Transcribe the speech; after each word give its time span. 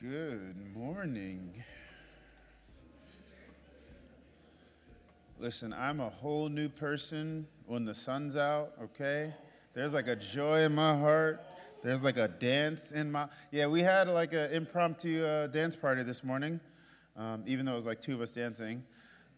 Good 0.00 0.54
morning. 0.76 1.64
Listen, 5.40 5.72
I'm 5.72 5.98
a 5.98 6.08
whole 6.08 6.48
new 6.48 6.68
person 6.68 7.48
when 7.66 7.84
the 7.84 7.96
sun's 7.96 8.36
out, 8.36 8.74
okay? 8.80 9.34
There's 9.74 9.94
like 9.94 10.06
a 10.06 10.14
joy 10.14 10.60
in 10.60 10.76
my 10.76 10.96
heart. 10.96 11.44
There's 11.82 12.04
like 12.04 12.16
a 12.16 12.28
dance 12.28 12.92
in 12.92 13.10
my. 13.10 13.26
Yeah, 13.50 13.66
we 13.66 13.80
had 13.80 14.06
like 14.06 14.32
an 14.34 14.52
impromptu 14.52 15.24
uh, 15.24 15.48
dance 15.48 15.74
party 15.74 16.04
this 16.04 16.22
morning, 16.22 16.60
um, 17.16 17.42
even 17.44 17.66
though 17.66 17.72
it 17.72 17.76
was 17.76 17.86
like 17.86 18.00
two 18.00 18.14
of 18.14 18.20
us 18.20 18.30
dancing. 18.30 18.84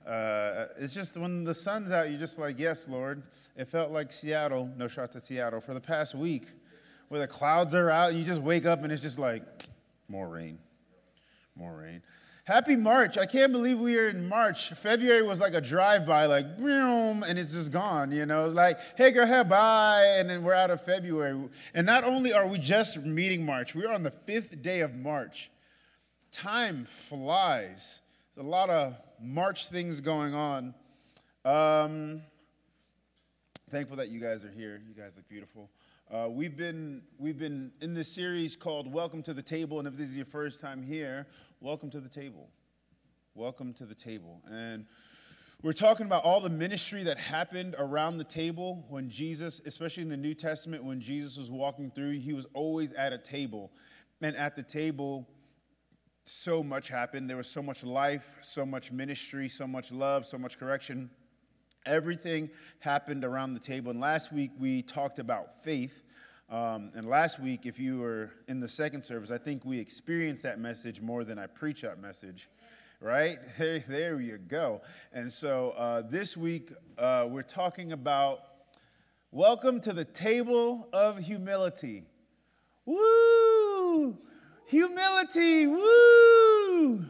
Uh, 0.06 0.66
it's 0.78 0.92
just 0.92 1.16
when 1.16 1.42
the 1.42 1.54
sun's 1.54 1.90
out, 1.90 2.10
you're 2.10 2.20
just 2.20 2.38
like, 2.38 2.58
yes, 2.58 2.86
Lord. 2.86 3.22
It 3.56 3.66
felt 3.66 3.92
like 3.92 4.12
Seattle, 4.12 4.70
no 4.76 4.88
shots 4.88 5.16
at 5.16 5.24
Seattle, 5.24 5.62
for 5.62 5.72
the 5.72 5.80
past 5.80 6.14
week, 6.14 6.48
where 7.08 7.18
the 7.18 7.26
clouds 7.26 7.74
are 7.74 7.88
out, 7.88 8.10
and 8.10 8.18
you 8.18 8.26
just 8.26 8.42
wake 8.42 8.66
up 8.66 8.82
and 8.82 8.92
it's 8.92 9.00
just 9.00 9.18
like, 9.18 9.42
more 10.10 10.28
rain, 10.28 10.58
more 11.54 11.74
rain. 11.76 12.02
Happy 12.44 12.74
March. 12.74 13.16
I 13.16 13.26
can't 13.26 13.52
believe 13.52 13.78
we 13.78 13.96
are 13.96 14.08
in 14.08 14.28
March. 14.28 14.70
February 14.70 15.22
was 15.22 15.38
like 15.38 15.54
a 15.54 15.60
drive 15.60 16.04
by, 16.04 16.26
like, 16.26 16.58
boom, 16.58 17.22
and 17.22 17.38
it's 17.38 17.52
just 17.52 17.70
gone, 17.70 18.10
you 18.10 18.26
know? 18.26 18.46
It's 18.46 18.54
like, 18.54 18.78
hey, 18.96 19.12
girl, 19.12 19.24
hey, 19.24 19.44
bye, 19.44 20.16
and 20.18 20.28
then 20.28 20.42
we're 20.42 20.54
out 20.54 20.72
of 20.72 20.82
February. 20.82 21.48
And 21.74 21.86
not 21.86 22.02
only 22.02 22.32
are 22.32 22.48
we 22.48 22.58
just 22.58 22.98
meeting 23.04 23.46
March, 23.46 23.74
we're 23.76 23.92
on 23.92 24.02
the 24.02 24.10
fifth 24.10 24.60
day 24.62 24.80
of 24.80 24.96
March. 24.96 25.48
Time 26.32 26.86
flies. 27.08 28.00
There's 28.34 28.46
a 28.46 28.50
lot 28.50 28.68
of 28.68 28.96
March 29.22 29.68
things 29.68 30.00
going 30.00 30.34
on. 30.34 30.74
Um, 31.44 32.22
thankful 33.70 33.96
that 33.98 34.08
you 34.08 34.18
guys 34.18 34.42
are 34.42 34.50
here. 34.50 34.82
You 34.88 35.00
guys 35.00 35.16
look 35.16 35.28
beautiful. 35.28 35.70
Uh, 36.12 36.28
we've 36.28 36.56
been 36.56 37.00
we've 37.18 37.38
been 37.38 37.70
in 37.80 37.94
this 37.94 38.08
series 38.08 38.56
called 38.56 38.92
"Welcome 38.92 39.22
to 39.22 39.32
the 39.32 39.42
Table," 39.42 39.78
and 39.78 39.86
if 39.86 39.94
this 39.94 40.08
is 40.10 40.16
your 40.16 40.26
first 40.26 40.60
time 40.60 40.82
here, 40.82 41.24
welcome 41.60 41.88
to 41.88 42.00
the 42.00 42.08
table. 42.08 42.48
Welcome 43.36 43.72
to 43.74 43.86
the 43.86 43.94
table, 43.94 44.42
and 44.50 44.86
we're 45.62 45.72
talking 45.72 46.06
about 46.06 46.24
all 46.24 46.40
the 46.40 46.50
ministry 46.50 47.04
that 47.04 47.16
happened 47.16 47.76
around 47.78 48.18
the 48.18 48.24
table 48.24 48.84
when 48.88 49.08
Jesus, 49.08 49.60
especially 49.66 50.02
in 50.02 50.08
the 50.08 50.16
New 50.16 50.34
Testament, 50.34 50.82
when 50.82 51.00
Jesus 51.00 51.36
was 51.36 51.48
walking 51.48 51.92
through, 51.92 52.18
he 52.18 52.32
was 52.32 52.46
always 52.54 52.90
at 52.94 53.12
a 53.12 53.18
table, 53.18 53.70
and 54.20 54.34
at 54.34 54.56
the 54.56 54.64
table, 54.64 55.28
so 56.24 56.60
much 56.60 56.88
happened. 56.88 57.30
There 57.30 57.36
was 57.36 57.48
so 57.48 57.62
much 57.62 57.84
life, 57.84 58.26
so 58.40 58.66
much 58.66 58.90
ministry, 58.90 59.48
so 59.48 59.64
much 59.64 59.92
love, 59.92 60.26
so 60.26 60.38
much 60.38 60.58
correction. 60.58 61.08
Everything 61.86 62.50
happened 62.80 63.24
around 63.24 63.54
the 63.54 63.60
table. 63.60 63.90
And 63.90 64.00
last 64.00 64.32
week 64.32 64.50
we 64.58 64.82
talked 64.82 65.18
about 65.18 65.62
faith. 65.62 66.02
Um, 66.50 66.90
and 66.94 67.08
last 67.08 67.38
week, 67.38 67.64
if 67.64 67.78
you 67.78 67.98
were 67.98 68.32
in 68.48 68.58
the 68.58 68.68
second 68.68 69.04
service, 69.04 69.30
I 69.30 69.38
think 69.38 69.64
we 69.64 69.78
experienced 69.78 70.42
that 70.42 70.58
message 70.58 71.00
more 71.00 71.24
than 71.24 71.38
I 71.38 71.46
preach 71.46 71.82
that 71.82 72.00
message, 72.00 72.48
right? 73.00 73.38
Hey, 73.56 73.84
there 73.88 74.20
you 74.20 74.36
go. 74.36 74.82
And 75.12 75.32
so 75.32 75.70
uh, 75.70 76.02
this 76.02 76.36
week 76.36 76.72
uh, 76.98 77.26
we're 77.28 77.42
talking 77.42 77.92
about 77.92 78.40
welcome 79.30 79.80
to 79.82 79.92
the 79.92 80.04
table 80.04 80.88
of 80.92 81.18
humility. 81.18 82.02
Woo! 82.84 84.18
Humility, 84.66 85.68
woo! 85.68 87.04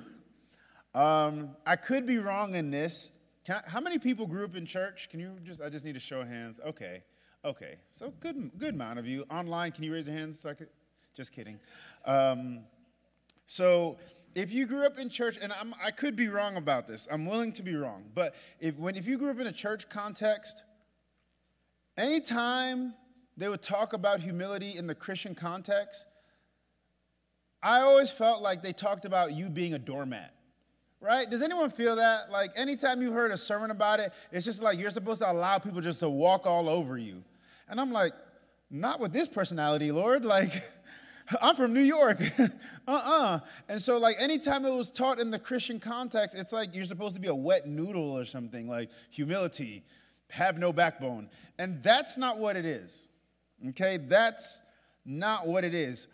Um, 0.95 1.57
I 1.65 1.77
could 1.77 2.05
be 2.05 2.19
wrong 2.19 2.55
in 2.55 2.71
this. 2.71 3.11
I, 3.49 3.61
how 3.67 3.81
many 3.81 3.99
people 3.99 4.27
grew 4.27 4.45
up 4.45 4.57
in 4.57 4.67
church? 4.67 5.09
Can 5.11 5.21
you 5.21 5.37
just, 5.45 5.61
I 5.61 5.69
just 5.69 5.85
need 5.85 5.95
to 5.95 6.01
show 6.01 6.25
hands. 6.25 6.61
Okay, 6.67 7.03
okay. 7.45 7.77
So 7.91 8.13
good, 8.21 8.51
good 8.59 8.75
amount 8.75 8.99
of 8.99 9.07
you. 9.07 9.25
Online, 9.31 9.73
can 9.73 9.85
you 9.85 9.93
raise 9.93 10.07
your 10.07 10.17
hands 10.17 10.39
so 10.39 10.51
I 10.51 10.55
could, 10.55 10.69
just 11.15 11.33
kidding. 11.33 11.59
Um, 12.05 12.61
so 13.47 13.97
if 14.35 14.53
you 14.53 14.67
grew 14.67 14.87
up 14.87 14.99
in 14.99 15.09
church, 15.09 15.39
and 15.41 15.53
I'm, 15.53 15.75
i 15.83 15.91
could 15.91 16.17
be 16.17 16.29
wrong 16.29 16.57
about 16.57 16.87
this, 16.87 17.09
I'm 17.11 17.27
willing 17.27 17.53
to 17.53 17.63
be 17.63 17.75
wrong, 17.75 18.05
but 18.15 18.35
if, 18.61 18.77
when, 18.77 18.95
if 18.97 19.07
you 19.07 19.19
grew 19.19 19.31
up 19.31 19.41
in 19.41 19.47
a 19.47 19.53
church 19.53 19.89
context, 19.89 20.63
anytime 21.97 22.95
they 23.37 23.49
would 23.49 23.63
talk 23.63 23.93
about 23.93 24.21
humility 24.21 24.77
in 24.77 24.87
the 24.87 24.95
Christian 24.95 25.35
context, 25.35 26.07
I 27.63 27.81
always 27.81 28.11
felt 28.11 28.41
like 28.41 28.63
they 28.63 28.73
talked 28.73 29.05
about 29.05 29.33
you 29.33 29.51
being 29.51 29.75
a 29.75 29.79
doormat 29.79 30.35
right? 31.01 31.29
Does 31.29 31.43
anyone 31.43 31.71
feel 31.71 31.97
that? 31.97 32.31
Like 32.31 32.51
anytime 32.57 33.01
you 33.03 33.13
heard 33.13 33.31
a 33.31 33.37
sermon 33.37 33.71
about 33.71 34.01
it, 34.01 34.13
it's 34.33 34.45
just 34.45 34.63
like 34.63 34.79
you're 34.79 34.91
supposed 34.91 35.21
to 35.23 35.31
allow 35.31 35.59
people 35.59 35.81
just 35.81 36.01
to 36.01 36.09
walk 36.09 36.47
all 36.47 36.69
over 36.69 36.99
you. 36.99 37.23
And 37.69 37.81
I'm 37.81 37.93
like, 37.93 38.13
not 38.71 39.01
with 39.01 39.13
this 39.13 39.29
personality, 39.29 39.93
Lord. 39.93 40.25
Like, 40.31 40.63
I'm 41.41 41.55
from 41.55 41.73
New 41.73 41.81
York. 41.81 42.21
uh-uh. 42.89 43.39
And 43.69 43.81
so, 43.81 43.99
like, 43.99 44.17
anytime 44.19 44.65
it 44.65 44.73
was 44.73 44.91
taught 44.91 45.21
in 45.21 45.31
the 45.31 45.39
Christian 45.39 45.79
context, 45.79 46.37
it's 46.37 46.53
like 46.53 46.75
you're 46.75 46.85
supposed 46.85 47.15
to 47.15 47.21
be 47.21 47.29
a 47.29 47.35
wet 47.35 47.69
noodle 47.69 48.19
or 48.19 48.25
something, 48.25 48.69
like 48.69 48.91
humility, 49.11 49.85
have 50.29 50.59
no 50.59 50.73
backbone. 50.73 51.29
And 51.59 51.83
that's 51.85 52.19
not 52.19 52.39
what 52.39 52.57
it 52.57 52.65
is. 52.65 53.11
Okay? 53.69 53.97
That's 53.97 54.61
not 55.05 55.47
what 55.47 55.63
it 55.63 55.75
is. 55.75 56.09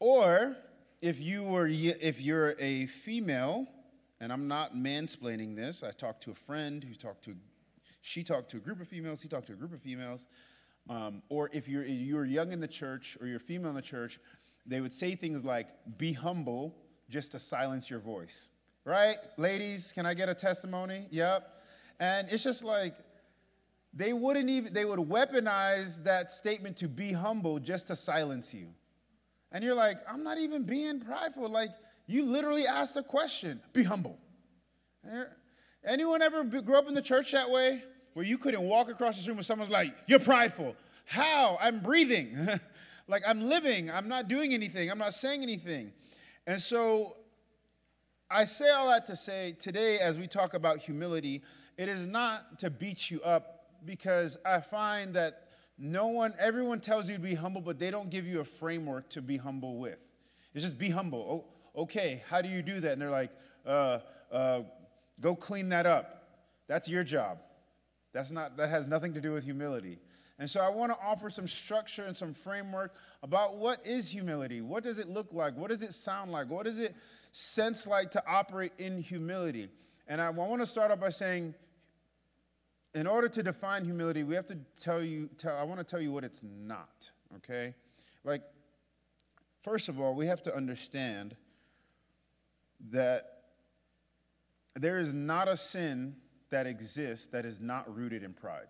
Or 0.00 0.56
if 1.02 1.20
you 1.20 1.42
were 1.42 1.66
if 1.68 2.20
you're 2.20 2.54
a 2.58 2.86
female 2.86 3.66
and 4.22 4.32
I'm 4.32 4.46
not 4.46 4.76
mansplaining 4.76 5.56
this. 5.56 5.82
I 5.82 5.90
talked 5.90 6.22
to 6.22 6.30
a 6.30 6.34
friend 6.34 6.82
who 6.82 6.94
talked 6.94 7.24
to, 7.24 7.34
she 8.02 8.22
talked 8.22 8.48
to 8.52 8.58
a 8.58 8.60
group 8.60 8.80
of 8.80 8.86
females, 8.86 9.20
he 9.20 9.28
talked 9.28 9.48
to 9.48 9.52
a 9.52 9.56
group 9.56 9.74
of 9.74 9.82
females. 9.82 10.26
Um, 10.88 11.22
or 11.28 11.50
if 11.52 11.66
you're, 11.66 11.84
you're 11.84 12.24
young 12.24 12.52
in 12.52 12.60
the 12.60 12.68
church 12.68 13.18
or 13.20 13.26
you're 13.26 13.40
female 13.40 13.70
in 13.70 13.74
the 13.74 13.82
church, 13.82 14.20
they 14.64 14.80
would 14.80 14.92
say 14.92 15.16
things 15.16 15.44
like, 15.44 15.70
be 15.98 16.12
humble 16.12 16.72
just 17.10 17.32
to 17.32 17.40
silence 17.40 17.90
your 17.90 17.98
voice. 17.98 18.48
Right? 18.84 19.16
Ladies, 19.38 19.92
can 19.92 20.06
I 20.06 20.14
get 20.14 20.28
a 20.28 20.34
testimony? 20.34 21.06
Yep. 21.10 21.52
And 21.98 22.28
it's 22.30 22.44
just 22.44 22.62
like, 22.62 22.94
they 23.92 24.12
wouldn't 24.12 24.48
even, 24.48 24.72
they 24.72 24.84
would 24.84 25.00
weaponize 25.00 26.02
that 26.04 26.30
statement 26.30 26.76
to 26.76 26.88
be 26.88 27.12
humble 27.12 27.58
just 27.58 27.88
to 27.88 27.96
silence 27.96 28.54
you. 28.54 28.68
And 29.50 29.64
you're 29.64 29.74
like, 29.74 29.96
I'm 30.08 30.22
not 30.22 30.38
even 30.38 30.62
being 30.62 31.00
prideful. 31.00 31.48
Like, 31.48 31.70
you 32.12 32.24
literally 32.24 32.66
asked 32.66 32.96
a 32.96 33.02
question 33.02 33.60
be 33.72 33.82
humble. 33.82 34.18
Eh? 35.10 35.24
Anyone 35.84 36.22
ever 36.22 36.44
grew 36.44 36.76
up 36.76 36.88
in 36.88 36.94
the 36.94 37.02
church 37.02 37.32
that 37.32 37.50
way? 37.50 37.82
Where 38.14 38.24
you 38.24 38.38
couldn't 38.38 38.62
walk 38.62 38.90
across 38.90 39.20
the 39.20 39.28
room 39.28 39.38
and 39.38 39.46
someone's 39.46 39.70
like, 39.70 39.94
You're 40.06 40.20
prideful. 40.20 40.76
How? 41.06 41.58
I'm 41.60 41.80
breathing. 41.80 42.36
like 43.08 43.22
I'm 43.26 43.40
living. 43.40 43.90
I'm 43.90 44.08
not 44.08 44.28
doing 44.28 44.54
anything. 44.54 44.90
I'm 44.90 44.98
not 44.98 45.14
saying 45.14 45.42
anything. 45.42 45.92
And 46.46 46.60
so 46.60 47.16
I 48.30 48.44
say 48.44 48.70
all 48.70 48.88
that 48.88 49.06
to 49.06 49.16
say 49.16 49.54
today, 49.58 49.98
as 49.98 50.18
we 50.18 50.26
talk 50.26 50.54
about 50.54 50.78
humility, 50.78 51.42
it 51.76 51.88
is 51.88 52.06
not 52.06 52.58
to 52.60 52.70
beat 52.70 53.10
you 53.10 53.20
up 53.22 53.66
because 53.84 54.38
I 54.44 54.60
find 54.60 55.14
that 55.14 55.48
no 55.78 56.08
one, 56.08 56.34
everyone 56.38 56.80
tells 56.80 57.08
you 57.08 57.14
to 57.14 57.20
be 57.20 57.34
humble, 57.34 57.60
but 57.60 57.78
they 57.78 57.90
don't 57.90 58.08
give 58.08 58.26
you 58.26 58.40
a 58.40 58.44
framework 58.44 59.08
to 59.10 59.22
be 59.22 59.36
humble 59.36 59.78
with. 59.78 59.98
It's 60.54 60.64
just 60.64 60.78
be 60.78 60.90
humble. 60.90 61.26
Oh, 61.28 61.61
okay, 61.76 62.22
how 62.28 62.42
do 62.42 62.48
you 62.48 62.62
do 62.62 62.80
that? 62.80 62.92
And 62.92 63.02
they're 63.02 63.10
like, 63.10 63.30
uh, 63.66 63.98
uh, 64.30 64.62
go 65.20 65.34
clean 65.34 65.68
that 65.70 65.86
up. 65.86 66.24
That's 66.68 66.88
your 66.88 67.04
job. 67.04 67.38
That's 68.12 68.30
not, 68.30 68.56
that 68.56 68.70
has 68.70 68.86
nothing 68.86 69.14
to 69.14 69.20
do 69.20 69.32
with 69.32 69.44
humility. 69.44 69.98
And 70.38 70.48
so 70.48 70.60
I 70.60 70.68
want 70.68 70.92
to 70.92 70.98
offer 71.02 71.30
some 71.30 71.46
structure 71.46 72.04
and 72.04 72.16
some 72.16 72.34
framework 72.34 72.94
about 73.22 73.56
what 73.56 73.84
is 73.86 74.08
humility? 74.08 74.60
What 74.60 74.82
does 74.82 74.98
it 74.98 75.08
look 75.08 75.32
like? 75.32 75.56
What 75.56 75.70
does 75.70 75.82
it 75.82 75.94
sound 75.94 76.32
like? 76.32 76.50
What 76.50 76.64
does 76.64 76.78
it 76.78 76.94
sense 77.30 77.86
like 77.86 78.10
to 78.12 78.22
operate 78.26 78.72
in 78.78 79.00
humility? 79.00 79.68
And 80.08 80.20
I 80.20 80.30
want 80.30 80.60
to 80.60 80.66
start 80.66 80.90
off 80.90 81.00
by 81.00 81.10
saying, 81.10 81.54
in 82.94 83.06
order 83.06 83.28
to 83.28 83.42
define 83.42 83.84
humility, 83.84 84.22
we 84.22 84.34
have 84.34 84.46
to 84.46 84.58
tell 84.78 85.02
you, 85.02 85.30
tell, 85.38 85.56
I 85.56 85.62
want 85.62 85.78
to 85.78 85.84
tell 85.84 86.00
you 86.00 86.12
what 86.12 86.24
it's 86.24 86.42
not, 86.42 87.10
okay? 87.36 87.74
Like, 88.24 88.42
first 89.62 89.88
of 89.88 90.00
all, 90.00 90.14
we 90.14 90.26
have 90.26 90.42
to 90.42 90.54
understand 90.54 91.36
that 92.90 93.42
there 94.74 94.98
is 94.98 95.14
not 95.14 95.48
a 95.48 95.56
sin 95.56 96.16
that 96.50 96.66
exists 96.66 97.26
that 97.28 97.44
is 97.44 97.60
not 97.60 97.94
rooted 97.94 98.22
in 98.22 98.32
pride. 98.32 98.66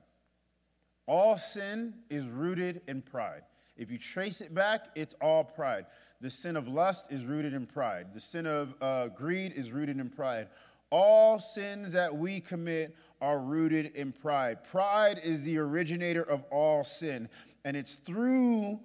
All 1.06 1.36
sin 1.36 1.94
is 2.10 2.26
rooted 2.26 2.82
in 2.86 3.02
pride. 3.02 3.42
If 3.76 3.90
you 3.90 3.98
trace 3.98 4.40
it 4.40 4.54
back, 4.54 4.86
it's 4.94 5.14
all 5.20 5.42
pride. 5.42 5.86
The 6.20 6.30
sin 6.30 6.56
of 6.56 6.68
lust 6.68 7.10
is 7.10 7.24
rooted 7.24 7.54
in 7.54 7.66
pride. 7.66 8.14
The 8.14 8.20
sin 8.20 8.46
of 8.46 8.74
uh, 8.80 9.08
greed 9.08 9.52
is 9.54 9.72
rooted 9.72 9.98
in 9.98 10.08
pride. 10.08 10.48
All 10.90 11.40
sins 11.40 11.90
that 11.92 12.14
we 12.14 12.38
commit 12.38 12.94
are 13.20 13.40
rooted 13.40 13.96
in 13.96 14.12
pride. 14.12 14.62
Pride 14.62 15.18
is 15.22 15.42
the 15.42 15.58
originator 15.58 16.22
of 16.22 16.44
all 16.50 16.84
sin. 16.84 17.28
And 17.64 17.76
it's 17.76 17.94
through 17.94 18.78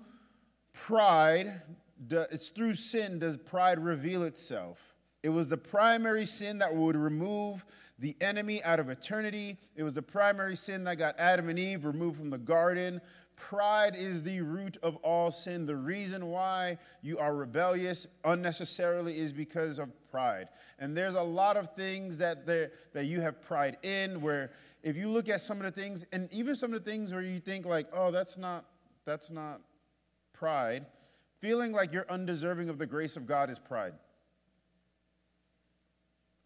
pride, 0.73 1.61
it's 2.09 2.49
through 2.49 2.75
sin 2.75 3.19
does 3.19 3.37
pride 3.37 3.77
reveal 3.77 4.23
itself. 4.23 4.96
It 5.23 5.29
was 5.29 5.49
the 5.49 5.57
primary 5.57 6.25
sin 6.25 6.57
that 6.59 6.73
would 6.73 6.95
remove 6.95 7.65
the 7.99 8.15
enemy 8.21 8.63
out 8.63 8.79
of 8.79 8.89
eternity. 8.89 9.57
It 9.75 9.83
was 9.83 9.95
the 9.95 10.01
primary 10.01 10.55
sin 10.55 10.83
that 10.83 10.97
got 10.97 11.19
Adam 11.19 11.49
and 11.49 11.57
Eve 11.57 11.85
removed 11.85 12.17
from 12.17 12.29
the 12.29 12.37
garden. 12.37 13.01
pride 13.35 13.95
is 13.95 14.23
the 14.23 14.41
root 14.41 14.77
of 14.81 14.95
all 14.97 15.31
sin. 15.31 15.65
The 15.65 15.75
reason 15.75 16.25
why 16.27 16.77
you 17.03 17.19
are 17.19 17.35
rebellious 17.35 18.07
unnecessarily 18.23 19.17
is 19.17 19.31
because 19.31 19.77
of 19.77 19.89
pride. 20.09 20.49
And 20.79 20.97
there's 20.97 21.13
a 21.13 21.21
lot 21.21 21.55
of 21.55 21.69
things 21.75 22.17
that 22.17 22.45
there, 22.47 22.71
that 22.93 23.05
you 23.05 23.21
have 23.21 23.41
pride 23.41 23.77
in 23.83 24.21
where 24.21 24.51
if 24.81 24.95
you 24.97 25.07
look 25.07 25.29
at 25.29 25.41
some 25.41 25.57
of 25.57 25.63
the 25.63 25.71
things 25.71 26.05
and 26.11 26.27
even 26.31 26.55
some 26.55 26.73
of 26.73 26.83
the 26.83 26.89
things 26.89 27.13
where 27.13 27.21
you 27.21 27.39
think 27.39 27.65
like, 27.65 27.87
"Oh, 27.93 28.09
that's 28.09 28.37
not 28.37 28.65
that's 29.05 29.29
not 29.29 29.61
pride." 30.33 30.85
Feeling 31.39 31.71
like 31.71 31.93
you're 31.93 32.09
undeserving 32.09 32.69
of 32.69 32.79
the 32.79 32.85
grace 32.87 33.15
of 33.15 33.27
God 33.27 33.49
is 33.49 33.59
pride. 33.59 33.93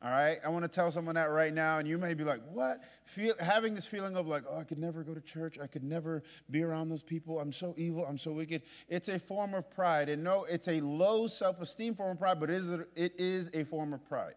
All 0.03 0.09
right, 0.09 0.39
I 0.43 0.49
want 0.49 0.63
to 0.63 0.67
tell 0.67 0.91
someone 0.91 1.13
that 1.13 1.29
right 1.29 1.53
now, 1.53 1.77
and 1.77 1.87
you 1.87 1.99
may 1.99 2.15
be 2.15 2.23
like, 2.23 2.41
"What?" 2.51 2.81
Feel, 3.05 3.35
having 3.39 3.75
this 3.75 3.85
feeling 3.85 4.17
of 4.17 4.27
like, 4.27 4.43
"Oh, 4.49 4.57
I 4.57 4.63
could 4.63 4.79
never 4.79 5.03
go 5.03 5.13
to 5.13 5.21
church. 5.21 5.59
I 5.59 5.67
could 5.67 5.83
never 5.83 6.23
be 6.49 6.63
around 6.63 6.89
those 6.89 7.03
people. 7.03 7.39
I'm 7.39 7.51
so 7.51 7.75
evil. 7.77 8.03
I'm 8.07 8.17
so 8.17 8.31
wicked." 8.31 8.63
It's 8.87 9.09
a 9.09 9.19
form 9.19 9.53
of 9.53 9.69
pride, 9.69 10.09
and 10.09 10.23
no, 10.23 10.45
it's 10.45 10.67
a 10.67 10.81
low 10.81 11.27
self-esteem 11.27 11.93
form 11.93 12.11
of 12.11 12.19
pride, 12.19 12.39
but 12.39 12.49
it 12.49 12.55
is 12.55 12.69
a, 12.69 12.85
it 12.95 13.13
is 13.19 13.51
a 13.53 13.63
form 13.63 13.93
of 13.93 14.03
pride. 14.03 14.33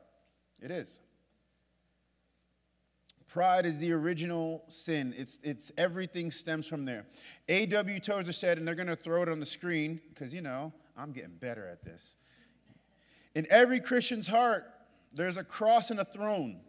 It 0.60 0.70
is. 0.70 1.00
Pride 3.26 3.64
is 3.64 3.78
the 3.78 3.92
original 3.92 4.64
sin. 4.68 5.14
It's 5.16 5.40
it's 5.42 5.72
everything 5.78 6.30
stems 6.30 6.68
from 6.68 6.84
there. 6.84 7.06
A.W. 7.48 8.00
Tozer 8.00 8.32
said, 8.32 8.58
and 8.58 8.68
they're 8.68 8.74
going 8.74 8.86
to 8.86 8.96
throw 8.96 9.22
it 9.22 9.30
on 9.30 9.40
the 9.40 9.46
screen 9.46 9.98
because 10.10 10.34
you 10.34 10.42
know 10.42 10.74
I'm 10.94 11.12
getting 11.12 11.36
better 11.36 11.66
at 11.66 11.82
this. 11.82 12.18
In 13.34 13.46
every 13.50 13.80
Christian's 13.80 14.26
heart 14.26 14.66
there's 15.14 15.36
a 15.36 15.44
cross 15.44 15.90
and 15.90 16.00
a 16.00 16.04
throne. 16.04 16.60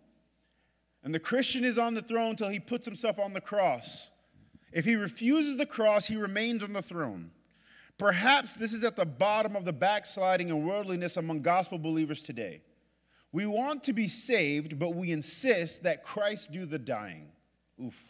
And 1.04 1.14
the 1.14 1.20
Christian 1.20 1.64
is 1.64 1.78
on 1.78 1.94
the 1.94 2.02
throne 2.02 2.32
until 2.32 2.50
he 2.50 2.60
puts 2.60 2.86
himself 2.86 3.20
on 3.20 3.34
the 3.34 3.42
cross. 3.42 4.10
If 4.72 4.86
he 4.86 4.96
refuses 4.96 5.58
the 5.58 5.66
cross, 5.66 6.06
he 6.06 6.16
remains 6.16 6.64
on 6.64 6.74
the 6.74 6.82
throne. 6.82 7.32
Perhaps 7.98 8.56
this 8.56 8.74
is 8.74 8.84
at 8.84 8.96
the 8.96 9.06
bottom 9.06 9.56
of 9.56 9.66
the 9.66 9.74
backsliding 9.74 10.52
and 10.52 10.68
worldliness 10.68 11.18
among 11.18 11.42
gospel 11.42 11.80
believers 11.80 12.22
today. 12.22 12.62
We 13.32 13.46
want 13.46 13.84
to 13.84 13.94
be 13.94 14.08
saved, 14.08 14.80
but 14.80 14.96
we 14.96 15.12
insist 15.12 15.84
that 15.84 16.04
Christ 16.04 16.52
do 16.52 16.66
the 16.66 16.80
dying. 16.80 17.30
Oof. 17.84 18.02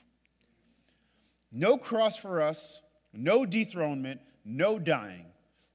No 1.52 1.78
cross 1.78 2.18
for 2.18 2.42
us, 2.42 2.81
no 3.14 3.46
dethronement, 3.46 4.22
no 4.44 4.80
dying. 4.80 5.26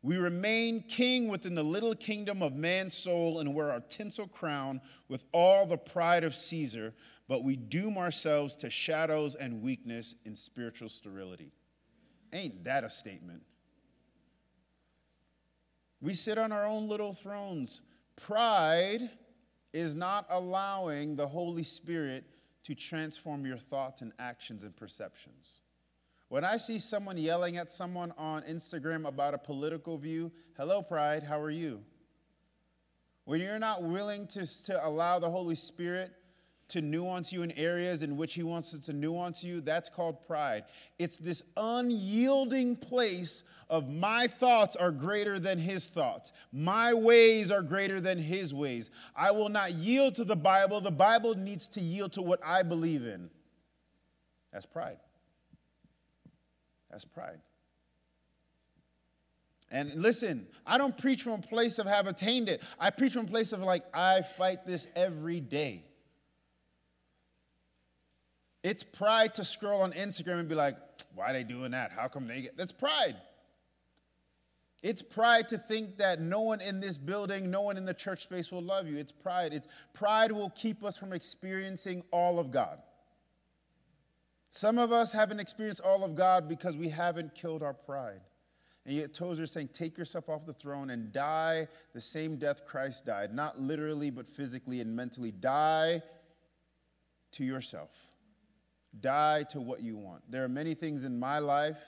We 0.03 0.17
remain 0.17 0.83
king 0.83 1.29
within 1.29 1.55
the 1.55 1.63
little 1.63 1.95
kingdom 1.95 2.43
of 2.43 2.55
man's 2.55 2.95
soul 2.95 3.41
and 3.41 3.55
wear 3.55 3.71
our 3.71 3.81
tinsel 3.81 4.27
crown 4.27 4.81
with 5.09 5.25
all 5.33 5.67
the 5.67 5.77
pride 5.77 6.25
of 6.25 6.35
Caesar, 6.35 6.95
but 7.29 7.45
we 7.45 7.57
doom 7.57 7.99
ourselves 7.99 8.57
to 8.57 8.71
shadows 8.71 9.35
and 9.35 9.63
weakness 9.63 10.15
in 10.25 10.35
spiritual 10.35 10.89
sterility. 10.89 11.53
Ain't 12.33 12.65
that 12.65 12.83
a 12.83 12.91
statement? 12.91 13.43
We 16.01 16.15
sit 16.15 16.39
on 16.39 16.51
our 16.51 16.67
own 16.67 16.89
little 16.89 17.13
thrones. 17.13 17.83
Pride 18.17 19.11
is 19.75 19.95
not 19.95 20.27
allowing 20.31 21.15
the 21.15 21.29
Holy 21.29 21.63
Spirit 21.63 22.25
to 22.65 22.75
transform 22.75 23.45
your 23.45 23.59
thoughts 23.59 24.01
and 24.01 24.13
actions 24.19 24.63
and 24.63 24.75
perceptions. 24.75 25.60
When 26.31 26.45
I 26.45 26.59
see 26.59 26.79
someone 26.79 27.19
yelling 27.19 27.57
at 27.57 27.73
someone 27.73 28.15
on 28.17 28.43
Instagram 28.43 29.05
about 29.05 29.35
a 29.35 29.39
political 29.39 29.99
view, 29.99 30.31
hello, 30.57 30.81
pride, 30.81 31.25
how 31.25 31.41
are 31.41 31.51
you? 31.51 31.81
When 33.25 33.41
you're 33.41 33.59
not 33.59 33.83
willing 33.83 34.29
to, 34.29 34.65
to 34.67 34.87
allow 34.87 35.19
the 35.19 35.29
Holy 35.29 35.57
Spirit 35.57 36.13
to 36.69 36.81
nuance 36.81 37.33
you 37.33 37.43
in 37.43 37.51
areas 37.53 38.03
in 38.03 38.17
which 38.17 38.35
He 38.35 38.45
wants 38.45 38.75
it 38.75 38.85
to 38.85 38.93
nuance 38.93 39.43
you, 39.43 39.61
that's 39.61 39.89
called 39.89 40.25
pride. 40.25 40.67
It's 41.01 41.17
this 41.17 41.43
unyielding 41.57 42.77
place 42.77 43.43
of 43.69 43.89
my 43.89 44.29
thoughts 44.29 44.77
are 44.77 44.93
greater 44.93 45.41
than 45.41 45.59
His 45.59 45.89
thoughts, 45.89 46.31
my 46.53 46.95
ways 46.95 47.51
are 47.51 47.63
greater 47.63 48.01
than 48.01 48.19
His 48.19 48.55
ways. 48.55 48.93
I 49.17 49.33
will 49.33 49.49
not 49.49 49.73
yield 49.73 50.15
to 50.15 50.25
the 50.25 50.37
Bible. 50.37 50.81
The 50.81 50.93
Bible 50.93 51.35
needs 51.35 51.67
to 51.67 51.81
yield 51.81 52.13
to 52.13 52.23
what 52.23 52.39
I 52.47 52.63
believe 52.63 53.05
in. 53.05 53.31
That's 54.53 54.65
pride. 54.65 54.99
That's 56.91 57.05
pride. 57.05 57.41
And 59.71 59.95
listen, 59.95 60.47
I 60.67 60.79
don't 60.79 60.97
preach 60.99 61.23
from 61.23 61.35
a 61.35 61.39
place 61.39 61.79
of 61.79 61.87
have 61.87 62.07
attained 62.07 62.49
it. 62.49 62.63
I 62.79 62.91
preach 62.91 63.13
from 63.13 63.27
a 63.27 63.29
place 63.29 63.53
of 63.53 63.61
like, 63.61 63.85
I 63.95 64.23
fight 64.23 64.67
this 64.67 64.89
every 64.97 65.41
day. 65.41 65.85
It's 68.63 68.83
pride 68.83 69.37
to 69.37 69.45
scroll 69.45 69.83
on 69.83 69.93
Instagram 69.93 70.41
and 70.41 70.49
be 70.49 70.55
like, 70.55 70.77
why 71.15 71.31
are 71.31 71.33
they 71.33 71.45
doing 71.45 71.71
that? 71.71 71.93
How 71.93 72.09
come 72.09 72.27
they 72.27 72.43
get 72.43 72.57
that's 72.57 72.73
pride. 72.73 73.17
It's 74.83 75.03
pride 75.03 75.49
to 75.51 75.59
think 75.59 75.99
that 75.99 76.21
no 76.21 76.41
one 76.41 76.61
in 76.61 76.81
this 76.81 76.97
building, 76.97 77.51
no 77.51 77.63
one 77.63 77.77
in 77.77 77.85
the 77.85 77.95
church 77.95 78.23
space 78.23 78.51
will 78.51 78.63
love 78.63 78.89
you. 78.89 78.97
It's 78.97 79.13
pride. 79.13 79.53
It's 79.53 79.69
pride 79.93 80.33
will 80.33 80.51
keep 80.51 80.83
us 80.83 80.97
from 80.97 81.13
experiencing 81.13 82.03
all 82.11 82.39
of 82.39 82.51
God. 82.51 82.79
Some 84.51 84.79
of 84.79 84.91
us 84.91 85.13
haven't 85.13 85.41
experienced 85.41 85.81
all 85.81 86.05
of 86.05 86.15
God 86.15 86.49
because 86.49 86.77
we 86.77 86.89
haven't 86.89 87.35
killed 87.35 87.63
our 87.63 87.73
pride. 87.73 88.21
And 88.85 88.97
yet 88.97 89.15
Tozer 89.15 89.45
is 89.45 89.53
saying, 89.53 89.69
take 89.73 89.97
yourself 89.97 90.29
off 90.29 90.45
the 90.47 90.53
throne 90.53 90.91
and 90.91 91.13
die 91.13 91.69
the 91.95 92.01
same 92.01 92.37
death 92.37 92.67
Christ 92.67 93.07
died. 93.07 93.33
Not 93.33 93.61
literally, 93.61 94.11
but 94.11 94.27
physically 94.27 94.81
and 94.81 94.95
mentally. 94.95 95.31
Die 95.31 96.03
to 97.33 97.45
yourself. 97.45 97.91
Die 99.01 99.45
to 99.51 99.61
what 99.61 99.83
you 99.83 99.97
want. 99.97 100.23
There 100.29 100.43
are 100.43 100.49
many 100.49 100.75
things 100.75 101.05
in 101.05 101.17
my 101.17 101.39
life, 101.39 101.79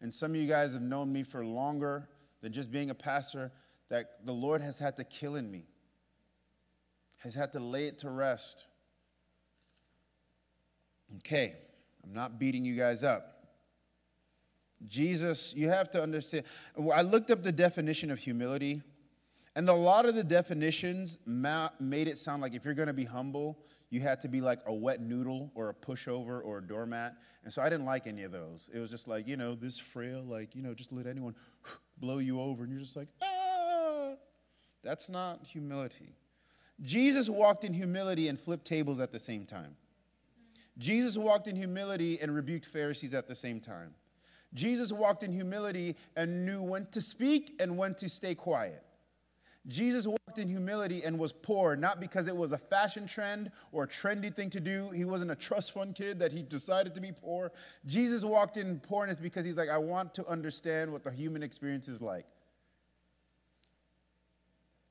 and 0.00 0.12
some 0.12 0.32
of 0.32 0.36
you 0.36 0.48
guys 0.48 0.72
have 0.72 0.82
known 0.82 1.12
me 1.12 1.22
for 1.22 1.44
longer 1.44 2.08
than 2.40 2.52
just 2.52 2.72
being 2.72 2.90
a 2.90 2.94
pastor, 2.94 3.52
that 3.90 4.26
the 4.26 4.32
Lord 4.32 4.60
has 4.60 4.78
had 4.78 4.96
to 4.96 5.04
kill 5.04 5.36
in 5.36 5.48
me, 5.48 5.66
has 7.18 7.34
had 7.34 7.52
to 7.52 7.60
lay 7.60 7.86
it 7.86 7.98
to 7.98 8.10
rest. 8.10 8.66
Okay. 11.18 11.54
I'm 12.04 12.12
not 12.12 12.38
beating 12.38 12.64
you 12.64 12.74
guys 12.74 13.04
up. 13.04 13.28
Jesus, 14.88 15.54
you 15.56 15.68
have 15.68 15.90
to 15.90 16.02
understand. 16.02 16.44
I 16.92 17.02
looked 17.02 17.30
up 17.30 17.42
the 17.42 17.52
definition 17.52 18.10
of 18.10 18.18
humility, 18.18 18.82
and 19.54 19.68
a 19.68 19.74
lot 19.74 20.06
of 20.06 20.14
the 20.14 20.24
definitions 20.24 21.18
made 21.26 22.08
it 22.08 22.18
sound 22.18 22.42
like 22.42 22.54
if 22.54 22.64
you're 22.64 22.74
going 22.74 22.88
to 22.88 22.92
be 22.92 23.04
humble, 23.04 23.58
you 23.90 24.00
had 24.00 24.20
to 24.22 24.28
be 24.28 24.40
like 24.40 24.60
a 24.66 24.74
wet 24.74 25.00
noodle 25.00 25.52
or 25.54 25.68
a 25.68 25.74
pushover 25.74 26.42
or 26.42 26.58
a 26.58 26.62
doormat. 26.62 27.14
And 27.44 27.52
so 27.52 27.60
I 27.60 27.68
didn't 27.68 27.86
like 27.86 28.06
any 28.06 28.22
of 28.22 28.32
those. 28.32 28.70
It 28.72 28.78
was 28.78 28.90
just 28.90 29.06
like, 29.06 29.28
you 29.28 29.36
know, 29.36 29.54
this 29.54 29.78
frail, 29.78 30.22
like, 30.22 30.54
you 30.54 30.62
know, 30.62 30.74
just 30.74 30.92
let 30.92 31.06
anyone 31.06 31.34
blow 31.98 32.18
you 32.18 32.40
over, 32.40 32.64
and 32.64 32.72
you're 32.72 32.80
just 32.80 32.96
like, 32.96 33.08
ah. 33.22 34.14
That's 34.82 35.08
not 35.08 35.44
humility. 35.44 36.16
Jesus 36.80 37.28
walked 37.28 37.64
in 37.64 37.72
humility 37.72 38.28
and 38.28 38.40
flipped 38.40 38.64
tables 38.64 38.98
at 38.98 39.12
the 39.12 39.20
same 39.20 39.46
time. 39.46 39.76
Jesus 40.82 41.16
walked 41.16 41.46
in 41.46 41.54
humility 41.54 42.18
and 42.20 42.34
rebuked 42.34 42.66
Pharisees 42.66 43.14
at 43.14 43.28
the 43.28 43.36
same 43.36 43.60
time. 43.60 43.94
Jesus 44.52 44.92
walked 44.92 45.22
in 45.22 45.32
humility 45.32 45.94
and 46.16 46.44
knew 46.44 46.60
when 46.60 46.86
to 46.86 47.00
speak 47.00 47.54
and 47.60 47.78
when 47.78 47.94
to 47.94 48.08
stay 48.08 48.34
quiet. 48.34 48.82
Jesus 49.68 50.08
walked 50.08 50.38
in 50.38 50.48
humility 50.48 51.04
and 51.04 51.16
was 51.16 51.32
poor, 51.32 51.76
not 51.76 52.00
because 52.00 52.26
it 52.26 52.36
was 52.36 52.50
a 52.50 52.58
fashion 52.58 53.06
trend 53.06 53.52
or 53.70 53.84
a 53.84 53.86
trendy 53.86 54.34
thing 54.34 54.50
to 54.50 54.58
do. 54.58 54.90
He 54.90 55.04
wasn't 55.04 55.30
a 55.30 55.36
trust 55.36 55.70
fund 55.70 55.94
kid 55.94 56.18
that 56.18 56.32
he 56.32 56.42
decided 56.42 56.96
to 56.96 57.00
be 57.00 57.12
poor. 57.12 57.52
Jesus 57.86 58.24
walked 58.24 58.56
in 58.56 58.80
poorness 58.80 59.18
because 59.18 59.44
he's 59.44 59.56
like, 59.56 59.68
I 59.68 59.78
want 59.78 60.12
to 60.14 60.26
understand 60.26 60.90
what 60.90 61.04
the 61.04 61.12
human 61.12 61.44
experience 61.44 61.86
is 61.86 62.02
like. 62.02 62.26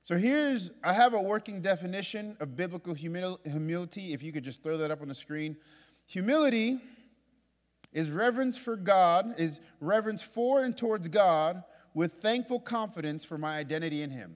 So 0.03 0.17
here's, 0.17 0.71
I 0.83 0.93
have 0.93 1.13
a 1.13 1.21
working 1.21 1.61
definition 1.61 2.35
of 2.39 2.57
biblical 2.57 2.93
humility. 2.93 4.13
If 4.13 4.23
you 4.23 4.31
could 4.31 4.43
just 4.43 4.63
throw 4.63 4.77
that 4.77 4.89
up 4.89 5.01
on 5.01 5.07
the 5.07 5.15
screen. 5.15 5.55
Humility 6.07 6.79
is 7.93 8.09
reverence 8.09 8.57
for 8.57 8.75
God, 8.75 9.35
is 9.37 9.59
reverence 9.79 10.21
for 10.21 10.63
and 10.63 10.75
towards 10.75 11.07
God 11.07 11.63
with 11.93 12.13
thankful 12.13 12.59
confidence 12.59 13.23
for 13.23 13.37
my 13.37 13.57
identity 13.57 14.01
in 14.01 14.09
Him. 14.09 14.35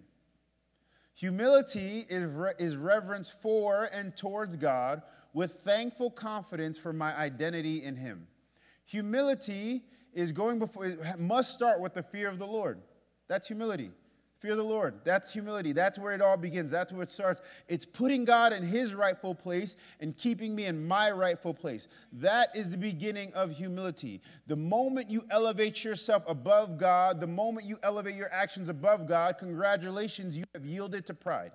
Humility 1.15 2.05
is, 2.09 2.25
re- 2.25 2.53
is 2.59 2.75
reverence 2.75 3.29
for 3.29 3.89
and 3.91 4.15
towards 4.15 4.57
God 4.57 5.01
with 5.33 5.51
thankful 5.63 6.11
confidence 6.11 6.77
for 6.77 6.93
my 6.93 7.15
identity 7.15 7.83
in 7.83 7.95
Him. 7.95 8.27
Humility 8.83 9.81
is 10.13 10.31
going 10.31 10.59
before, 10.59 10.95
must 11.17 11.53
start 11.53 11.81
with 11.81 11.93
the 11.93 12.03
fear 12.03 12.29
of 12.29 12.37
the 12.37 12.45
Lord. 12.45 12.79
That's 13.27 13.47
humility. 13.47 13.91
Fear 14.39 14.57
the 14.57 14.63
Lord. 14.63 14.95
That's 15.05 15.31
humility. 15.31 15.71
That's 15.71 15.97
where 15.97 16.13
it 16.13 16.21
all 16.21 16.35
begins. 16.35 16.69
That's 16.69 16.91
where 16.91 17.03
it 17.03 17.09
starts. 17.09 17.41
It's 17.69 17.85
putting 17.85 18.25
God 18.25 18.51
in 18.51 18.63
his 18.63 18.93
rightful 18.93 19.33
place 19.33 19.77
and 20.01 20.15
keeping 20.17 20.53
me 20.53 20.65
in 20.65 20.85
my 20.85 21.09
rightful 21.11 21.53
place. 21.53 21.87
That 22.11 22.49
is 22.53 22.69
the 22.69 22.77
beginning 22.77 23.33
of 23.33 23.49
humility. 23.49 24.21
The 24.47 24.55
moment 24.55 25.09
you 25.09 25.23
elevate 25.31 25.83
yourself 25.83 26.23
above 26.27 26.77
God, 26.77 27.21
the 27.21 27.27
moment 27.27 27.65
you 27.65 27.79
elevate 27.81 28.15
your 28.15 28.31
actions 28.31 28.67
above 28.67 29.07
God, 29.07 29.37
congratulations, 29.39 30.35
you 30.35 30.43
have 30.53 30.65
yielded 30.65 31.05
to 31.05 31.13
pride. 31.13 31.51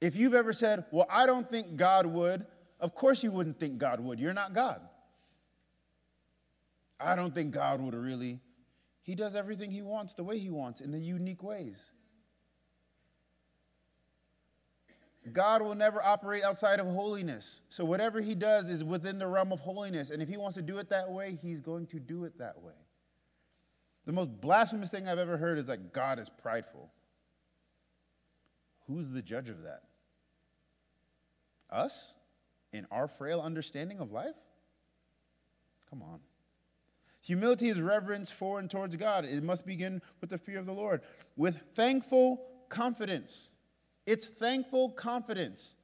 If 0.00 0.16
you've 0.16 0.34
ever 0.34 0.52
said, 0.52 0.84
Well, 0.90 1.06
I 1.08 1.26
don't 1.26 1.48
think 1.48 1.76
God 1.76 2.06
would, 2.06 2.44
of 2.80 2.94
course 2.94 3.22
you 3.22 3.30
wouldn't 3.30 3.60
think 3.60 3.78
God 3.78 4.00
would. 4.00 4.18
You're 4.18 4.34
not 4.34 4.52
God. 4.52 4.80
I 6.98 7.14
don't 7.14 7.34
think 7.34 7.52
God 7.52 7.80
would 7.80 7.94
really. 7.94 8.40
He 9.10 9.16
does 9.16 9.34
everything 9.34 9.72
he 9.72 9.82
wants 9.82 10.14
the 10.14 10.22
way 10.22 10.38
he 10.38 10.50
wants 10.50 10.80
in 10.80 10.92
the 10.92 10.98
unique 11.00 11.42
ways. 11.42 11.90
God 15.32 15.62
will 15.62 15.74
never 15.74 16.00
operate 16.00 16.44
outside 16.44 16.78
of 16.78 16.86
holiness. 16.86 17.60
So 17.70 17.84
whatever 17.84 18.20
he 18.20 18.36
does 18.36 18.68
is 18.68 18.84
within 18.84 19.18
the 19.18 19.26
realm 19.26 19.50
of 19.50 19.58
holiness. 19.58 20.10
And 20.10 20.22
if 20.22 20.28
he 20.28 20.36
wants 20.36 20.54
to 20.58 20.62
do 20.62 20.78
it 20.78 20.88
that 20.90 21.10
way, 21.10 21.36
he's 21.42 21.60
going 21.60 21.88
to 21.88 21.98
do 21.98 22.22
it 22.22 22.38
that 22.38 22.62
way. 22.62 22.74
The 24.06 24.12
most 24.12 24.40
blasphemous 24.40 24.92
thing 24.92 25.08
I've 25.08 25.18
ever 25.18 25.36
heard 25.36 25.58
is 25.58 25.64
that 25.64 25.92
God 25.92 26.20
is 26.20 26.28
prideful. 26.28 26.88
Who's 28.86 29.10
the 29.10 29.22
judge 29.22 29.48
of 29.48 29.64
that? 29.64 29.82
Us? 31.68 32.14
In 32.72 32.86
our 32.92 33.08
frail 33.08 33.40
understanding 33.40 33.98
of 33.98 34.12
life? 34.12 34.36
Come 35.90 36.00
on. 36.00 36.20
Humility 37.30 37.68
is 37.68 37.80
reverence 37.80 38.28
for 38.28 38.58
and 38.58 38.68
towards 38.68 38.96
God. 38.96 39.24
It 39.24 39.44
must 39.44 39.64
begin 39.64 40.02
with 40.20 40.30
the 40.30 40.36
fear 40.36 40.58
of 40.58 40.66
the 40.66 40.72
Lord, 40.72 41.00
with 41.36 41.62
thankful 41.76 42.44
confidence. 42.68 43.50
It's 44.04 44.24
thankful 44.24 44.90
confidence. 44.90 45.76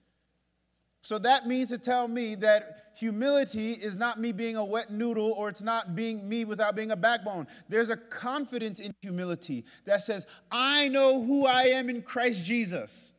So 1.02 1.20
that 1.20 1.46
means 1.46 1.68
to 1.68 1.78
tell 1.78 2.08
me 2.08 2.34
that 2.34 2.90
humility 2.96 3.74
is 3.74 3.96
not 3.96 4.18
me 4.18 4.32
being 4.32 4.56
a 4.56 4.64
wet 4.64 4.90
noodle 4.90 5.34
or 5.34 5.48
it's 5.48 5.62
not 5.62 5.94
being 5.94 6.28
me 6.28 6.44
without 6.44 6.74
being 6.74 6.90
a 6.90 6.96
backbone. 6.96 7.46
There's 7.68 7.90
a 7.90 7.96
confidence 7.96 8.80
in 8.80 8.92
humility 9.00 9.66
that 9.84 10.02
says, 10.02 10.26
I 10.50 10.88
know 10.88 11.22
who 11.22 11.46
I 11.46 11.66
am 11.66 11.88
in 11.88 12.02
Christ 12.02 12.44
Jesus. 12.44 13.14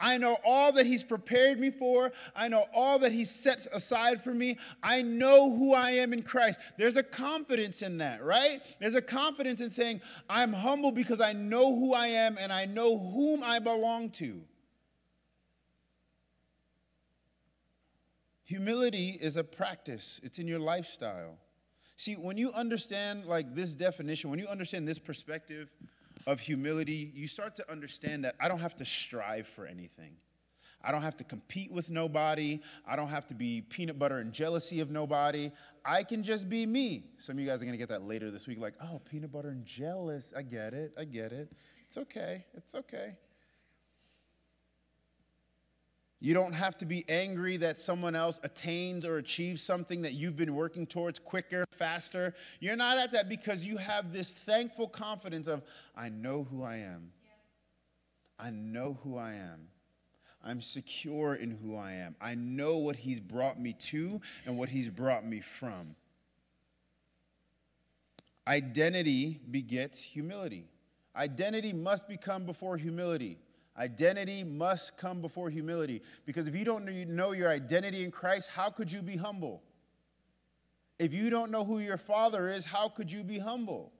I 0.00 0.18
know 0.18 0.36
all 0.44 0.72
that 0.72 0.86
He's 0.86 1.02
prepared 1.02 1.60
me 1.60 1.70
for. 1.70 2.12
I 2.34 2.48
know 2.48 2.66
all 2.74 2.98
that 2.98 3.12
He 3.12 3.24
sets 3.24 3.68
aside 3.72 4.22
for 4.22 4.34
me. 4.34 4.58
I 4.82 5.02
know 5.02 5.54
who 5.54 5.72
I 5.72 5.90
am 5.92 6.12
in 6.12 6.22
Christ. 6.22 6.60
There's 6.76 6.96
a 6.96 7.02
confidence 7.02 7.82
in 7.82 7.98
that, 7.98 8.22
right? 8.22 8.60
There's 8.80 8.94
a 8.96 9.02
confidence 9.02 9.60
in 9.60 9.70
saying, 9.70 10.00
I'm 10.28 10.52
humble 10.52 10.92
because 10.92 11.20
I 11.20 11.32
know 11.32 11.74
who 11.74 11.94
I 11.94 12.08
am 12.08 12.36
and 12.38 12.52
I 12.52 12.64
know 12.64 12.98
whom 12.98 13.42
I 13.42 13.58
belong 13.58 14.10
to. 14.10 14.40
Humility 18.44 19.18
is 19.20 19.36
a 19.36 19.44
practice, 19.44 20.20
it's 20.22 20.38
in 20.38 20.46
your 20.46 20.58
lifestyle. 20.58 21.38
See, 21.96 22.14
when 22.14 22.36
you 22.36 22.52
understand 22.52 23.24
like 23.24 23.54
this 23.54 23.74
definition, 23.74 24.28
when 24.28 24.38
you 24.38 24.48
understand 24.48 24.86
this 24.86 24.98
perspective 24.98 25.70
of 26.26 26.40
humility, 26.40 27.12
you 27.14 27.28
start 27.28 27.54
to 27.56 27.70
understand 27.70 28.24
that 28.24 28.34
I 28.40 28.48
don't 28.48 28.60
have 28.60 28.76
to 28.76 28.84
strive 28.84 29.46
for 29.46 29.66
anything. 29.66 30.16
I 30.82 30.92
don't 30.92 31.02
have 31.02 31.16
to 31.16 31.24
compete 31.24 31.72
with 31.72 31.88
nobody. 31.88 32.60
I 32.86 32.96
don't 32.96 33.08
have 33.08 33.26
to 33.28 33.34
be 33.34 33.62
peanut 33.62 33.98
butter 33.98 34.18
and 34.18 34.32
jealousy 34.32 34.80
of 34.80 34.90
nobody. 34.90 35.50
I 35.84 36.02
can 36.02 36.22
just 36.22 36.48
be 36.48 36.66
me. 36.66 37.04
Some 37.18 37.36
of 37.36 37.40
you 37.40 37.48
guys 37.48 37.62
are 37.62 37.64
going 37.64 37.72
to 37.72 37.78
get 37.78 37.88
that 37.88 38.02
later 38.02 38.30
this 38.30 38.46
week 38.46 38.58
like, 38.60 38.74
oh, 38.82 39.00
peanut 39.10 39.32
butter 39.32 39.48
and 39.48 39.64
jealous. 39.64 40.32
I 40.36 40.42
get 40.42 40.74
it. 40.74 40.92
I 40.98 41.04
get 41.04 41.32
it. 41.32 41.50
It's 41.86 41.96
okay. 41.96 42.44
It's 42.54 42.74
okay. 42.74 43.16
You 46.24 46.32
don't 46.32 46.54
have 46.54 46.74
to 46.78 46.86
be 46.86 47.04
angry 47.06 47.58
that 47.58 47.78
someone 47.78 48.14
else 48.14 48.40
attains 48.44 49.04
or 49.04 49.18
achieves 49.18 49.62
something 49.62 50.00
that 50.00 50.14
you've 50.14 50.38
been 50.38 50.54
working 50.54 50.86
towards 50.86 51.18
quicker, 51.18 51.66
faster. 51.76 52.32
You're 52.60 52.76
not 52.76 52.96
at 52.96 53.12
that 53.12 53.28
because 53.28 53.62
you 53.62 53.76
have 53.76 54.10
this 54.10 54.30
thankful 54.30 54.88
confidence 54.88 55.48
of, 55.48 55.60
I 55.94 56.08
know 56.08 56.46
who 56.50 56.62
I 56.62 56.76
am. 56.76 57.12
I 58.38 58.48
know 58.48 58.96
who 59.04 59.18
I 59.18 59.34
am. 59.34 59.68
I'm 60.42 60.62
secure 60.62 61.34
in 61.34 61.50
who 61.50 61.76
I 61.76 61.92
am. 61.92 62.16
I 62.22 62.36
know 62.36 62.78
what 62.78 62.96
He's 62.96 63.20
brought 63.20 63.60
me 63.60 63.74
to 63.80 64.18
and 64.46 64.56
what 64.56 64.70
He's 64.70 64.88
brought 64.88 65.26
me 65.26 65.42
from. 65.42 65.94
Identity 68.48 69.42
begets 69.50 70.00
humility. 70.00 70.70
Identity 71.14 71.74
must 71.74 72.08
become 72.08 72.46
before 72.46 72.78
humility. 72.78 73.36
Identity 73.76 74.44
must 74.44 74.96
come 74.96 75.20
before 75.20 75.50
humility. 75.50 76.02
Because 76.26 76.46
if 76.46 76.56
you 76.56 76.64
don't 76.64 76.84
know 76.84 77.32
your 77.32 77.48
identity 77.48 78.04
in 78.04 78.10
Christ, 78.10 78.48
how 78.48 78.70
could 78.70 78.90
you 78.90 79.02
be 79.02 79.16
humble? 79.16 79.62
If 80.98 81.12
you 81.12 81.28
don't 81.28 81.50
know 81.50 81.64
who 81.64 81.80
your 81.80 81.96
father 81.96 82.48
is, 82.48 82.64
how 82.64 82.88
could 82.88 83.10
you 83.10 83.24
be 83.24 83.38
humble? 83.38 83.92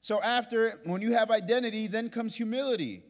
So, 0.00 0.22
after, 0.22 0.78
when 0.84 1.00
you 1.00 1.12
have 1.12 1.30
identity, 1.30 1.86
then 1.86 2.10
comes 2.10 2.34
humility. 2.34 3.02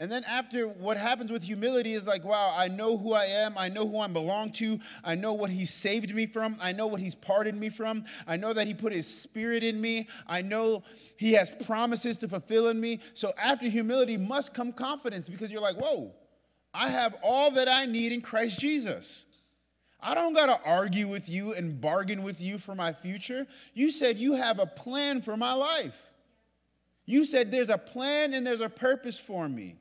And 0.00 0.10
then 0.10 0.22
after 0.24 0.68
what 0.68 0.96
happens 0.96 1.32
with 1.32 1.42
humility 1.42 1.94
is 1.94 2.06
like, 2.06 2.24
wow, 2.24 2.54
I 2.56 2.68
know 2.68 2.96
who 2.96 3.14
I 3.14 3.24
am. 3.24 3.58
I 3.58 3.68
know 3.68 3.86
who 3.86 3.98
I 3.98 4.06
belong 4.06 4.52
to. 4.52 4.78
I 5.04 5.16
know 5.16 5.32
what 5.32 5.50
he 5.50 5.66
saved 5.66 6.14
me 6.14 6.26
from. 6.26 6.56
I 6.60 6.70
know 6.70 6.86
what 6.86 7.00
he's 7.00 7.16
pardoned 7.16 7.58
me 7.58 7.68
from. 7.68 8.04
I 8.26 8.36
know 8.36 8.52
that 8.52 8.68
he 8.68 8.74
put 8.74 8.92
his 8.92 9.06
spirit 9.06 9.64
in 9.64 9.80
me. 9.80 10.08
I 10.28 10.40
know 10.40 10.84
he 11.16 11.32
has 11.32 11.50
promises 11.50 12.16
to 12.18 12.28
fulfill 12.28 12.68
in 12.68 12.80
me. 12.80 13.00
So 13.14 13.32
after 13.42 13.66
humility 13.66 14.16
must 14.16 14.54
come 14.54 14.72
confidence 14.72 15.28
because 15.28 15.50
you're 15.50 15.60
like, 15.60 15.76
whoa, 15.76 16.12
I 16.72 16.88
have 16.88 17.16
all 17.22 17.50
that 17.52 17.68
I 17.68 17.86
need 17.86 18.12
in 18.12 18.20
Christ 18.20 18.60
Jesus. 18.60 19.26
I 20.00 20.14
don't 20.14 20.32
got 20.32 20.46
to 20.46 20.64
argue 20.64 21.08
with 21.08 21.28
you 21.28 21.54
and 21.54 21.80
bargain 21.80 22.22
with 22.22 22.40
you 22.40 22.58
for 22.58 22.76
my 22.76 22.92
future. 22.92 23.48
You 23.74 23.90
said 23.90 24.16
you 24.16 24.34
have 24.34 24.60
a 24.60 24.66
plan 24.66 25.20
for 25.20 25.36
my 25.36 25.52
life. 25.52 25.96
You 27.04 27.24
said 27.26 27.50
there's 27.50 27.70
a 27.70 27.78
plan 27.78 28.34
and 28.34 28.46
there's 28.46 28.60
a 28.60 28.68
purpose 28.68 29.18
for 29.18 29.48
me. 29.48 29.76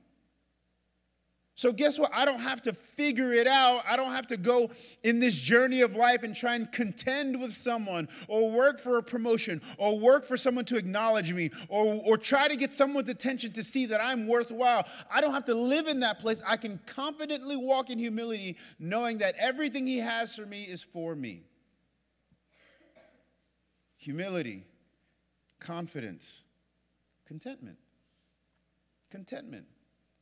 So, 1.58 1.74
guess 1.74 1.98
what? 1.98 2.12
I 2.14 2.24
don't 2.24 2.40
have 2.40 2.62
to 2.62 2.74
figure 2.74 3.34
it 3.34 3.48
out. 3.48 3.82
I 3.90 3.96
don't 3.96 4.12
have 4.12 4.28
to 4.28 4.38
go 4.38 4.70
in 5.02 5.20
this 5.20 5.36
journey 5.36 5.82
of 5.82 5.96
life 5.96 6.22
and 6.22 6.36
try 6.36 6.54
and 6.54 6.72
contend 6.72 7.42
with 7.42 7.58
someone 7.58 8.10
or 8.28 8.52
work 8.52 8.80
for 8.80 9.00
a 9.00 9.04
promotion 9.04 9.64
or 9.80 9.98
work 9.98 10.24
for 10.24 10.38
someone 10.38 10.66
to 10.66 10.76
acknowledge 10.76 11.34
me 11.34 11.50
or, 11.68 12.00
or 12.06 12.16
try 12.16 12.48
to 12.48 12.56
get 12.56 12.72
someone's 12.72 13.10
attention 13.10 13.54
to 13.54 13.64
see 13.64 13.88
that 13.88 14.00
I'm 14.00 14.28
worthwhile. 14.28 14.86
I 15.10 15.20
don't 15.20 15.34
have 15.34 15.46
to 15.46 15.56
live 15.56 15.88
in 15.88 16.00
that 16.02 16.20
place. 16.20 16.44
I 16.46 16.58
can 16.58 16.80
confidently 16.86 17.58
walk 17.58 17.90
in 17.90 17.98
humility, 17.98 18.56
knowing 18.78 19.18
that 19.18 19.34
everything 19.40 19.88
He 19.88 19.98
has 19.98 20.36
for 20.36 20.46
me 20.46 20.62
is 20.62 20.84
for 20.84 21.16
me. 21.16 21.42
Humility, 23.96 24.64
confidence, 25.60 26.44
contentment. 27.26 27.80
Contentment. 29.10 29.66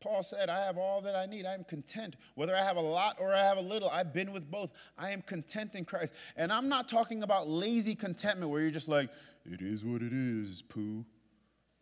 Paul 0.05 0.21
said, 0.21 0.49
I 0.49 0.63
have 0.63 0.77
all 0.77 1.01
that 1.01 1.15
I 1.15 1.25
need. 1.25 1.47
I 1.47 1.55
am 1.55 1.63
content. 1.63 2.15
Whether 2.35 2.55
I 2.55 2.63
have 2.63 2.77
a 2.77 2.81
lot 2.81 3.17
or 3.19 3.33
I 3.33 3.41
have 3.41 3.57
a 3.57 3.61
little, 3.61 3.89
I've 3.89 4.13
been 4.13 4.31
with 4.31 4.49
both. 4.51 4.69
I 4.99 5.09
am 5.09 5.23
content 5.23 5.75
in 5.75 5.83
Christ. 5.83 6.13
And 6.37 6.51
I'm 6.51 6.69
not 6.69 6.87
talking 6.87 7.23
about 7.23 7.49
lazy 7.49 7.95
contentment 7.95 8.51
where 8.51 8.61
you're 8.61 8.69
just 8.69 8.87
like, 8.87 9.09
it 9.45 9.61
is 9.61 9.83
what 9.83 10.03
it 10.03 10.13
is, 10.13 10.61
poo. 10.61 11.03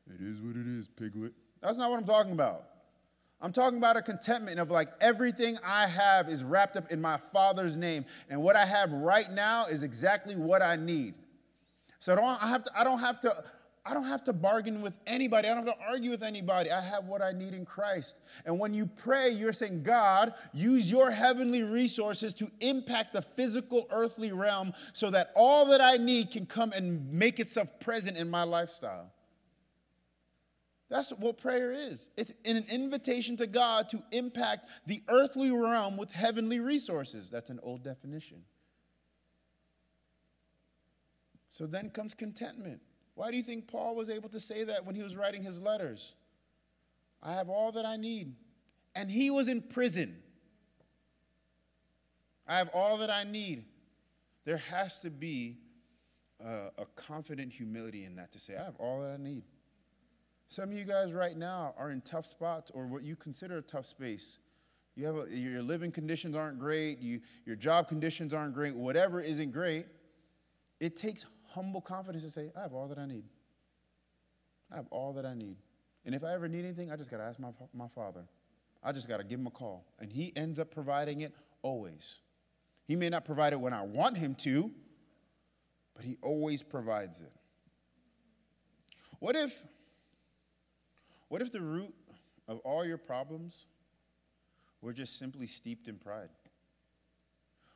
It 0.08 0.22
is 0.22 0.39
what 0.39 0.56
it 0.56 0.65
is, 0.65 0.88
piglet. 0.88 1.34
That's 1.62 1.77
not 1.77 1.92
what 1.92 2.00
I'm 2.00 2.06
talking 2.06 2.32
about. 2.32 2.63
I'm 3.42 3.51
talking 3.51 3.77
about 3.77 3.98
a 3.98 4.01
contentment 4.01 4.58
of 4.58 4.72
like 4.72 4.88
everything 5.01 5.58
I 5.62 5.86
have 5.86 6.30
is 6.30 6.46
wrapped 6.46 6.77
up 6.77 6.92
in 6.92 7.01
my 7.01 7.18
Father's 7.34 7.75
name. 7.75 8.06
And 8.30 8.42
what 8.42 8.56
I 8.56 8.65
have 8.65 8.94
right 8.94 9.30
now 9.30 9.65
is 9.65 9.84
exactly 9.84 10.38
what 10.38 10.62
I 10.62 10.77
need. 10.77 11.13
So 12.00 12.13
I 12.13 12.15
don't, 12.15 12.44
I 12.44 12.48
have 12.48 12.63
to, 12.63 12.72
I 12.74 12.86
don't 12.86 13.00
have 13.00 13.20
to 13.22 13.44
I 13.85 13.93
don't 13.93 14.05
have 14.05 14.23
to 14.25 14.33
bargain 14.33 14.81
with 14.81 14.93
anybody. 15.05 15.49
I 15.49 15.53
don't 15.53 15.65
have 15.67 15.77
to 15.77 15.85
argue 15.85 16.09
with 16.09 16.23
anybody. 16.23 16.71
I 16.71 16.79
have 16.79 17.05
what 17.05 17.21
I 17.21 17.33
need 17.33 17.53
in 17.53 17.65
Christ. 17.65 18.19
And 18.45 18.57
when 18.57 18.73
you 18.73 18.85
pray, 18.85 19.29
you're 19.29 19.51
saying, 19.51 19.83
God, 19.83 20.33
use 20.53 20.89
your 20.89 21.11
heavenly 21.11 21.63
resources 21.63 22.33
to 22.35 22.49
impact 22.61 23.11
the 23.11 23.21
physical, 23.21 23.85
earthly 23.91 24.31
realm 24.31 24.73
so 24.93 25.09
that 25.09 25.31
all 25.35 25.65
that 25.65 25.81
I 25.81 25.97
need 25.97 26.31
can 26.31 26.45
come 26.45 26.71
and 26.71 27.11
make 27.11 27.41
itself 27.41 27.67
present 27.81 28.15
in 28.15 28.29
my 28.29 28.43
lifestyle. 28.43 29.11
That's 30.89 31.09
what 31.11 31.37
prayer 31.37 31.71
is. 31.71 32.07
It's 32.15 32.35
an 32.45 32.63
invitation 32.69 33.35
to 33.37 33.47
God 33.47 33.89
to 33.89 34.01
impact 34.11 34.69
the 34.85 35.03
earthly 35.09 35.51
realm 35.51 35.97
with 35.97 36.11
heavenly 36.11 36.61
resources. 36.61 37.29
That's 37.29 37.49
an 37.49 37.59
old 37.63 37.83
definition. 37.83 38.43
So 41.49 41.65
then 41.65 41.89
comes 41.89 42.13
contentment. 42.13 42.79
Why 43.15 43.29
do 43.29 43.38
you 43.38 43.43
think 43.43 43.67
Paul 43.67 43.96
was 43.96 44.10
able 44.10 44.29
to 44.29 44.39
say 44.39 44.63
that 44.63 44.86
when 44.86 44.96
he 44.96 45.03
was 45.03 45.15
writing 45.15 45.43
his 45.43 45.60
letters? 45.60 46.13
I 47.22 47.34
have 47.34 47.50
all 47.50 47.72
that 47.74 47.86
I 47.86 47.96
need. 47.96 48.34
And 48.96 49.10
he 49.10 49.29
was 49.29 49.48
in 49.48 49.62
prison. 49.62 50.17
I 52.48 52.58
have 52.58 52.70
all 52.74 52.98
that 52.98 53.10
I 53.10 53.24
need. 53.24 53.65
There 54.46 54.58
has 54.58 55.00
to 55.00 55.10
be 55.10 55.58
a, 56.43 56.70
a, 56.77 56.86
confident 56.96 57.53
humility 57.53 58.03
in 58.03 58.15
that 58.17 58.32
to 58.34 58.39
say, 58.39 58.58
I 58.58 58.65
have 58.65 58.75
all 58.77 59.01
that 59.01 59.12
I 59.12 59.17
need. 59.17 59.43
Some 60.48 60.70
of 60.72 60.77
you 60.77 60.84
guys 60.84 61.13
right 61.13 61.38
now 61.38 61.74
are 61.77 61.91
in 61.91 62.01
tough 62.01 62.25
spots 62.25 62.70
or 62.74 62.86
what 62.86 63.03
you 63.03 63.15
consider 63.15 63.58
a 63.58 63.62
tough 63.62 63.86
space. 63.86 64.39
You 64.96 65.05
have 65.05 65.15
a, 65.15 65.29
your 65.29 65.63
living 65.63 65.91
conditions 65.91 66.36
aren't 66.36 66.60
great, 66.60 67.00
you, 67.00 67.22
your 67.46 67.55
job 67.55 67.88
conditions 67.88 68.34
aren't 68.34 68.53
great, 68.53 68.75
whatever 68.75 69.22
isn't 69.22 69.51
great. 69.51 69.86
It 70.79 70.98
takes 70.98 71.25
humble 71.53 71.81
confidence 71.81 72.24
to 72.24 72.29
say, 72.29 72.51
I 72.55 72.62
have 72.62 72.74
all 72.74 72.88
that 72.88 72.98
I 72.98 73.05
need. 73.05 73.24
I 74.72 74.75
have 74.75 74.88
all 74.89 75.13
that 75.13 75.25
I 75.25 75.33
need. 75.33 75.57
And 76.05 76.13
if 76.13 76.24
I 76.24 76.33
ever 76.33 76.48
need 76.48 76.65
anything, 76.65 76.91
I 76.91 76.95
just 76.95 77.12
got 77.12 77.17
to 77.17 77.24
ask 77.24 77.39
my, 77.39 77.50
my 77.74 77.88
father. 77.88 78.22
I 78.83 78.91
just 78.91 79.07
got 79.07 79.17
to 79.17 79.24
give 79.24 79.39
him 79.39 79.48
a 79.48 79.51
call. 79.51 79.86
And 80.00 80.12
he 80.12 80.33
ends 80.36 80.60
up 80.60 80.72
providing 80.72 81.22
it 81.22 81.33
always. 81.62 82.19
He 82.86 82.95
may 82.95 83.10
not 83.10 83.25
provide 83.25 83.53
it 83.53 83.60
when 83.60 83.74
I 83.74 83.83
want 83.83 84.17
him 84.17 84.36
to, 84.36 84.72
but 85.95 86.03
He 86.03 86.17
always 86.22 86.63
provides 86.63 87.22
it. 87.22 87.31
What 89.19 89.36
if, 89.36 89.53
what 91.29 91.41
if 91.41 91.51
the 91.51 91.62
root 91.62 91.93
of 92.48 92.60
all 92.60 92.86
your 92.86 92.98
problems 92.98 93.67
were 94.81 94.93
just 94.93 95.17
simply 95.17 95.48
steeped 95.48 95.88
in 95.88 95.95
pride? 95.95 96.29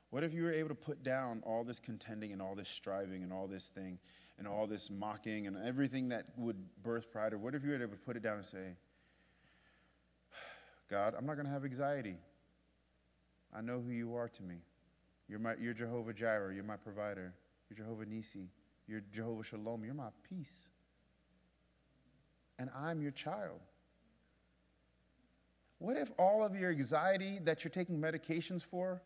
What 0.09 0.23
if 0.23 0.33
you 0.33 0.43
were 0.43 0.51
able 0.51 0.69
to 0.69 0.75
put 0.75 1.03
down 1.03 1.43
all 1.45 1.63
this 1.63 1.79
contending 1.79 2.31
and 2.31 2.41
all 2.41 2.55
this 2.55 2.69
striving 2.69 3.23
and 3.23 3.33
all 3.33 3.47
this 3.47 3.69
thing 3.69 3.99
and 4.37 4.47
all 4.47 4.65
this 4.65 4.89
mocking 4.89 5.47
and 5.47 5.57
everything 5.65 6.07
that 6.09 6.27
would 6.37 6.57
birth 6.81 7.11
pride? 7.11 7.33
Or 7.33 7.37
what 7.37 7.55
if 7.55 7.63
you 7.63 7.71
were 7.71 7.75
able 7.75 7.91
to 7.91 7.97
put 7.97 8.15
it 8.15 8.23
down 8.23 8.37
and 8.37 8.45
say, 8.45 8.75
God, 10.89 11.13
I'm 11.17 11.25
not 11.25 11.35
going 11.35 11.45
to 11.45 11.51
have 11.51 11.65
anxiety. 11.65 12.15
I 13.53 13.61
know 13.61 13.81
who 13.81 13.91
you 13.91 14.15
are 14.15 14.29
to 14.29 14.43
me. 14.43 14.55
You're, 15.27 15.39
my, 15.39 15.55
you're 15.59 15.73
Jehovah 15.73 16.13
Jireh. 16.13 16.55
You're 16.55 16.63
my 16.63 16.77
provider. 16.77 17.33
You're 17.69 17.77
Jehovah 17.77 18.05
Nisi. 18.05 18.49
You're 18.87 19.01
Jehovah 19.11 19.43
Shalom. 19.43 19.83
You're 19.83 19.93
my 19.93 20.09
peace. 20.27 20.69
And 22.59 22.69
I'm 22.75 23.01
your 23.01 23.11
child. 23.11 23.59
What 25.79 25.97
if 25.97 26.09
all 26.17 26.43
of 26.43 26.55
your 26.55 26.71
anxiety 26.71 27.39
that 27.43 27.63
you're 27.63 27.71
taking 27.71 27.99
medications 27.99 28.63
for 28.63 29.01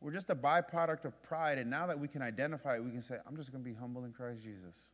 were 0.00 0.12
just 0.12 0.30
a 0.30 0.34
byproduct 0.34 1.04
of 1.04 1.20
pride, 1.22 1.58
and 1.58 1.68
now 1.68 1.86
that 1.86 1.98
we 1.98 2.08
can 2.08 2.22
identify 2.22 2.76
it, 2.76 2.84
we 2.84 2.90
can 2.90 3.02
say, 3.02 3.16
I'm 3.26 3.36
just 3.36 3.50
going 3.50 3.62
to 3.62 3.68
be 3.68 3.74
humble 3.74 4.04
in 4.04 4.12
Christ 4.12 4.42
Jesus. 4.42 4.90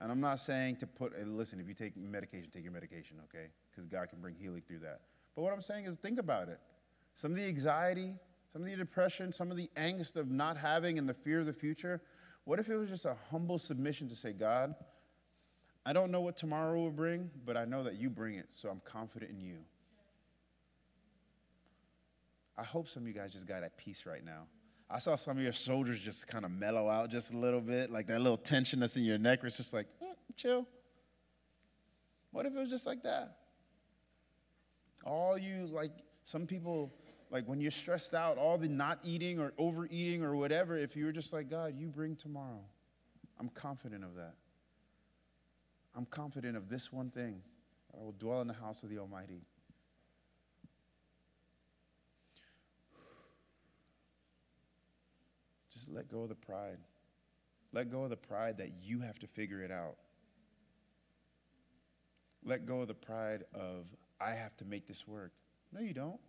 And 0.00 0.10
I'm 0.12 0.20
not 0.20 0.40
saying 0.40 0.76
to 0.76 0.86
put, 0.86 1.18
listen, 1.26 1.60
if 1.60 1.68
you 1.68 1.74
take 1.74 1.96
medication, 1.96 2.50
take 2.52 2.64
your 2.64 2.72
medication, 2.72 3.16
okay? 3.24 3.46
Because 3.70 3.86
God 3.88 4.10
can 4.10 4.20
bring 4.20 4.34
healing 4.34 4.62
through 4.66 4.80
that. 4.80 5.00
But 5.34 5.42
what 5.42 5.52
I'm 5.52 5.62
saying 5.62 5.86
is 5.86 5.96
think 5.96 6.18
about 6.18 6.48
it. 6.48 6.60
Some 7.14 7.30
of 7.30 7.36
the 7.36 7.44
anxiety, 7.44 8.14
some 8.52 8.62
of 8.62 8.68
the 8.68 8.76
depression, 8.76 9.32
some 9.32 9.50
of 9.50 9.56
the 9.56 9.70
angst 9.76 10.16
of 10.16 10.30
not 10.30 10.56
having 10.56 10.98
and 10.98 11.08
the 11.08 11.14
fear 11.14 11.40
of 11.40 11.46
the 11.46 11.52
future, 11.52 12.02
what 12.44 12.58
if 12.58 12.68
it 12.68 12.76
was 12.76 12.90
just 12.90 13.04
a 13.04 13.16
humble 13.30 13.58
submission 13.58 14.08
to 14.08 14.16
say, 14.16 14.32
God, 14.32 14.74
I 15.86 15.92
don't 15.92 16.10
know 16.10 16.20
what 16.20 16.36
tomorrow 16.36 16.78
will 16.78 16.90
bring, 16.90 17.30
but 17.46 17.56
I 17.56 17.64
know 17.64 17.82
that 17.82 17.94
you 17.94 18.10
bring 18.10 18.34
it, 18.34 18.46
so 18.50 18.68
I'm 18.68 18.80
confident 18.84 19.30
in 19.30 19.40
you. 19.40 19.58
I 22.56 22.62
hope 22.62 22.88
some 22.88 23.02
of 23.02 23.08
you 23.08 23.14
guys 23.14 23.32
just 23.32 23.46
got 23.46 23.62
at 23.62 23.76
peace 23.76 24.04
right 24.06 24.24
now. 24.24 24.46
I 24.90 24.98
saw 24.98 25.16
some 25.16 25.38
of 25.38 25.42
your 25.42 25.52
shoulders 25.52 25.98
just 26.00 26.26
kind 26.28 26.44
of 26.44 26.50
mellow 26.50 26.88
out 26.88 27.10
just 27.10 27.32
a 27.32 27.36
little 27.36 27.60
bit, 27.60 27.90
like 27.90 28.06
that 28.08 28.20
little 28.20 28.36
tension 28.36 28.80
that's 28.80 28.96
in 28.96 29.04
your 29.04 29.18
neck 29.18 29.40
it's 29.42 29.56
just 29.56 29.72
like, 29.72 29.86
mm, 30.02 30.14
chill. 30.36 30.66
What 32.30 32.46
if 32.46 32.54
it 32.54 32.58
was 32.58 32.70
just 32.70 32.86
like 32.86 33.02
that? 33.02 33.38
All 35.04 35.36
you, 35.38 35.66
like, 35.66 35.90
some 36.22 36.46
people, 36.46 36.92
like 37.30 37.44
when 37.46 37.60
you're 37.60 37.70
stressed 37.70 38.14
out, 38.14 38.38
all 38.38 38.58
the 38.58 38.68
not 38.68 38.98
eating 39.02 39.40
or 39.40 39.52
overeating 39.58 40.22
or 40.22 40.36
whatever, 40.36 40.76
if 40.76 40.96
you 40.96 41.06
were 41.06 41.12
just 41.12 41.32
like, 41.32 41.50
God, 41.50 41.74
you 41.76 41.88
bring 41.88 42.16
tomorrow. 42.16 42.60
I'm 43.38 43.48
confident 43.48 44.04
of 44.04 44.14
that. 44.14 44.34
I'm 45.96 46.06
confident 46.06 46.56
of 46.56 46.68
this 46.68 46.92
one 46.92 47.10
thing 47.10 47.40
I 47.92 48.02
will 48.02 48.14
dwell 48.18 48.40
in 48.40 48.48
the 48.48 48.54
house 48.54 48.82
of 48.82 48.90
the 48.90 48.98
Almighty. 48.98 49.42
Let 55.90 56.08
go 56.08 56.22
of 56.22 56.28
the 56.28 56.34
pride. 56.34 56.78
Let 57.72 57.90
go 57.90 58.04
of 58.04 58.10
the 58.10 58.16
pride 58.16 58.58
that 58.58 58.72
you 58.82 59.00
have 59.00 59.18
to 59.20 59.26
figure 59.26 59.62
it 59.62 59.70
out. 59.70 59.96
Let 62.44 62.66
go 62.66 62.82
of 62.82 62.88
the 62.88 62.94
pride 62.94 63.44
of, 63.54 63.86
I 64.20 64.30
have 64.30 64.56
to 64.58 64.64
make 64.64 64.86
this 64.86 65.08
work. 65.08 65.32
No, 65.72 65.80
you 65.80 65.94
don't. 65.94 66.20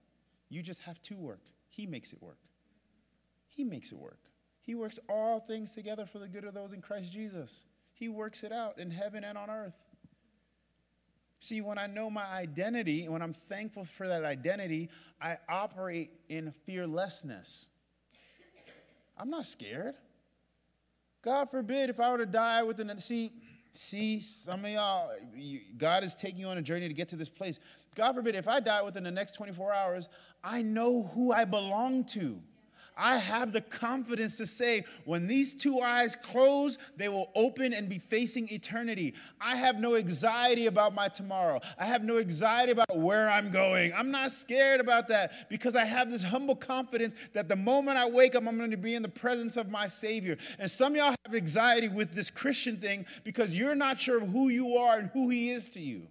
You 0.50 0.62
just 0.64 0.82
have 0.82 1.02
to 1.04 1.16
work. 1.16 1.42
He 1.70 1.86
makes 1.86 2.14
it 2.14 2.22
work. 2.22 2.40
He 3.50 3.64
makes 3.64 3.92
it 3.92 3.98
work. 3.98 4.20
He 4.62 4.76
works 4.76 4.98
all 5.08 5.40
things 5.40 5.74
together 5.74 6.06
for 6.06 6.20
the 6.20 6.28
good 6.28 6.46
of 6.46 6.54
those 6.54 6.74
in 6.74 6.82
Christ 6.82 7.14
Jesus. 7.14 7.66
He 7.94 8.10
works 8.10 8.44
it 8.44 8.52
out 8.52 8.80
in 8.80 8.90
heaven 8.90 9.24
and 9.24 9.38
on 9.38 9.50
earth. 9.50 9.76
See, 11.40 11.62
when 11.62 11.78
I 11.78 11.86
know 11.86 12.10
my 12.10 12.26
identity, 12.26 13.08
when 13.08 13.22
I'm 13.22 13.34
thankful 13.34 13.86
for 13.86 14.08
that 14.08 14.24
identity, 14.24 14.90
I 15.22 15.38
operate 15.48 16.12
in 16.28 16.52
fearlessness. 16.66 17.68
I'm 19.18 19.30
not 19.30 19.46
scared. 19.46 19.96
God 21.24 21.50
forbid 21.50 21.90
if 21.90 22.00
I 22.00 22.12
were 22.12 22.20
to 22.20 22.26
die 22.26 22.62
within, 22.64 22.98
see, 23.00 23.32
see, 23.72 24.20
some 24.22 24.64
of 24.64 24.72
y'all, 24.72 25.10
you, 25.36 25.62
God 25.78 26.04
is 26.04 26.14
taking 26.14 26.40
you 26.40 26.48
on 26.48 26.58
a 26.58 26.62
journey 26.62 26.88
to 26.88 26.94
get 26.94 27.10
to 27.10 27.16
this 27.16 27.30
place. 27.30 27.60
God 27.96 28.14
forbid 28.14 28.36
if 28.36 28.48
I 28.48 28.60
die 28.60 28.82
within 28.82 29.04
the 29.04 29.12
next 29.12 29.34
24 29.34 29.74
hours, 29.74 30.10
I 30.44 30.62
know 30.62 31.04
who 31.16 31.32
I 31.32 31.46
belong 31.46 32.04
to. 32.06 32.40
I 32.98 33.18
have 33.18 33.52
the 33.52 33.62
confidence 33.62 34.38
to 34.38 34.46
say, 34.46 34.86
when 35.04 35.28
these 35.28 35.54
two 35.54 35.82
eyes 35.82 36.16
close, 36.16 36.78
they 36.96 37.10
will 37.10 37.30
open 37.36 37.74
and 37.74 37.90
be 37.90 38.00
facing 38.00 38.48
eternity. 38.52 39.14
I 39.42 39.56
have 39.58 39.80
no 39.80 39.96
anxiety 39.96 40.68
about 40.68 40.96
my 40.96 41.10
tomorrow. 41.10 41.60
I 41.78 41.86
have 41.86 42.04
no 42.04 42.18
anxiety 42.18 42.72
about 42.72 42.98
where 42.98 43.30
I'm 43.30 43.52
going. 43.52 43.94
I'm 43.94 44.12
not 44.12 44.32
scared 44.32 44.80
about 44.80 45.10
that 45.10 45.50
because 45.50 45.76
I 45.76 45.84
have 45.84 46.10
this 46.10 46.24
humble 46.24 46.56
confidence 46.56 47.16
that 47.34 47.50
the 47.50 47.56
moment 47.56 47.98
I 47.98 48.10
wake 48.10 48.36
up, 48.36 48.48
I'm 48.48 48.58
going 48.58 48.72
to 48.72 48.78
be 48.78 48.96
in 48.96 49.02
the 49.02 49.10
presence 49.10 49.58
of 49.58 49.70
my 49.70 49.88
Savior. 49.90 50.38
And 50.58 50.72
some 50.72 50.96
y'all 50.96 51.16
have 51.26 51.36
anxiety 51.36 51.90
with 51.90 52.14
this 52.14 52.30
Christian 52.30 52.78
thing 52.78 53.06
because 53.24 53.54
you're 53.56 53.76
not 53.76 54.00
sure 54.00 54.22
of 54.22 54.30
who 54.30 54.48
you 54.48 54.78
are 54.78 54.98
and 54.98 55.10
who 55.14 55.28
He 55.30 55.50
is 55.50 55.68
to 55.72 55.82
you. 55.82 56.08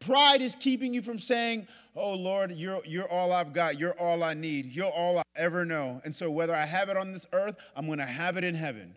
Pride 0.00 0.40
is 0.40 0.56
keeping 0.56 0.92
you 0.92 1.00
from 1.00 1.18
saying, 1.18 1.68
Oh 1.94 2.14
Lord, 2.14 2.52
you're, 2.52 2.80
you're 2.86 3.10
all 3.10 3.32
I've 3.32 3.52
got. 3.52 3.78
You're 3.78 3.98
all 3.98 4.22
I 4.22 4.34
need. 4.34 4.72
You're 4.72 4.90
all 4.90 5.18
I 5.18 5.22
ever 5.36 5.64
know. 5.64 6.00
And 6.04 6.14
so 6.14 6.30
whether 6.30 6.54
I 6.54 6.64
have 6.64 6.88
it 6.88 6.96
on 6.96 7.12
this 7.12 7.26
earth, 7.32 7.56
I'm 7.76 7.86
going 7.86 7.98
to 7.98 8.06
have 8.06 8.36
it 8.36 8.44
in 8.44 8.54
heaven. 8.54 8.94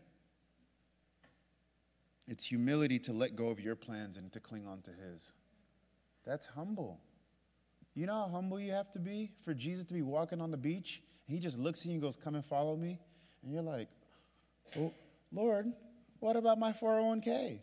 It's 2.27 2.43
humility 2.43 2.97
to 2.99 3.13
let 3.13 3.35
go 3.35 3.49
of 3.49 3.59
your 3.59 3.75
plans 3.75 4.17
and 4.17 4.31
to 4.33 4.39
cling 4.39 4.65
on 4.65 4.81
to 4.83 4.91
His. 4.91 5.31
That's 6.25 6.45
humble. 6.45 6.99
You 7.93 8.07
know 8.07 8.13
how 8.13 8.29
humble 8.29 8.59
you 8.59 8.71
have 8.71 8.91
to 8.91 8.99
be 8.99 9.31
for 9.43 9.53
Jesus 9.53 9.85
to 9.85 9.93
be 9.93 10.01
walking 10.01 10.41
on 10.41 10.51
the 10.51 10.57
beach? 10.57 11.03
He 11.27 11.39
just 11.39 11.57
looks 11.57 11.81
at 11.81 11.85
you 11.85 11.93
and 11.93 12.01
goes, 12.01 12.15
Come 12.15 12.35
and 12.35 12.45
follow 12.45 12.75
me. 12.75 12.99
And 13.43 13.53
you're 13.53 13.61
like, 13.61 13.89
Oh, 14.77 14.93
Lord, 15.31 15.71
what 16.19 16.35
about 16.35 16.57
my 16.57 16.73
401k? 16.73 17.59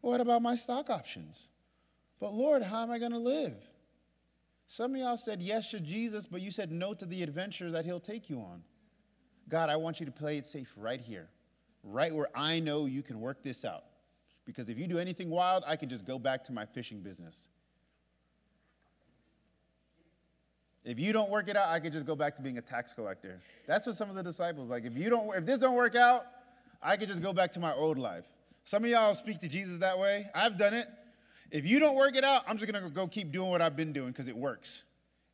What 0.00 0.20
about 0.20 0.40
my 0.40 0.56
stock 0.56 0.88
options? 0.88 1.48
But 2.18 2.32
Lord, 2.32 2.62
how 2.62 2.82
am 2.82 2.90
I 2.90 2.98
going 2.98 3.12
to 3.12 3.18
live? 3.18 3.56
Some 4.76 4.94
of 4.94 5.00
y'all 5.00 5.16
said 5.16 5.40
yes 5.40 5.70
to 5.70 5.80
Jesus, 5.80 6.26
but 6.26 6.42
you 6.42 6.50
said 6.50 6.70
no 6.70 6.92
to 6.92 7.06
the 7.06 7.22
adventure 7.22 7.70
that 7.70 7.86
he'll 7.86 7.98
take 7.98 8.28
you 8.28 8.40
on. 8.40 8.62
God, 9.48 9.70
I 9.70 9.76
want 9.76 10.00
you 10.00 10.04
to 10.04 10.12
play 10.12 10.36
it 10.36 10.44
safe 10.44 10.70
right 10.76 11.00
here, 11.00 11.30
right 11.82 12.14
where 12.14 12.28
I 12.34 12.60
know 12.60 12.84
you 12.84 13.02
can 13.02 13.18
work 13.18 13.42
this 13.42 13.64
out. 13.64 13.84
Because 14.44 14.68
if 14.68 14.76
you 14.78 14.86
do 14.86 14.98
anything 14.98 15.30
wild, 15.30 15.64
I 15.66 15.76
can 15.76 15.88
just 15.88 16.04
go 16.04 16.18
back 16.18 16.44
to 16.44 16.52
my 16.52 16.66
fishing 16.66 17.00
business. 17.00 17.48
If 20.84 20.98
you 20.98 21.10
don't 21.14 21.30
work 21.30 21.48
it 21.48 21.56
out, 21.56 21.70
I 21.70 21.80
could 21.80 21.94
just 21.94 22.04
go 22.04 22.14
back 22.14 22.36
to 22.36 22.42
being 22.42 22.58
a 22.58 22.62
tax 22.62 22.92
collector. 22.92 23.40
That's 23.66 23.86
what 23.86 23.96
some 23.96 24.10
of 24.10 24.14
the 24.14 24.22
disciples 24.22 24.68
like. 24.68 24.84
If 24.84 24.94
you 24.94 25.08
don't, 25.08 25.34
if 25.34 25.46
this 25.46 25.58
don't 25.58 25.76
work 25.76 25.94
out, 25.94 26.26
I 26.82 26.98
could 26.98 27.08
just 27.08 27.22
go 27.22 27.32
back 27.32 27.50
to 27.52 27.60
my 27.60 27.72
old 27.72 27.96
life. 27.96 28.26
Some 28.64 28.84
of 28.84 28.90
y'all 28.90 29.14
speak 29.14 29.38
to 29.40 29.48
Jesus 29.48 29.78
that 29.78 29.98
way. 29.98 30.26
I've 30.34 30.58
done 30.58 30.74
it. 30.74 30.86
If 31.50 31.66
you 31.66 31.78
don't 31.78 31.96
work 31.96 32.16
it 32.16 32.24
out, 32.24 32.42
I'm 32.46 32.58
just 32.58 32.70
going 32.70 32.82
to 32.82 32.90
go 32.90 33.06
keep 33.06 33.32
doing 33.32 33.50
what 33.50 33.62
I've 33.62 33.76
been 33.76 33.92
doing 33.92 34.08
because 34.08 34.28
it 34.28 34.36
works. 34.36 34.82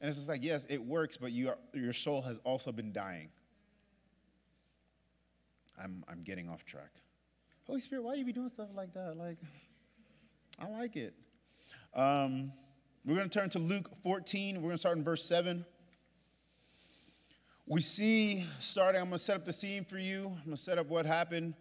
And 0.01 0.09
it's 0.09 0.18
just 0.18 0.29
like, 0.29 0.42
yes, 0.42 0.66
it 0.68 0.83
works, 0.83 1.16
but 1.16 1.33
you 1.33 1.51
are, 1.51 1.59
your 1.72 1.92
soul 1.92 2.22
has 2.22 2.38
also 2.44 2.72
been 2.72 2.92
dying. 2.92 3.29
I'm, 5.83 6.05
I'm 6.09 6.22
getting 6.22 6.48
off 6.48 6.64
track. 6.64 6.90
Holy 7.66 7.81
Spirit, 7.81 8.03
why 8.03 8.12
are 8.12 8.16
you 8.16 8.25
be 8.25 8.33
doing 8.33 8.51
stuff 8.51 8.68
like 8.75 8.92
that? 8.94 9.16
Like, 9.16 9.38
I 10.59 10.68
like 10.68 10.96
it. 10.96 11.14
Um, 11.94 12.53
we're 13.05 13.14
going 13.14 13.29
to 13.29 13.38
turn 13.38 13.48
to 13.51 13.59
Luke 13.59 13.90
14. 14.03 14.57
We're 14.57 14.62
going 14.62 14.72
to 14.72 14.79
start 14.79 14.98
in 14.98 15.05
verse 15.05 15.25
7. 15.25 15.64
We 17.66 17.81
see, 17.81 18.44
starting, 18.59 19.01
I'm 19.01 19.09
going 19.09 19.18
to 19.18 19.25
set 19.25 19.37
up 19.37 19.44
the 19.44 19.53
scene 19.53 19.85
for 19.85 19.98
you. 19.98 20.27
I'm 20.27 20.44
going 20.44 20.57
to 20.57 20.62
set 20.62 20.79
up 20.79 20.88
what 20.88 21.07
happened. 21.07 21.55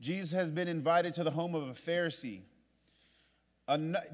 Jesus 0.00 0.32
has 0.32 0.50
been 0.50 0.68
invited 0.68 1.14
to 1.14 1.24
the 1.24 1.30
home 1.30 1.54
of 1.54 1.68
a 1.68 1.72
Pharisee. 1.72 2.42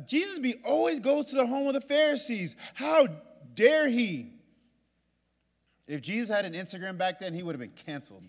Jesus 0.06 0.38
be 0.38 0.56
always 0.64 1.00
goes 1.00 1.30
to 1.30 1.36
the 1.36 1.46
home 1.46 1.66
of 1.66 1.74
the 1.74 1.80
Pharisees. 1.80 2.56
How 2.74 3.08
dare 3.54 3.88
he? 3.88 4.32
If 5.86 6.02
Jesus 6.02 6.28
had 6.28 6.44
an 6.44 6.52
Instagram 6.52 6.96
back 6.96 7.18
then, 7.18 7.34
he 7.34 7.42
would 7.42 7.52
have 7.52 7.60
been 7.60 7.72
canceled. 7.86 8.22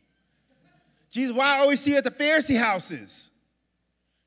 Jesus, 1.12 1.36
why 1.36 1.60
always 1.60 1.79
see 1.79 1.91
you 1.91 1.97
at 1.97 2.03
the 2.03 2.12
Pharisee 2.12 2.57
houses? 2.57 3.29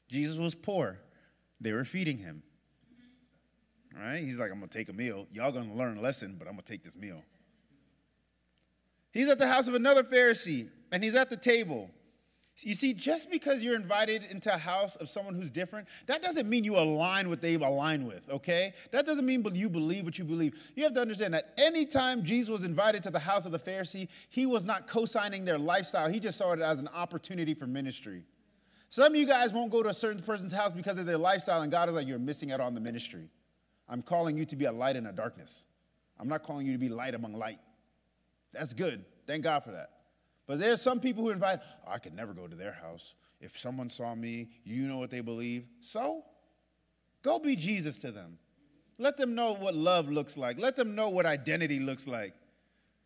Jesus 0.09 0.37
was 0.37 0.55
poor. 0.55 1.01
They 1.61 1.73
were 1.73 1.85
feeding 1.85 2.19
him. 2.19 2.43
Right? 3.97 4.19
He's 4.19 4.39
like, 4.39 4.51
I'm 4.51 4.59
gonna 4.59 4.69
take 4.69 4.89
a 4.89 4.93
meal. 4.93 5.27
Y'all 5.33 5.51
gonna 5.51 5.75
learn 5.75 5.99
a 5.99 6.01
lesson, 6.01 6.37
but 6.39 6.47
I'm 6.47 6.55
gonna 6.55 6.63
take 6.63 6.85
this 6.85 6.97
meal. 6.97 7.23
He's 9.13 9.29
at 9.29 9.39
the 9.39 9.47
house 9.47 9.67
of 9.67 9.75
another 9.75 10.03
Pharisee, 10.03 10.69
and 10.93 11.03
he's 11.03 11.15
at 11.15 11.31
the 11.31 11.37
table. 11.37 11.91
You 12.61 12.75
see, 12.77 12.95
just 12.95 13.31
because 13.31 13.65
you're 13.65 13.75
invited 13.75 14.23
into 14.31 14.55
a 14.55 14.57
house 14.57 14.95
of 14.97 15.09
someone 15.09 15.35
who's 15.35 15.51
different, 15.51 15.89
that 16.07 16.23
doesn't 16.23 16.49
mean 16.49 16.63
you 16.63 16.79
align 16.79 17.29
what 17.29 17.41
they 17.41 17.55
align 17.55 18.07
with, 18.07 18.29
okay? 18.31 18.75
That 18.93 19.05
doesn't 19.05 19.27
mean 19.27 19.45
you 19.55 19.69
believe 19.69 20.05
what 20.05 20.19
you 20.19 20.25
believe. 20.25 20.55
You 20.77 20.85
have 20.85 20.95
to 20.95 21.01
understand 21.01 21.35
that 21.35 21.53
anytime 21.59 22.23
Jesus 22.23 22.49
was 22.49 22.65
invited 22.65 23.03
to 23.03 23.11
the 23.11 23.19
house 23.19 23.45
of 23.45 23.51
the 23.51 23.59
Pharisee, 23.59 24.07
he 24.31 24.47
was 24.47 24.65
not 24.65 24.87
co 24.87 25.05
signing 25.05 25.45
their 25.45 25.59
lifestyle, 25.59 26.09
he 26.09 26.21
just 26.21 26.39
saw 26.39 26.53
it 26.53 26.61
as 26.61 26.79
an 26.79 26.89
opportunity 26.95 27.55
for 27.55 27.67
ministry. 27.67 28.23
Some 28.89 29.13
of 29.13 29.17
you 29.17 29.27
guys 29.27 29.53
won't 29.53 29.73
go 29.73 29.83
to 29.83 29.89
a 29.89 29.95
certain 29.95 30.23
person's 30.23 30.53
house 30.53 30.73
because 30.73 30.97
of 30.99 31.07
their 31.07 31.19
lifestyle, 31.19 31.63
and 31.63 31.73
God 31.73 31.89
is 31.89 31.97
like, 31.97 32.07
you're 32.07 32.21
missing 32.21 32.53
out 32.53 32.61
on 32.61 32.75
the 32.75 32.81
ministry. 32.81 33.29
I'm 33.89 34.01
calling 34.01 34.39
you 34.39 34.45
to 34.47 34.55
be 34.55 34.67
a 34.67 34.73
light 34.73 34.95
in 34.95 35.07
a 35.07 35.13
darkness. 35.13 35.67
I'm 36.21 36.29
not 36.29 36.45
calling 36.45 36.67
you 36.67 36.73
to 36.73 36.79
be 36.79 36.89
light 36.89 37.17
among 37.17 37.35
light. 37.35 37.59
That's 38.53 38.73
good. 38.73 39.05
Thank 39.27 39.43
God 39.43 39.65
for 39.65 39.73
that. 39.73 39.91
But 40.47 40.59
there's 40.59 40.83
some 40.83 41.01
people 41.01 41.25
who 41.25 41.31
invite, 41.31 41.61
oh, 41.87 41.93
I 41.93 41.99
could 41.99 42.15
never 42.15 42.33
go 42.35 42.47
to 42.47 42.57
their 42.57 42.73
house. 42.73 43.15
If 43.41 43.59
someone 43.59 43.89
saw 43.89 44.15
me, 44.15 44.49
you 44.65 44.87
know 44.87 44.99
what 44.99 45.11
they 45.11 45.21
believe. 45.21 45.67
So, 45.81 46.25
go 47.23 47.39
be 47.39 47.57
Jesus 47.57 47.99
to 47.99 48.11
them. 48.11 48.39
Let 48.99 49.17
them 49.17 49.35
know 49.35 49.55
what 49.55 49.75
love 49.75 50.11
looks 50.11 50.37
like. 50.37 50.59
Let 50.59 50.77
them 50.77 50.95
know 50.95 51.09
what 51.09 51.27
identity 51.27 51.81
looks 51.81 52.07
like. 52.07 52.35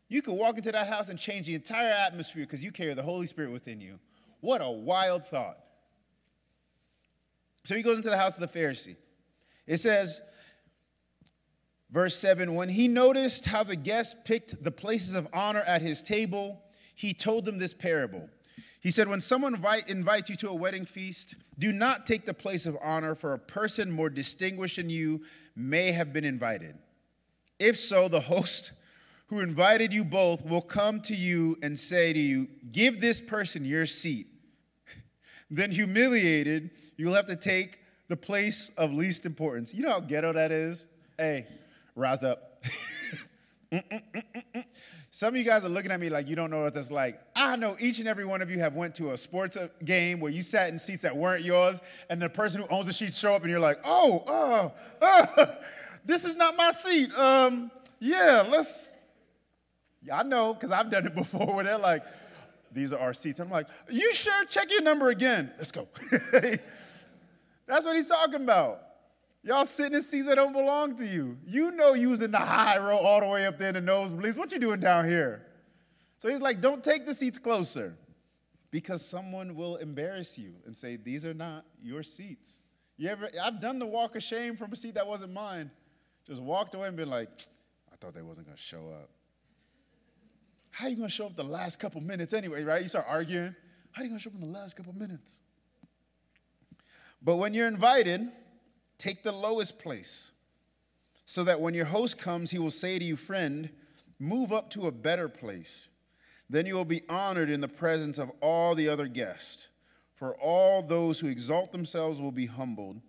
You 0.08 0.22
could 0.22 0.34
walk 0.34 0.56
into 0.56 0.72
that 0.72 0.86
house 0.86 1.08
and 1.08 1.18
change 1.18 1.46
the 1.46 1.54
entire 1.54 1.90
atmosphere 1.90 2.44
because 2.44 2.62
you 2.62 2.72
carry 2.72 2.94
the 2.94 3.02
Holy 3.02 3.26
Spirit 3.26 3.52
within 3.52 3.80
you. 3.80 3.98
What 4.40 4.60
a 4.62 4.70
wild 4.70 5.26
thought. 5.26 5.58
So 7.64 7.74
he 7.74 7.82
goes 7.82 7.98
into 7.98 8.08
the 8.08 8.16
house 8.16 8.34
of 8.34 8.40
the 8.40 8.58
Pharisee. 8.58 8.96
It 9.66 9.78
says, 9.78 10.22
verse 11.90 12.16
7 12.16 12.54
When 12.54 12.68
he 12.68 12.88
noticed 12.88 13.44
how 13.44 13.62
the 13.62 13.76
guests 13.76 14.14
picked 14.24 14.62
the 14.64 14.70
places 14.70 15.14
of 15.14 15.28
honor 15.34 15.60
at 15.60 15.82
his 15.82 16.02
table, 16.02 16.62
he 16.98 17.14
told 17.14 17.44
them 17.44 17.58
this 17.58 17.72
parable. 17.72 18.28
He 18.80 18.90
said, 18.90 19.06
When 19.06 19.20
someone 19.20 19.54
invite, 19.54 19.88
invites 19.88 20.28
you 20.28 20.34
to 20.38 20.48
a 20.48 20.54
wedding 20.54 20.84
feast, 20.84 21.36
do 21.56 21.70
not 21.70 22.06
take 22.06 22.26
the 22.26 22.34
place 22.34 22.66
of 22.66 22.76
honor, 22.82 23.14
for 23.14 23.34
a 23.34 23.38
person 23.38 23.88
more 23.88 24.10
distinguished 24.10 24.78
than 24.78 24.90
you 24.90 25.22
may 25.54 25.92
have 25.92 26.12
been 26.12 26.24
invited. 26.24 26.76
If 27.60 27.76
so, 27.76 28.08
the 28.08 28.18
host 28.18 28.72
who 29.28 29.38
invited 29.38 29.92
you 29.92 30.04
both 30.04 30.44
will 30.44 30.60
come 30.60 31.00
to 31.02 31.14
you 31.14 31.56
and 31.62 31.78
say 31.78 32.12
to 32.12 32.18
you, 32.18 32.48
Give 32.72 33.00
this 33.00 33.20
person 33.20 33.64
your 33.64 33.86
seat. 33.86 34.26
then, 35.52 35.70
humiliated, 35.70 36.70
you'll 36.96 37.14
have 37.14 37.26
to 37.26 37.36
take 37.36 37.78
the 38.08 38.16
place 38.16 38.72
of 38.76 38.92
least 38.92 39.24
importance. 39.24 39.72
You 39.72 39.84
know 39.84 39.90
how 39.90 40.00
ghetto 40.00 40.32
that 40.32 40.50
is? 40.50 40.88
Hey, 41.16 41.46
rise 41.94 42.24
up. 42.24 42.64
Some 45.10 45.30
of 45.30 45.36
you 45.36 45.44
guys 45.44 45.64
are 45.64 45.70
looking 45.70 45.90
at 45.90 46.00
me 46.00 46.10
like 46.10 46.28
you 46.28 46.36
don't 46.36 46.50
know 46.50 46.62
what 46.62 46.74
that's 46.74 46.90
like. 46.90 47.18
I 47.34 47.56
know 47.56 47.76
each 47.80 47.98
and 47.98 48.06
every 48.06 48.26
one 48.26 48.42
of 48.42 48.50
you 48.50 48.58
have 48.58 48.74
went 48.74 48.94
to 48.96 49.12
a 49.12 49.18
sports 49.18 49.56
game 49.84 50.20
where 50.20 50.30
you 50.30 50.42
sat 50.42 50.68
in 50.68 50.78
seats 50.78 51.02
that 51.02 51.16
weren't 51.16 51.44
yours, 51.44 51.80
and 52.10 52.20
the 52.20 52.28
person 52.28 52.60
who 52.60 52.68
owns 52.68 52.86
the 52.86 52.92
seat 52.92 53.14
show 53.14 53.32
up, 53.32 53.42
and 53.42 53.50
you're 53.50 53.58
like, 53.58 53.78
oh, 53.84 54.22
oh, 54.26 54.72
oh 55.00 55.46
this 56.04 56.24
is 56.24 56.36
not 56.36 56.56
my 56.56 56.70
seat. 56.70 57.12
Um, 57.14 57.70
yeah, 58.00 58.44
let's. 58.48 58.94
Yeah, 60.02 60.18
I 60.18 60.22
know 60.22 60.54
because 60.54 60.72
I've 60.72 60.90
done 60.90 61.06
it 61.06 61.14
before 61.14 61.54
where 61.54 61.64
they're 61.64 61.78
like, 61.78 62.04
these 62.72 62.92
are 62.92 63.00
our 63.00 63.14
seats. 63.14 63.40
I'm 63.40 63.50
like, 63.50 63.66
you 63.90 64.12
sure? 64.12 64.44
Check 64.44 64.70
your 64.70 64.82
number 64.82 65.08
again. 65.08 65.50
Let's 65.56 65.72
go. 65.72 65.88
That's 67.66 67.84
what 67.84 67.96
he's 67.96 68.08
talking 68.08 68.42
about. 68.42 68.87
Y'all 69.42 69.64
sitting 69.64 69.94
in 69.94 70.02
seats 70.02 70.26
that 70.26 70.34
don't 70.34 70.52
belong 70.52 70.96
to 70.96 71.06
you. 71.06 71.38
You 71.46 71.70
know 71.70 71.94
you 71.94 72.10
was 72.10 72.22
in 72.22 72.32
the 72.32 72.38
high 72.38 72.78
row 72.78 72.98
all 72.98 73.20
the 73.20 73.26
way 73.26 73.46
up 73.46 73.58
there 73.58 73.68
in 73.68 73.74
the 73.74 73.92
nosebleeds. 73.92 74.36
What 74.36 74.52
you 74.52 74.58
doing 74.58 74.80
down 74.80 75.08
here? 75.08 75.46
So 76.18 76.28
he's 76.28 76.40
like, 76.40 76.60
don't 76.60 76.82
take 76.82 77.06
the 77.06 77.14
seats 77.14 77.38
closer 77.38 77.96
because 78.70 79.04
someone 79.04 79.54
will 79.54 79.76
embarrass 79.76 80.36
you 80.36 80.54
and 80.66 80.76
say, 80.76 80.96
these 80.96 81.24
are 81.24 81.34
not 81.34 81.64
your 81.80 82.02
seats. 82.02 82.58
You 82.96 83.08
ever, 83.08 83.30
I've 83.40 83.60
done 83.60 83.78
the 83.78 83.86
walk 83.86 84.16
of 84.16 84.22
shame 84.22 84.56
from 84.56 84.72
a 84.72 84.76
seat 84.76 84.94
that 84.96 85.06
wasn't 85.06 85.32
mine. 85.32 85.70
Just 86.26 86.42
walked 86.42 86.74
away 86.74 86.88
and 86.88 86.96
been 86.96 87.08
like, 87.08 87.28
I 87.92 87.96
thought 87.96 88.14
they 88.14 88.22
wasn't 88.22 88.48
gonna 88.48 88.56
show 88.56 88.88
up. 88.88 89.08
How 90.70 90.86
are 90.86 90.90
you 90.90 90.96
gonna 90.96 91.08
show 91.08 91.26
up 91.26 91.36
the 91.36 91.44
last 91.44 91.78
couple 91.78 92.00
minutes 92.00 92.34
anyway, 92.34 92.64
right? 92.64 92.82
You 92.82 92.88
start 92.88 93.06
arguing. 93.08 93.54
How 93.92 94.02
are 94.02 94.04
you 94.04 94.10
gonna 94.10 94.20
show 94.20 94.30
up 94.30 94.34
in 94.34 94.40
the 94.40 94.58
last 94.58 94.76
couple 94.76 94.92
minutes? 94.92 95.40
But 97.22 97.36
when 97.36 97.54
you're 97.54 97.68
invited, 97.68 98.28
Take 98.98 99.22
the 99.22 99.32
lowest 99.32 99.78
place, 99.78 100.32
so 101.24 101.44
that 101.44 101.60
when 101.60 101.74
your 101.74 101.84
host 101.84 102.18
comes, 102.18 102.50
he 102.50 102.58
will 102.58 102.70
say 102.70 102.98
to 102.98 103.04
you, 103.04 103.16
Friend, 103.16 103.70
move 104.18 104.52
up 104.52 104.70
to 104.70 104.88
a 104.88 104.92
better 104.92 105.28
place. 105.28 105.88
Then 106.50 106.66
you 106.66 106.74
will 106.74 106.84
be 106.84 107.02
honored 107.08 107.50
in 107.50 107.60
the 107.60 107.68
presence 107.68 108.18
of 108.18 108.30
all 108.40 108.74
the 108.74 108.88
other 108.88 109.06
guests. 109.06 109.68
For 110.14 110.34
all 110.40 110.82
those 110.82 111.20
who 111.20 111.28
exalt 111.28 111.70
themselves 111.70 112.18
will 112.18 112.32
be 112.32 112.46
humbled, 112.46 113.00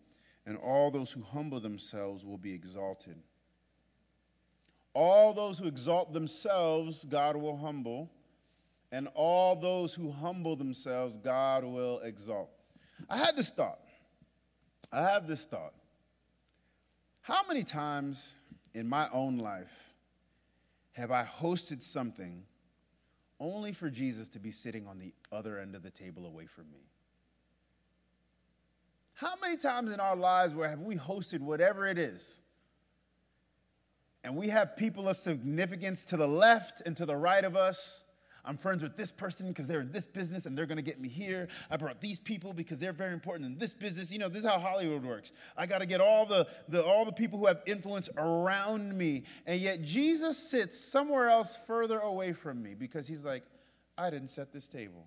and 0.45 0.57
all 0.57 0.91
those 0.91 1.11
who 1.11 1.23
humble 1.23 1.59
themselves 1.59 2.23
will 2.23 2.37
be 2.37 2.53
exalted. 2.53 3.15
All 4.93 5.33
those 5.33 5.57
who 5.57 5.67
exalt 5.67 6.13
themselves, 6.13 7.03
God 7.05 7.35
will 7.35 7.57
humble, 7.57 8.11
and 8.91 9.07
all 9.15 9.55
those 9.55 9.93
who 9.93 10.11
humble 10.11 10.55
themselves, 10.55 11.17
God 11.17 11.63
will 11.63 11.99
exalt. 11.99 12.49
I 13.09 13.17
had 13.17 13.35
this 13.35 13.51
thought. 13.51 13.79
I 14.91 15.01
have 15.03 15.27
this 15.27 15.45
thought. 15.45 15.73
How 17.21 17.41
many 17.47 17.63
times 17.63 18.35
in 18.73 18.87
my 18.87 19.07
own 19.13 19.37
life 19.37 19.93
have 20.93 21.11
I 21.11 21.23
hosted 21.23 21.83
something 21.83 22.43
only 23.39 23.71
for 23.71 23.89
Jesus 23.89 24.27
to 24.29 24.39
be 24.39 24.51
sitting 24.51 24.87
on 24.87 24.99
the 24.99 25.13
other 25.31 25.59
end 25.59 25.75
of 25.75 25.83
the 25.83 25.91
table 25.91 26.25
away 26.25 26.45
from 26.45 26.65
me? 26.71 26.89
How 29.13 29.33
many 29.41 29.57
times 29.57 29.91
in 29.91 29.99
our 29.99 30.15
lives 30.15 30.53
where 30.53 30.69
have 30.69 30.79
we 30.79 30.95
hosted 30.95 31.41
whatever 31.41 31.85
it 31.85 31.97
is? 31.97 32.39
And 34.23 34.35
we 34.35 34.47
have 34.47 34.75
people 34.75 35.07
of 35.07 35.17
significance 35.17 36.05
to 36.05 36.17
the 36.17 36.27
left 36.27 36.81
and 36.85 36.95
to 36.97 37.05
the 37.05 37.15
right 37.15 37.43
of 37.43 37.55
us 37.55 38.03
I'm 38.45 38.57
friends 38.57 38.83
with 38.83 38.97
this 38.97 39.11
person 39.11 39.47
because 39.47 39.67
they're 39.67 39.81
in 39.81 39.91
this 39.91 40.05
business 40.05 40.45
and 40.45 40.57
they're 40.57 40.65
going 40.65 40.77
to 40.77 40.83
get 40.83 40.99
me 40.99 41.09
here. 41.09 41.47
I 41.69 41.77
brought 41.77 42.01
these 42.01 42.19
people 42.19 42.53
because 42.53 42.79
they're 42.79 42.93
very 42.93 43.13
important 43.13 43.51
in 43.51 43.57
this 43.57 43.73
business. 43.73 44.11
You 44.11 44.19
know, 44.19 44.29
this 44.29 44.43
is 44.43 44.49
how 44.49 44.59
Hollywood 44.59 45.03
works. 45.03 45.31
I 45.57 45.65
got 45.65 45.79
to 45.79 45.85
get 45.85 46.01
all 46.01 46.25
the, 46.25 46.47
the 46.67 46.83
all 46.83 47.05
the 47.05 47.11
people 47.11 47.39
who 47.39 47.45
have 47.45 47.61
influence 47.65 48.09
around 48.17 48.97
me. 48.97 49.23
And 49.45 49.59
yet 49.59 49.81
Jesus 49.81 50.37
sits 50.37 50.79
somewhere 50.79 51.29
else 51.29 51.57
further 51.67 51.99
away 51.99 52.33
from 52.33 52.61
me 52.61 52.73
because 52.73 53.07
he's 53.07 53.25
like, 53.25 53.43
I 53.97 54.09
didn't 54.09 54.29
set 54.29 54.53
this 54.53 54.67
table. 54.67 55.05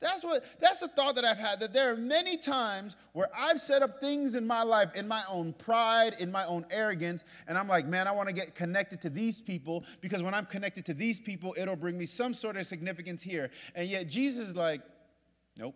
That's 0.00 0.22
what 0.22 0.44
that's 0.60 0.80
the 0.80 0.88
thought 0.88 1.14
that 1.14 1.24
I've 1.24 1.38
had 1.38 1.60
that 1.60 1.72
there 1.72 1.90
are 1.92 1.96
many 1.96 2.36
times 2.36 2.94
where 3.12 3.28
I've 3.34 3.60
set 3.60 3.82
up 3.82 4.00
things 4.00 4.34
in 4.34 4.46
my 4.46 4.62
life 4.62 4.94
in 4.94 5.08
my 5.08 5.22
own 5.30 5.52
pride, 5.54 6.16
in 6.18 6.30
my 6.30 6.44
own 6.44 6.66
arrogance, 6.70 7.24
and 7.48 7.56
I'm 7.56 7.68
like, 7.68 7.86
man, 7.86 8.06
I 8.06 8.12
want 8.12 8.28
to 8.28 8.34
get 8.34 8.54
connected 8.54 9.00
to 9.02 9.10
these 9.10 9.40
people 9.40 9.84
because 10.00 10.22
when 10.22 10.34
I'm 10.34 10.46
connected 10.46 10.84
to 10.86 10.94
these 10.94 11.20
people, 11.20 11.54
it'll 11.56 11.76
bring 11.76 11.96
me 11.96 12.06
some 12.06 12.34
sort 12.34 12.56
of 12.56 12.66
significance 12.66 13.22
here. 13.22 13.50
And 13.74 13.88
yet 13.88 14.08
Jesus 14.08 14.48
is 14.48 14.56
like, 14.56 14.82
nope. 15.56 15.74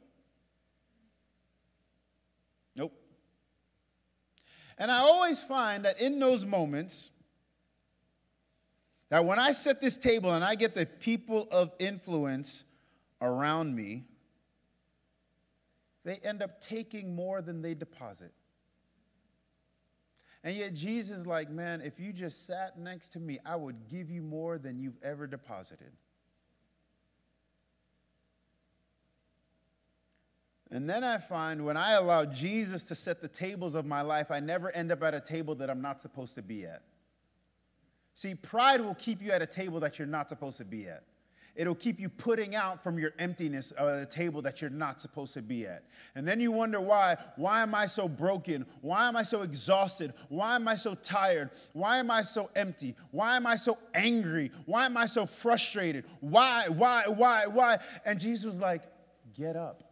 Nope. 2.77 2.93
And 4.77 4.91
I 4.91 4.99
always 4.99 5.41
find 5.41 5.85
that 5.85 6.01
in 6.01 6.19
those 6.19 6.45
moments, 6.45 7.13
that 9.09 9.25
when 9.25 9.39
I 9.39 9.53
set 9.53 9.81
this 9.81 9.97
table 9.97 10.33
and 10.33 10.45
I 10.45 10.55
get 10.55 10.75
the 10.75 10.85
people 10.85 11.49
of 11.51 11.73
influence 11.79 12.65
around 13.21 13.75
me, 13.75 14.05
they 16.05 16.17
end 16.17 16.43
up 16.43 16.61
taking 16.61 17.15
more 17.15 17.43
than 17.43 17.63
they 17.63 17.75
deposit. 17.75 18.33
And 20.45 20.55
yet 20.55 20.73
Jesus 20.73 21.19
is 21.19 21.27
like, 21.27 21.51
man, 21.51 21.81
if 21.81 21.99
you 21.99 22.13
just 22.13 22.47
sat 22.47 22.79
next 22.79 23.11
to 23.13 23.21
me, 23.21 23.39
I 23.45 23.57
would 23.57 23.89
give 23.89 24.09
you 24.09 24.23
more 24.23 24.57
than 24.57 24.79
you've 24.79 24.97
ever 25.03 25.27
deposited. 25.27 25.93
And 30.71 30.89
then 30.89 31.03
I 31.03 31.19
find 31.19 31.65
when 31.65 31.77
I 31.77 31.93
allow 31.93 32.25
Jesus 32.27 32.85
to 32.85 32.95
set 32.95 33.21
the 33.21 33.29
tables 33.29 33.75
of 33.75 33.87
my 33.87 34.03
life, 34.03 34.31
I 34.31 34.39
never 34.39 34.71
end 34.73 34.93
up 34.93 35.03
at 35.03 35.15
a 35.15 35.21
table 35.21 35.55
that 35.57 35.71
I'm 35.71 35.81
not 35.81 36.01
supposed 36.01 36.35
to 36.35 36.43
be 36.43 36.67
at. 36.67 36.83
See, 38.15 38.35
pride 38.35 38.81
will 38.81 38.95
keep 38.95 39.23
you 39.23 39.31
at 39.31 39.41
a 39.41 39.47
table 39.47 39.81
that 39.81 39.99
you're 39.99 40.09
not 40.09 40.29
supposed 40.29 40.59
to 40.59 40.65
be 40.65 40.89
at. 40.89 41.05
It'll 41.59 41.75
keep 41.75 41.99
you 41.99 42.09
putting 42.09 42.55
out 42.55 42.85
from 42.85 43.01
your 43.01 43.11
emptiness 43.19 43.73
at 43.77 43.99
a 43.99 44.07
table 44.07 44.41
that 44.43 44.61
you're 44.61 44.71
not 44.71 45.01
supposed 45.01 45.35
to 45.35 45.43
be 45.43 45.67
at. 45.67 45.83
And 46.15 46.27
then 46.27 46.39
you 46.39 46.53
wonder 46.53 46.81
why. 46.81 47.17
Why 47.35 47.63
am 47.63 47.75
I 47.75 47.87
so 47.87 48.07
broken? 48.09 48.65
Why 48.81 49.09
am 49.09 49.17
I 49.17 49.25
so 49.25 49.43
exhausted? 49.43 50.15
Why 50.29 50.55
am 50.55 50.69
I 50.69 50.77
so 50.77 50.95
tired? 50.95 51.51
Why 51.73 51.99
am 51.99 52.13
I 52.13 52.23
so 52.23 52.49
empty? 52.55 52.95
Why 53.11 53.35
am 53.35 53.45
I 53.45 53.57
so 53.57 53.77
angry? 53.93 54.53
Why 54.67 54.87
am 54.87 54.97
I 54.97 55.07
so 55.07 55.27
frustrated? 55.27 56.05
Why, 56.21 56.67
why, 56.69 57.03
why, 57.09 57.47
why? 57.47 57.79
And 58.05 58.21
Jesus 58.21 58.45
was 58.45 58.61
like, 58.61 58.83
Get 59.37 59.57
up. 59.57 59.83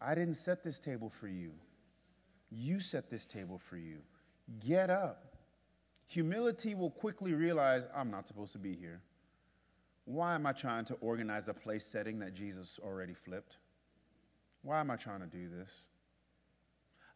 I 0.00 0.14
didn't 0.14 0.34
set 0.34 0.64
this 0.64 0.78
table 0.78 1.10
for 1.10 1.28
you. 1.28 1.52
You 2.50 2.80
set 2.80 3.10
this 3.10 3.26
table 3.26 3.58
for 3.58 3.76
you. 3.76 3.98
Get 4.60 4.88
up. 4.88 5.36
Humility 6.06 6.74
will 6.74 6.90
quickly 6.90 7.34
realize, 7.34 7.84
I'm 7.94 8.10
not 8.10 8.26
supposed 8.26 8.52
to 8.52 8.58
be 8.58 8.74
here. 8.74 9.02
Why 10.04 10.34
am 10.34 10.46
I 10.46 10.52
trying 10.52 10.84
to 10.86 10.94
organize 10.94 11.48
a 11.48 11.54
place 11.54 11.84
setting 11.84 12.18
that 12.20 12.34
Jesus 12.34 12.78
already 12.82 13.14
flipped? 13.14 13.58
Why 14.62 14.80
am 14.80 14.90
I 14.90 14.96
trying 14.96 15.20
to 15.20 15.26
do 15.26 15.48
this? 15.48 15.70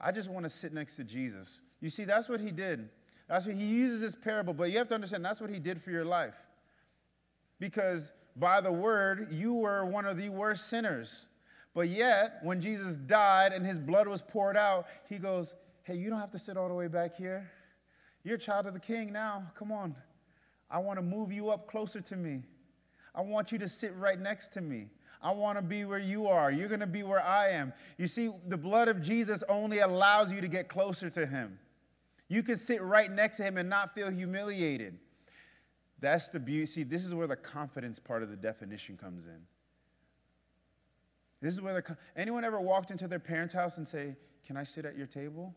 I 0.01 0.13
just 0.13 0.31
want 0.31 0.45
to 0.45 0.51
sit 0.51 0.73
next 0.73 0.97
to 0.97 1.05
Jesus. 1.05 1.61
You 1.81 1.91
see, 1.91 2.05
that's 2.05 2.29
what 2.29 2.41
he 2.41 2.51
did. 2.51 2.89
That's 3.29 3.47
what 3.47 3.57
he 3.57 3.65
uses 3.65 4.01
this 4.01 4.15
parable, 4.15 4.55
but 4.55 4.71
you 4.71 4.79
have 4.79 4.89
to 4.89 4.95
understand 4.95 5.25
that's 5.25 5.41
what 5.41 5.51
he 5.51 5.59
did 5.59 5.83
for 5.83 5.91
your 5.91 6.05
life. 6.05 6.37
Because 7.59 8.13
by 8.37 8.61
the 8.61 8.71
word, 8.71 9.29
you 9.33 9.55
were 9.55 9.85
one 9.85 10.05
of 10.05 10.17
the 10.17 10.29
worst 10.29 10.69
sinners. 10.69 11.27
But 11.75 11.89
yet, 11.89 12.39
when 12.43 12.61
Jesus 12.61 12.97
died 12.97 13.53
and 13.53 13.67
his 13.67 13.79
blood 13.79 14.07
was 14.07 14.23
poured 14.23 14.57
out, 14.57 14.87
he 15.09 15.19
goes, 15.19 15.55
Hey, 15.83 15.97
you 15.97 16.11
don't 16.11 16.21
have 16.21 16.31
to 16.33 16.39
sit 16.39 16.57
all 16.57 16.69
the 16.69 16.75
way 16.75 16.89
back 16.89 17.15
here. 17.15 17.51
You're 18.25 18.37
a 18.37 18.39
child 18.39 18.67
of 18.67 18.75
the 18.75 18.81
king 18.81 19.13
now. 19.13 19.51
Come 19.55 19.71
on. 19.71 19.95
I 20.69 20.79
want 20.79 20.99
to 20.99 21.03
move 21.03 21.33
you 21.33 21.51
up 21.51 21.69
closer 21.69 22.01
to 22.01 22.17
me. 22.17 22.43
I 23.17 23.23
want 23.23 23.51
you 23.51 23.59
to 23.59 23.69
sit 23.69 23.97
right 23.97 24.21
next 24.21 24.53
to 24.53 24.61
me. 24.61 24.89
I 25.23 25.33
want 25.33 25.59
to 25.59 25.63
be 25.63 25.85
where 25.85 25.99
you 25.99 26.29
are. 26.29 26.53
You're 26.53 26.69
going 26.69 26.81
to 26.81 26.87
be 26.87 27.03
where 27.03 27.23
I 27.23 27.49
am. 27.49 27.73
You 27.97 28.07
see, 28.07 28.31
the 28.47 28.57
blood 28.57 28.89
of 28.89 29.03
Jesus 29.03 29.43
only 29.49 29.79
allows 29.79 30.31
you 30.31 30.41
to 30.43 30.49
get 30.49 30.69
closer 30.69 31.09
to 31.11 31.27
him. 31.27 31.59
You 32.29 32.43
can 32.43 32.57
sit 32.57 32.83
right 32.83 33.11
next 33.11 33.39
to 33.39 33.45
him 33.45 33.57
and 33.57 33.69
not 33.69 33.95
feel 33.95 34.11
humiliated. 34.11 34.99
That's 36.01 36.29
the 36.29 36.39
beauty. 36.39 36.67
See, 36.67 36.83
this 36.83 37.07
is 37.07 37.15
where 37.15 37.27
the 37.27 37.37
confidence 37.37 37.99
part 37.99 38.23
of 38.23 38.29
the 38.29 38.37
definition 38.37 38.97
comes 38.97 39.27
in. 39.27 39.41
This 41.41 41.53
is 41.55 41.61
where 41.61 41.81
the 41.81 41.97
anyone 42.17 42.45
ever 42.45 42.61
walked 42.61 42.91
into 42.91 43.09
their 43.09 43.19
parents' 43.19 43.55
house 43.55 43.79
and 43.79 43.89
say, 43.89 44.17
"Can 44.45 44.57
I 44.57 44.65
sit 44.65 44.85
at 44.85 44.97
your 44.97 45.07
table?" 45.07 45.55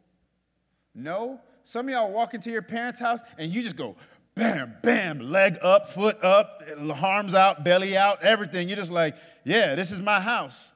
No. 0.93 1.41
Some 1.63 1.87
of 1.87 1.93
y'all 1.93 2.11
walk 2.11 2.33
into 2.33 2.49
your 2.49 2.61
parents' 2.61 2.99
house 2.99 3.19
and 3.37 3.53
you 3.53 3.61
just 3.61 3.75
go, 3.75 3.95
bam, 4.39 4.75
bam, 4.81 5.19
leg 5.19 5.57
up, 5.61 5.91
foot 5.91 6.23
up, 6.23 6.63
arms 7.01 7.35
out, 7.35 7.63
belly 7.63 7.97
out, 7.97 8.23
everything. 8.23 8.67
You're 8.69 8.77
just 8.77 8.91
like, 8.91 9.15
yeah, 9.43 9.75
this 9.75 9.91
is 9.91 9.99
my 9.99 10.19
house. 10.19 10.69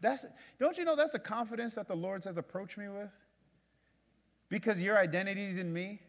That's, 0.00 0.26
don't 0.58 0.76
you 0.76 0.84
know 0.84 0.96
that's 0.96 1.12
the 1.12 1.18
confidence 1.18 1.74
that 1.74 1.88
the 1.88 1.94
Lord 1.94 2.22
says, 2.22 2.38
approach 2.38 2.76
me 2.76 2.88
with? 2.88 3.10
Because 4.48 4.80
your 4.80 4.98
identity 4.98 5.44
is 5.44 5.56
in 5.56 5.72
me. 5.72 6.00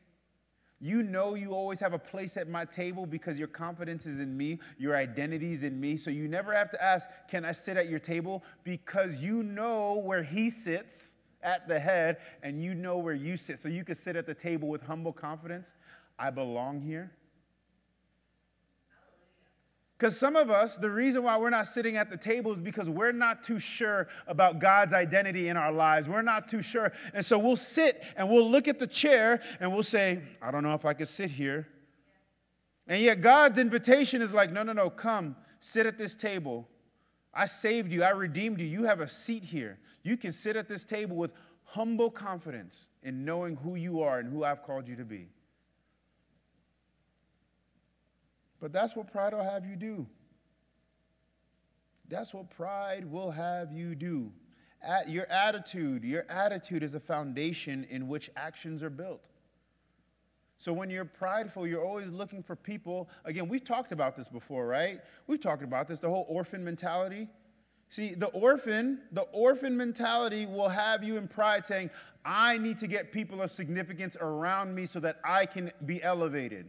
You 0.80 1.04
know 1.04 1.36
you 1.36 1.54
always 1.54 1.80
have 1.80 1.94
a 1.94 2.00
place 2.00 2.38
at 2.38 2.50
my 2.50 2.66
table 2.66 3.06
because 3.06 3.38
your 3.38 3.48
confidence 3.48 4.08
is 4.08 4.20
in 4.20 4.36
me, 4.36 4.58
your 4.80 4.96
identity 4.96 5.52
is 5.52 5.64
in 5.64 5.80
me. 5.80 5.96
So 5.96 6.10
you 6.10 6.28
never 6.28 6.56
have 6.56 6.72
to 6.72 6.84
ask, 6.84 7.08
Can 7.30 7.46
I 7.46 7.52
sit 7.52 7.78
at 7.78 7.88
your 7.88 8.00
table? 8.00 8.44
Because 8.64 9.16
you 9.18 9.44
know 9.44 9.98
where 9.98 10.24
he 10.24 10.50
sits 10.50 11.14
at 11.44 11.68
the 11.68 11.80
head 11.80 12.18
and 12.42 12.64
you 12.64 12.74
know 12.74 12.98
where 12.98 13.14
you 13.14 13.38
sit. 13.38 13.60
So 13.60 13.70
you 13.70 13.84
can 13.84 13.94
sit 13.94 14.16
at 14.16 14.26
the 14.26 14.34
table 14.34 14.70
with 14.70 14.82
humble 14.82 15.14
confidence. 15.14 15.74
I 16.18 16.30
belong 16.30 16.82
here. 16.82 17.12
Because 20.02 20.18
some 20.18 20.36
of 20.36 20.50
us, 20.50 20.78
the 20.78 20.90
reason 20.90 21.22
why 21.22 21.38
we're 21.38 21.52
not 21.52 21.68
sitting 21.68 21.96
at 21.96 22.10
the 22.10 22.18
table 22.18 22.52
is 22.52 22.60
because 22.60 22.90
we're 22.90 23.12
not 23.12 23.44
too 23.44 23.60
sure 23.60 24.08
about 24.26 24.58
God's 24.58 24.94
identity 24.94 25.48
in 25.48 25.58
our 25.58 25.72
lives. 25.72 26.10
We're 26.10 26.24
not 26.24 26.48
too 26.48 26.64
sure. 26.64 26.92
And 27.14 27.24
so 27.24 27.38
we'll 27.38 27.56
sit 27.56 28.02
and 28.18 28.28
we'll 28.28 28.50
look 28.50 28.68
at 28.68 28.80
the 28.80 28.88
chair 28.88 29.44
and 29.60 29.72
we'll 29.72 29.84
say, 29.84 30.24
I 30.42 30.50
don't 30.50 30.64
know 30.64 30.74
if 30.74 30.86
I 30.86 30.94
could 30.94 31.08
sit 31.08 31.30
here. 31.30 31.68
And 32.88 33.00
yet 33.00 33.22
God's 33.22 33.60
invitation 33.60 34.24
is 34.24 34.34
like, 34.34 34.52
no, 34.52 34.64
no, 34.64 34.74
no, 34.74 34.90
come, 34.90 35.36
sit 35.60 35.86
at 35.86 36.00
this 36.00 36.16
table. 36.16 36.68
I 37.32 37.46
saved 37.46 37.92
you, 37.92 38.02
I 38.02 38.10
redeemed 38.10 38.60
you. 38.60 38.66
You 38.66 38.86
have 38.86 39.02
a 39.02 39.08
seat 39.08 39.44
here. 39.44 39.78
You 40.02 40.18
can 40.18 40.32
sit 40.32 40.56
at 40.56 40.68
this 40.68 40.84
table 40.84 41.16
with 41.16 41.32
humble 41.64 42.10
confidence 42.10 42.88
in 43.04 43.24
knowing 43.24 43.56
who 43.56 43.76
you 43.76 44.02
are 44.02 44.18
and 44.18 44.34
who 44.34 44.44
I've 44.44 44.64
called 44.64 44.88
you 44.88 44.96
to 44.96 45.06
be. 45.06 45.28
But 48.62 48.72
that's 48.72 48.96
what 48.96 49.12
pride 49.12 49.34
will 49.34 49.44
have 49.44 49.66
you 49.66 49.76
do. 49.76 50.08
That's 52.08 52.34
what 52.34 52.50
pride 52.52 53.06
will 53.12 53.32
have 53.32 53.74
you 53.74 53.96
do. 53.96 54.32
At 54.84 55.10
your 55.10 55.26
attitude, 55.28 56.04
your 56.04 56.26
attitude 56.30 56.84
is 56.84 56.94
a 56.94 57.00
foundation 57.00 57.86
in 57.90 58.08
which 58.08 58.30
actions 58.36 58.84
are 58.84 58.90
built. 58.90 59.30
So 60.58 60.72
when 60.72 60.92
you're 60.92 61.06
prideful, 61.06 61.66
you're 61.66 61.84
always 61.84 62.12
looking 62.12 62.44
for 62.44 62.56
people. 62.56 63.10
Again, 63.26 63.48
we've 63.48 63.64
talked 63.64 63.92
about 63.92 64.16
this 64.16 64.28
before, 64.28 64.68
right? 64.68 65.02
We've 65.26 65.42
talked 65.42 65.64
about 65.64 65.88
this, 65.88 66.00
the 66.00 66.10
whole 66.10 66.28
orphan 66.30 66.64
mentality. 66.64 67.28
See, 67.90 68.14
the 68.14 68.28
orphan, 68.28 69.00
the 69.12 69.24
orphan 69.32 69.76
mentality 69.76 70.46
will 70.46 70.70
have 70.70 71.04
you 71.04 71.18
in 71.18 71.28
pride 71.28 71.66
saying, 71.66 71.90
I 72.24 72.60
need 72.60 72.78
to 72.80 72.88
get 72.88 73.12
people 73.12 73.42
of 73.42 73.52
significance 73.52 74.16
around 74.22 74.76
me 74.76 74.86
so 74.86 75.00
that 75.00 75.20
I 75.24 75.48
can 75.48 75.72
be 75.86 76.02
elevated. 76.04 76.68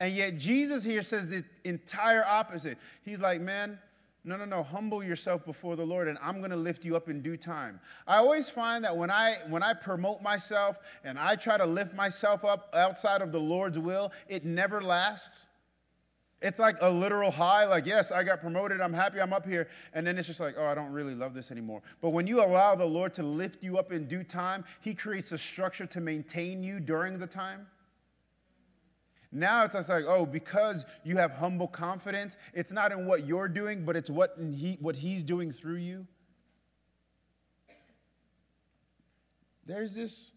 And 0.00 0.14
yet 0.14 0.38
Jesus 0.38 0.84
here 0.84 1.02
says 1.02 1.26
the 1.26 1.44
entire 1.64 2.24
opposite. 2.24 2.78
He's 3.02 3.18
like, 3.18 3.40
man, 3.40 3.78
no, 4.24 4.36
no, 4.36 4.44
no, 4.44 4.62
humble 4.62 5.02
yourself 5.02 5.44
before 5.44 5.74
the 5.74 5.84
Lord 5.84 6.06
and 6.06 6.18
I'm 6.20 6.38
going 6.38 6.50
to 6.50 6.56
lift 6.56 6.84
you 6.84 6.96
up 6.96 7.08
in 7.08 7.22
due 7.22 7.36
time. 7.36 7.80
I 8.06 8.16
always 8.16 8.50
find 8.50 8.84
that 8.84 8.96
when 8.96 9.10
I 9.10 9.38
when 9.48 9.62
I 9.62 9.72
promote 9.72 10.22
myself 10.22 10.76
and 11.02 11.18
I 11.18 11.34
try 11.34 11.56
to 11.56 11.66
lift 11.66 11.94
myself 11.94 12.44
up 12.44 12.72
outside 12.74 13.22
of 13.22 13.32
the 13.32 13.40
Lord's 13.40 13.78
will, 13.78 14.12
it 14.28 14.44
never 14.44 14.82
lasts. 14.82 15.46
It's 16.40 16.60
like 16.60 16.76
a 16.80 16.88
literal 16.88 17.32
high, 17.32 17.64
like, 17.64 17.84
yes, 17.84 18.12
I 18.12 18.22
got 18.22 18.40
promoted, 18.40 18.80
I'm 18.80 18.92
happy, 18.92 19.20
I'm 19.20 19.32
up 19.32 19.44
here. 19.44 19.68
And 19.92 20.06
then 20.06 20.16
it's 20.18 20.28
just 20.28 20.38
like, 20.38 20.54
oh, 20.56 20.66
I 20.66 20.74
don't 20.74 20.92
really 20.92 21.14
love 21.14 21.34
this 21.34 21.50
anymore. 21.50 21.82
But 22.00 22.10
when 22.10 22.28
you 22.28 22.40
allow 22.44 22.76
the 22.76 22.84
Lord 22.84 23.12
to 23.14 23.24
lift 23.24 23.64
you 23.64 23.76
up 23.76 23.90
in 23.90 24.06
due 24.06 24.22
time, 24.22 24.64
He 24.80 24.94
creates 24.94 25.32
a 25.32 25.38
structure 25.38 25.86
to 25.86 26.00
maintain 26.00 26.62
you 26.62 26.78
during 26.78 27.18
the 27.18 27.26
time. 27.26 27.66
Now 29.30 29.64
it's 29.64 29.74
like, 29.88 30.04
oh, 30.06 30.24
because 30.24 30.86
you 31.04 31.16
have 31.18 31.32
humble 31.32 31.68
confidence, 31.68 32.36
it's 32.54 32.72
not 32.72 32.92
in 32.92 33.06
what 33.06 33.26
you're 33.26 33.48
doing, 33.48 33.84
but 33.84 33.94
it's 33.94 34.08
what, 34.08 34.34
he, 34.38 34.78
what 34.80 34.96
he's 34.96 35.22
doing 35.22 35.52
through 35.52 35.76
you. 35.76 36.06
There's 39.66 39.94
this, 39.94 40.32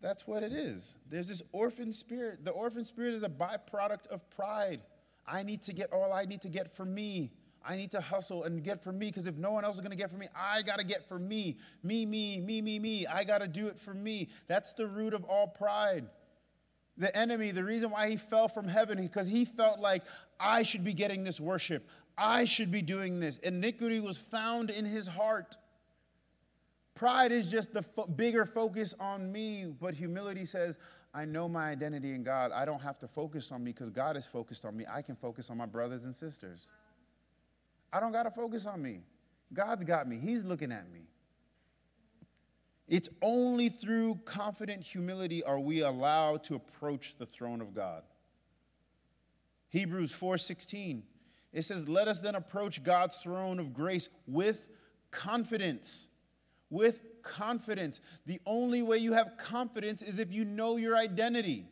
that's 0.00 0.26
what 0.26 0.42
it 0.42 0.52
is. 0.52 0.94
There's 1.10 1.28
this 1.28 1.42
orphan 1.52 1.92
spirit. 1.92 2.46
The 2.46 2.50
orphan 2.50 2.82
spirit 2.82 3.12
is 3.12 3.22
a 3.22 3.28
byproduct 3.28 4.06
of 4.06 4.28
pride. 4.30 4.80
I 5.26 5.42
need 5.42 5.62
to 5.64 5.74
get 5.74 5.92
all 5.92 6.14
I 6.14 6.24
need 6.24 6.40
to 6.42 6.48
get 6.48 6.74
for 6.74 6.86
me. 6.86 7.30
I 7.66 7.76
need 7.76 7.90
to 7.92 8.00
hustle 8.00 8.44
and 8.44 8.62
get 8.62 8.82
for 8.82 8.92
me 8.92 9.06
because 9.06 9.26
if 9.26 9.36
no 9.36 9.50
one 9.50 9.64
else 9.64 9.76
is 9.76 9.80
going 9.80 9.90
to 9.90 9.96
get 9.96 10.10
for 10.10 10.18
me, 10.18 10.28
I 10.34 10.62
got 10.62 10.78
to 10.78 10.84
get 10.84 11.06
for 11.08 11.18
me. 11.18 11.58
Me, 11.82 12.06
me, 12.06 12.40
me, 12.40 12.62
me, 12.62 12.78
me. 12.78 13.06
I 13.06 13.24
got 13.24 13.38
to 13.38 13.48
do 13.48 13.68
it 13.68 13.78
for 13.78 13.94
me. 13.94 14.28
That's 14.48 14.72
the 14.74 14.86
root 14.86 15.12
of 15.12 15.24
all 15.24 15.48
pride 15.48 16.06
the 16.96 17.14
enemy, 17.16 17.50
the 17.50 17.64
reason 17.64 17.90
why 17.90 18.08
he 18.08 18.16
fell 18.16 18.48
from 18.48 18.68
heaven, 18.68 19.00
because 19.00 19.26
he 19.26 19.44
felt 19.44 19.80
like, 19.80 20.02
I 20.38 20.62
should 20.62 20.84
be 20.84 20.92
getting 20.92 21.24
this 21.24 21.40
worship. 21.40 21.88
I 22.16 22.44
should 22.44 22.70
be 22.70 22.82
doing 22.82 23.20
this. 23.20 23.38
Iniquity 23.38 24.00
was 24.00 24.18
found 24.18 24.70
in 24.70 24.84
his 24.84 25.06
heart. 25.06 25.56
Pride 26.94 27.32
is 27.32 27.50
just 27.50 27.72
the 27.72 27.82
fo- 27.82 28.06
bigger 28.06 28.46
focus 28.46 28.94
on 29.00 29.30
me, 29.32 29.66
but 29.80 29.94
humility 29.94 30.44
says, 30.44 30.78
I 31.12 31.24
know 31.24 31.48
my 31.48 31.70
identity 31.70 32.12
in 32.12 32.22
God. 32.22 32.52
I 32.52 32.64
don't 32.64 32.80
have 32.80 32.98
to 33.00 33.08
focus 33.08 33.50
on 33.52 33.64
me 33.64 33.72
because 33.72 33.90
God 33.90 34.16
is 34.16 34.26
focused 34.26 34.64
on 34.64 34.76
me. 34.76 34.84
I 34.92 35.02
can 35.02 35.16
focus 35.16 35.50
on 35.50 35.56
my 35.56 35.66
brothers 35.66 36.04
and 36.04 36.14
sisters. 36.14 36.68
I 37.92 38.00
don't 38.00 38.12
got 38.12 38.24
to 38.24 38.30
focus 38.30 38.66
on 38.66 38.82
me. 38.82 39.00
God's 39.52 39.84
got 39.84 40.08
me, 40.08 40.18
He's 40.18 40.44
looking 40.44 40.72
at 40.72 40.90
me. 40.92 41.03
It's 42.86 43.08
only 43.22 43.68
through 43.68 44.20
confident 44.24 44.82
humility 44.82 45.42
are 45.42 45.58
we 45.58 45.80
allowed 45.80 46.44
to 46.44 46.54
approach 46.54 47.16
the 47.18 47.26
throne 47.26 47.60
of 47.60 47.74
God. 47.74 48.02
Hebrews 49.70 50.12
4:16 50.12 51.02
it 51.54 51.62
says 51.62 51.88
let 51.88 52.08
us 52.08 52.20
then 52.20 52.34
approach 52.34 52.82
God's 52.82 53.16
throne 53.16 53.58
of 53.58 53.72
grace 53.72 54.08
with 54.26 54.68
confidence. 55.10 56.08
With 56.68 57.00
confidence. 57.22 58.00
The 58.26 58.40
only 58.44 58.82
way 58.82 58.98
you 58.98 59.12
have 59.12 59.36
confidence 59.38 60.02
is 60.02 60.18
if 60.18 60.32
you 60.32 60.44
know 60.44 60.76
your 60.76 60.96
identity. 60.96 61.68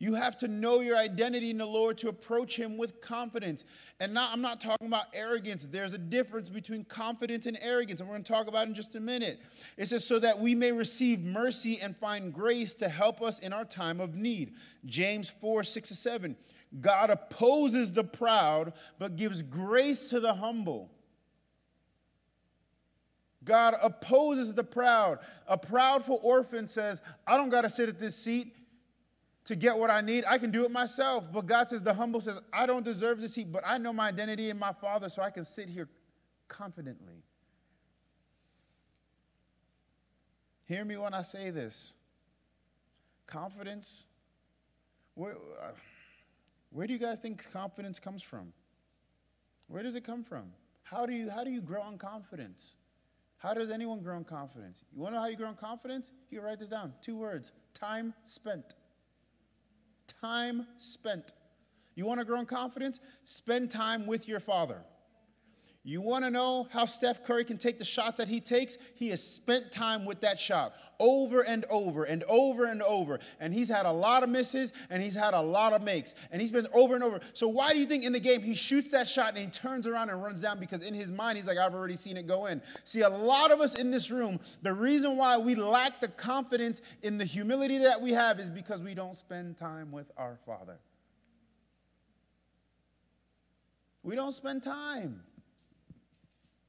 You 0.00 0.14
have 0.14 0.36
to 0.38 0.48
know 0.48 0.80
your 0.80 0.96
identity 0.96 1.50
in 1.50 1.58
the 1.58 1.66
Lord 1.66 1.96
to 1.98 2.08
approach 2.08 2.56
Him 2.56 2.76
with 2.76 3.00
confidence. 3.00 3.64
And 4.00 4.12
not, 4.12 4.32
I'm 4.32 4.40
not 4.40 4.60
talking 4.60 4.88
about 4.88 5.06
arrogance. 5.14 5.66
There's 5.70 5.92
a 5.92 5.98
difference 5.98 6.48
between 6.48 6.84
confidence 6.84 7.46
and 7.46 7.56
arrogance, 7.60 8.00
and 8.00 8.08
we're 8.08 8.16
going 8.16 8.24
to 8.24 8.32
talk 8.32 8.48
about 8.48 8.66
in 8.66 8.74
just 8.74 8.96
a 8.96 9.00
minute. 9.00 9.40
It 9.76 9.86
says, 9.86 10.04
so 10.04 10.18
that 10.18 10.38
we 10.38 10.54
may 10.54 10.72
receive 10.72 11.20
mercy 11.20 11.78
and 11.80 11.96
find 11.96 12.34
grace 12.34 12.74
to 12.74 12.88
help 12.88 13.22
us 13.22 13.38
in 13.38 13.52
our 13.52 13.64
time 13.64 14.00
of 14.00 14.16
need. 14.16 14.54
James 14.84 15.30
4 15.30 15.62
6 15.62 15.88
to 15.90 15.94
7. 15.94 16.36
God 16.80 17.10
opposes 17.10 17.92
the 17.92 18.02
proud, 18.02 18.72
but 18.98 19.14
gives 19.14 19.42
grace 19.42 20.08
to 20.08 20.18
the 20.18 20.34
humble. 20.34 20.90
God 23.44 23.74
opposes 23.82 24.54
the 24.54 24.64
proud. 24.64 25.18
A 25.46 25.56
proudful 25.56 26.18
orphan 26.24 26.66
says, 26.66 27.00
I 27.26 27.36
don't 27.36 27.50
got 27.50 27.62
to 27.62 27.70
sit 27.70 27.88
at 27.88 28.00
this 28.00 28.16
seat 28.16 28.56
to 29.44 29.56
get 29.56 29.76
what 29.76 29.90
I 29.90 30.00
need. 30.00 30.24
I 30.28 30.38
can 30.38 30.50
do 30.50 30.64
it 30.64 30.70
myself. 30.70 31.30
But 31.32 31.46
God 31.46 31.68
says, 31.68 31.82
the 31.82 31.94
humble 31.94 32.20
says, 32.20 32.40
I 32.52 32.66
don't 32.66 32.84
deserve 32.84 33.20
this 33.20 33.38
but 33.44 33.62
I 33.66 33.78
know 33.78 33.92
my 33.92 34.08
identity 34.08 34.50
in 34.50 34.58
my 34.58 34.72
Father, 34.72 35.08
so 35.08 35.22
I 35.22 35.30
can 35.30 35.44
sit 35.44 35.68
here 35.68 35.88
confidently. 36.48 37.22
Hear 40.64 40.84
me 40.84 40.96
when 40.96 41.12
I 41.12 41.22
say 41.22 41.50
this. 41.50 41.94
Confidence, 43.26 44.06
uh, 45.20 45.24
Where 46.70 46.86
do 46.86 46.92
you 46.92 46.98
guys 46.98 47.20
think 47.20 47.50
confidence 47.52 47.98
comes 47.98 48.22
from? 48.22 48.52
Where 49.68 49.82
does 49.82 49.96
it 49.96 50.04
come 50.04 50.24
from? 50.24 50.44
How 50.82 51.06
do 51.06 51.12
you, 51.12 51.30
how 51.30 51.44
do 51.44 51.50
you 51.50 51.60
grow 51.60 51.86
in 51.88 51.98
confidence? 51.98 52.74
How 53.38 53.52
does 53.52 53.70
anyone 53.70 54.00
grow 54.00 54.16
in 54.16 54.24
confidence? 54.24 54.84
You 54.94 55.02
want 55.02 55.12
to 55.12 55.16
know 55.16 55.22
how 55.22 55.28
you 55.28 55.36
grow 55.36 55.50
in 55.50 55.54
confidence? 55.54 56.12
You 56.30 56.40
write 56.40 56.58
this 56.58 56.68
down. 56.68 56.94
Two 57.02 57.16
words 57.16 57.52
time 57.74 58.14
spent. 58.24 58.74
Time 60.24 60.66
spent. 60.78 61.34
You 61.96 62.06
want 62.06 62.18
to 62.18 62.24
grow 62.24 62.40
in 62.40 62.46
confidence? 62.46 62.98
Spend 63.24 63.70
time 63.70 64.06
with 64.06 64.26
your 64.26 64.40
father. 64.40 64.80
You 65.86 66.00
want 66.00 66.24
to 66.24 66.30
know 66.30 66.66
how 66.70 66.86
Steph 66.86 67.22
Curry 67.22 67.44
can 67.44 67.58
take 67.58 67.78
the 67.78 67.84
shots 67.84 68.16
that 68.16 68.26
he 68.26 68.40
takes? 68.40 68.78
He 68.94 69.10
has 69.10 69.22
spent 69.22 69.70
time 69.70 70.06
with 70.06 70.22
that 70.22 70.40
shot 70.40 70.72
over 70.98 71.42
and 71.42 71.66
over 71.68 72.04
and 72.04 72.22
over 72.24 72.64
and 72.64 72.82
over. 72.82 73.18
And 73.38 73.52
he's 73.52 73.68
had 73.68 73.84
a 73.84 73.92
lot 73.92 74.22
of 74.22 74.30
misses 74.30 74.72
and 74.88 75.02
he's 75.02 75.14
had 75.14 75.34
a 75.34 75.40
lot 75.40 75.74
of 75.74 75.82
makes. 75.82 76.14
And 76.30 76.40
he's 76.40 76.50
been 76.50 76.66
over 76.72 76.94
and 76.94 77.04
over. 77.04 77.20
So, 77.34 77.48
why 77.48 77.74
do 77.74 77.78
you 77.78 77.84
think 77.84 78.02
in 78.02 78.14
the 78.14 78.20
game 78.20 78.40
he 78.40 78.54
shoots 78.54 78.90
that 78.92 79.06
shot 79.06 79.30
and 79.30 79.38
he 79.38 79.46
turns 79.48 79.86
around 79.86 80.08
and 80.08 80.22
runs 80.22 80.40
down? 80.40 80.58
Because 80.58 80.86
in 80.86 80.94
his 80.94 81.10
mind, 81.10 81.36
he's 81.36 81.46
like, 81.46 81.58
I've 81.58 81.74
already 81.74 81.96
seen 81.96 82.16
it 82.16 82.26
go 82.26 82.46
in. 82.46 82.62
See, 82.84 83.02
a 83.02 83.08
lot 83.10 83.50
of 83.50 83.60
us 83.60 83.74
in 83.74 83.90
this 83.90 84.10
room, 84.10 84.40
the 84.62 84.72
reason 84.72 85.18
why 85.18 85.36
we 85.36 85.54
lack 85.54 86.00
the 86.00 86.08
confidence 86.08 86.80
in 87.02 87.18
the 87.18 87.26
humility 87.26 87.76
that 87.76 88.00
we 88.00 88.12
have 88.12 88.40
is 88.40 88.48
because 88.48 88.80
we 88.80 88.94
don't 88.94 89.16
spend 89.16 89.58
time 89.58 89.92
with 89.92 90.10
our 90.16 90.38
Father. 90.46 90.78
We 94.02 94.16
don't 94.16 94.32
spend 94.32 94.62
time. 94.62 95.20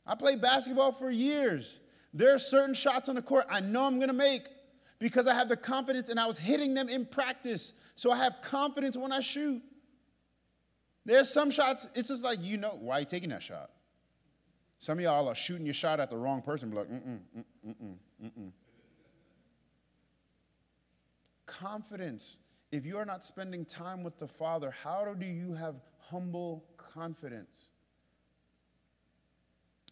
I 0.06 0.16
played 0.16 0.42
basketball 0.42 0.92
for 0.92 1.10
years. 1.10 1.80
There 2.14 2.34
are 2.34 2.40
certain 2.40 2.76
shots 2.76 3.10
on 3.10 3.16
the 3.16 3.22
court 3.22 3.46
I 3.50 3.60
know 3.60 3.86
I'm 3.86 3.96
going 3.96 4.08
to 4.08 4.14
make 4.14 4.48
because 5.00 5.28
I 5.28 5.34
have 5.34 5.50
the 5.50 5.58
confidence 5.58 6.10
and 6.10 6.20
I 6.20 6.26
was 6.26 6.38
hitting 6.38 6.74
them 6.74 6.90
in 6.90 7.06
practice. 7.06 7.74
So 7.96 8.12
I 8.12 8.18
have 8.18 8.36
confidence 8.42 8.96
when 8.96 9.12
I 9.12 9.20
shoot. 9.20 9.62
There's 11.06 11.30
some 11.30 11.52
shots, 11.52 11.88
it's 11.94 12.10
just 12.10 12.24
like, 12.24 12.40
you 12.42 12.58
know, 12.58 12.78
why 12.80 12.98
are 12.98 13.00
you 13.02 13.06
taking 13.06 13.30
that 13.30 13.44
shot? 13.44 13.70
Some 14.80 14.98
of 14.98 15.04
y'all 15.04 15.28
are 15.28 15.36
shooting 15.36 15.66
your 15.66 15.74
shot 15.74 16.00
at 16.00 16.10
the 16.10 16.18
wrong 16.18 16.42
person, 16.42 16.72
like, 16.72 16.88
mm-mm, 16.88 17.20
mm-mm, 17.68 17.96
mm-mm. 18.24 18.52
Confidence. 21.46 22.38
If 22.72 22.86
you 22.86 22.98
are 22.98 23.06
not 23.06 23.24
spending 23.24 23.66
time 23.66 24.04
with 24.04 24.18
the 24.18 24.28
Father, 24.28 24.72
how 24.84 25.14
do 25.14 25.26
you 25.26 25.54
have 25.54 25.76
humble 26.00 26.66
confidence? 26.78 27.70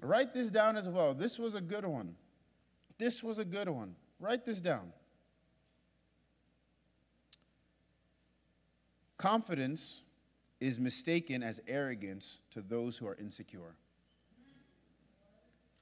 Write 0.03 0.33
this 0.33 0.51
down 0.51 0.75
as 0.75 0.89
well. 0.89 1.13
This 1.13 1.39
was 1.39 1.55
a 1.55 1.61
good 1.61 1.85
one. 1.85 2.15
This 2.97 3.23
was 3.23 3.39
a 3.39 3.45
good 3.45 3.69
one. 3.69 3.95
Write 4.19 4.45
this 4.45 4.59
down. 4.59 4.91
Confidence 9.17 10.01
is 10.59 10.79
mistaken 10.79 11.41
as 11.41 11.61
arrogance 11.67 12.39
to 12.51 12.61
those 12.61 12.97
who 12.97 13.07
are 13.07 13.15
insecure. 13.15 13.75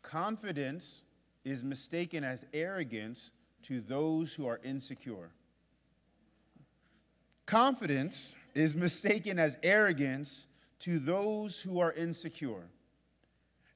Confidence 0.03 1.03
is 1.43 1.63
mistaken 1.63 2.23
as 2.23 2.45
arrogance 2.53 3.31
to 3.63 3.81
those 3.81 4.34
who 4.34 4.47
are 4.47 4.60
insecure. 4.63 5.31
Confidence 7.47 8.36
is 8.53 8.75
mistaken 8.75 9.39
as 9.39 9.57
arrogance 9.63 10.47
to 10.79 10.99
those 10.99 11.60
who 11.60 11.79
are 11.79 11.93
insecure. 11.93 12.69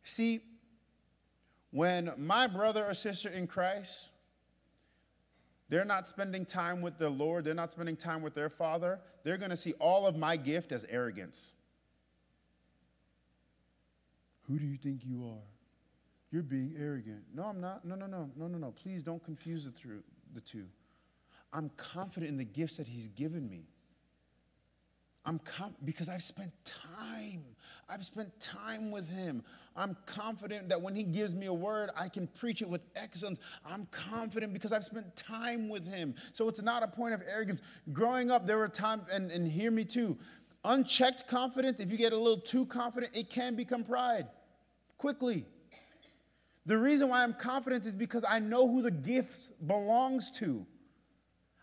See, 0.05 0.41
when 1.71 2.13
my 2.17 2.47
brother 2.47 2.85
or 2.85 2.93
sister 2.93 3.27
in 3.27 3.47
Christ, 3.47 4.11
they're 5.67 5.83
not 5.83 6.07
spending 6.07 6.45
time 6.45 6.81
with 6.81 6.97
the 6.97 7.09
Lord, 7.09 7.43
they're 7.43 7.55
not 7.55 7.71
spending 7.71 7.97
time 7.97 8.21
with 8.21 8.35
their 8.35 8.49
Father, 8.49 8.99
they're 9.23 9.37
going 9.37 9.49
to 9.49 9.57
see 9.57 9.73
all 9.73 10.05
of 10.05 10.15
my 10.15 10.37
gift 10.37 10.71
as 10.71 10.85
arrogance. 10.89 11.53
Who 14.43 14.59
do 14.59 14.65
you 14.65 14.77
think 14.77 15.01
you 15.03 15.25
are? 15.25 15.43
You're 16.31 16.43
being 16.43 16.75
arrogant. 16.79 17.23
No, 17.33 17.45
I'm 17.45 17.59
not. 17.59 17.83
No, 17.83 17.95
no, 17.95 18.05
no, 18.05 18.29
no, 18.35 18.47
no, 18.47 18.57
no. 18.57 18.71
Please 18.71 19.01
don't 19.01 19.23
confuse 19.23 19.65
the, 19.65 19.71
the 20.33 20.41
two. 20.41 20.65
I'm 21.51 21.71
confident 21.77 22.29
in 22.29 22.37
the 22.37 22.45
gifts 22.45 22.77
that 22.77 22.85
He's 22.85 23.07
given 23.07 23.49
me. 23.49 23.63
I'm 25.25 25.39
com- 25.39 25.75
because 25.83 26.09
I've 26.09 26.21
spent 26.21 26.51
time. 26.63 27.43
I've 27.87 28.03
spent 28.03 28.39
time 28.39 28.89
with 28.89 29.07
him. 29.07 29.43
I'm 29.75 29.95
confident 30.05 30.69
that 30.69 30.81
when 30.81 30.95
he 30.95 31.03
gives 31.03 31.35
me 31.35 31.45
a 31.45 31.53
word, 31.53 31.91
I 31.95 32.09
can 32.09 32.27
preach 32.27 32.61
it 32.61 32.69
with 32.69 32.81
excellence. 32.95 33.39
I'm 33.65 33.87
confident 33.91 34.53
because 34.53 34.73
I've 34.73 34.83
spent 34.83 35.15
time 35.15 35.69
with 35.69 35.87
him. 35.87 36.15
So 36.33 36.49
it's 36.49 36.61
not 36.61 36.81
a 36.81 36.87
point 36.87 37.13
of 37.13 37.21
arrogance. 37.29 37.61
Growing 37.93 38.31
up, 38.31 38.47
there 38.47 38.57
were 38.57 38.67
times, 38.67 39.03
and, 39.11 39.29
and 39.31 39.47
hear 39.47 39.69
me 39.69 39.85
too, 39.85 40.17
unchecked 40.63 41.27
confidence, 41.27 41.79
if 41.79 41.91
you 41.91 41.97
get 41.97 42.11
a 42.11 42.17
little 42.17 42.39
too 42.41 42.65
confident, 42.65 43.15
it 43.15 43.29
can 43.29 43.55
become 43.55 43.83
pride 43.83 44.27
quickly. 44.97 45.45
The 46.65 46.77
reason 46.77 47.09
why 47.09 47.21
I'm 47.21 47.33
confident 47.33 47.85
is 47.85 47.93
because 47.93 48.25
I 48.27 48.39
know 48.39 48.67
who 48.67 48.81
the 48.81 48.91
gift 48.91 49.51
belongs 49.67 50.31
to. 50.31 50.65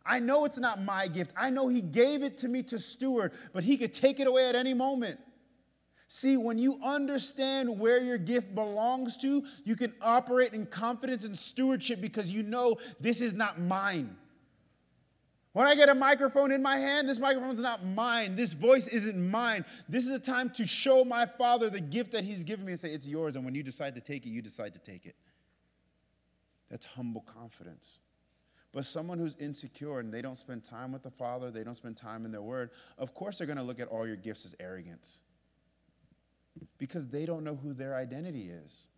I 0.06 0.20
know 0.20 0.44
it's 0.44 0.58
not 0.58 0.82
my 0.82 1.08
gift. 1.08 1.32
I 1.36 1.50
know 1.50 1.68
He 1.68 1.80
gave 1.80 2.22
it 2.22 2.38
to 2.38 2.48
me 2.48 2.62
to 2.64 2.78
steward, 2.78 3.32
but 3.52 3.64
He 3.64 3.76
could 3.76 3.92
take 3.92 4.20
it 4.20 4.28
away 4.28 4.48
at 4.48 4.54
any 4.54 4.74
moment. 4.74 5.18
See, 6.14 6.36
when 6.36 6.58
you 6.58 6.78
understand 6.84 7.78
where 7.78 7.98
your 7.98 8.18
gift 8.18 8.54
belongs 8.54 9.16
to, 9.16 9.42
you 9.64 9.74
can 9.74 9.94
operate 10.02 10.52
in 10.52 10.66
confidence 10.66 11.24
and 11.24 11.38
stewardship 11.38 12.02
because 12.02 12.28
you 12.28 12.42
know 12.42 12.76
this 13.00 13.22
is 13.22 13.32
not 13.32 13.58
mine. 13.58 14.14
When 15.54 15.66
I 15.66 15.74
get 15.74 15.88
a 15.88 15.94
microphone 15.94 16.52
in 16.52 16.62
my 16.62 16.76
hand, 16.76 17.08
this 17.08 17.18
microphone 17.18 17.52
is 17.52 17.60
not 17.60 17.86
mine. 17.86 18.36
This 18.36 18.52
voice 18.52 18.88
isn't 18.88 19.30
mine. 19.30 19.64
This 19.88 20.04
is 20.04 20.10
a 20.10 20.18
time 20.18 20.50
to 20.50 20.66
show 20.66 21.02
my 21.02 21.24
Father 21.24 21.70
the 21.70 21.80
gift 21.80 22.12
that 22.12 22.24
He's 22.24 22.42
given 22.42 22.66
me 22.66 22.72
and 22.72 22.80
say, 22.80 22.90
It's 22.90 23.06
yours. 23.06 23.34
And 23.34 23.42
when 23.42 23.54
you 23.54 23.62
decide 23.62 23.94
to 23.94 24.02
take 24.02 24.26
it, 24.26 24.28
you 24.28 24.42
decide 24.42 24.74
to 24.74 24.80
take 24.80 25.06
it. 25.06 25.16
That's 26.68 26.84
humble 26.84 27.22
confidence. 27.22 28.00
But 28.74 28.84
someone 28.84 29.18
who's 29.18 29.34
insecure 29.38 30.00
and 30.00 30.12
they 30.12 30.20
don't 30.20 30.36
spend 30.36 30.62
time 30.62 30.92
with 30.92 31.04
the 31.04 31.10
Father, 31.10 31.50
they 31.50 31.64
don't 31.64 31.74
spend 31.74 31.96
time 31.96 32.26
in 32.26 32.32
their 32.32 32.42
word, 32.42 32.68
of 32.98 33.14
course 33.14 33.38
they're 33.38 33.46
going 33.46 33.56
to 33.56 33.62
look 33.62 33.80
at 33.80 33.88
all 33.88 34.06
your 34.06 34.16
gifts 34.16 34.44
as 34.44 34.54
arrogance 34.60 35.20
because 36.78 37.08
they 37.08 37.24
don't 37.26 37.44
know 37.44 37.56
who 37.56 37.72
their 37.72 37.94
identity 37.94 38.50
is. 38.50 38.88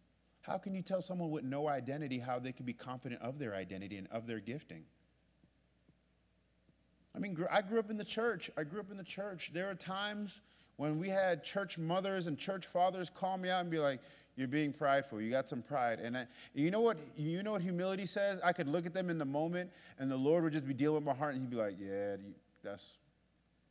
How 0.40 0.58
can 0.58 0.74
you 0.74 0.82
tell 0.82 1.00
someone 1.00 1.30
with 1.30 1.44
no 1.44 1.68
identity 1.68 2.18
how 2.18 2.38
they 2.38 2.52
can 2.52 2.66
be 2.66 2.72
confident 2.72 3.22
of 3.22 3.38
their 3.38 3.54
identity 3.54 3.96
and 3.96 4.08
of 4.10 4.26
their 4.26 4.40
gifting? 4.40 4.84
I 7.14 7.18
mean, 7.18 7.36
I 7.50 7.62
grew 7.62 7.78
up 7.78 7.90
in 7.90 7.96
the 7.96 8.04
church. 8.04 8.50
I 8.56 8.64
grew 8.64 8.80
up 8.80 8.90
in 8.90 8.96
the 8.96 9.04
church. 9.04 9.52
There 9.54 9.66
were 9.66 9.74
times 9.74 10.40
when 10.76 10.98
we 10.98 11.08
had 11.08 11.44
church 11.44 11.78
mothers 11.78 12.26
and 12.26 12.36
church 12.36 12.66
fathers 12.66 13.08
call 13.08 13.38
me 13.38 13.48
out 13.48 13.60
and 13.60 13.70
be 13.70 13.78
like, 13.78 14.00
you're 14.36 14.48
being 14.48 14.72
prideful. 14.72 15.20
You 15.20 15.30
got 15.30 15.48
some 15.48 15.62
pride. 15.62 16.00
And 16.00 16.16
I, 16.16 16.26
you 16.54 16.70
know 16.70 16.80
what? 16.80 16.98
You 17.16 17.42
know 17.42 17.52
what 17.52 17.62
humility 17.62 18.06
says? 18.06 18.40
I 18.42 18.52
could 18.52 18.66
look 18.66 18.84
at 18.84 18.92
them 18.92 19.08
in 19.08 19.18
the 19.18 19.24
moment, 19.24 19.70
and 19.98 20.10
the 20.10 20.16
Lord 20.16 20.42
would 20.44 20.52
just 20.52 20.66
be 20.66 20.74
dealing 20.74 20.96
with 20.96 21.04
my 21.04 21.14
heart, 21.14 21.34
and 21.34 21.42
He'd 21.42 21.50
be 21.50 21.56
like, 21.56 21.76
"Yeah, 21.78 22.16
that's 22.62 22.84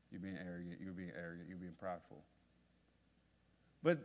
you're 0.10 0.22
being 0.22 0.38
arrogant. 0.38 0.78
You're 0.82 0.94
being 0.94 1.12
arrogant. 1.18 1.50
You're 1.50 1.58
being 1.58 1.76
prideful." 1.78 2.24
But 3.84 4.00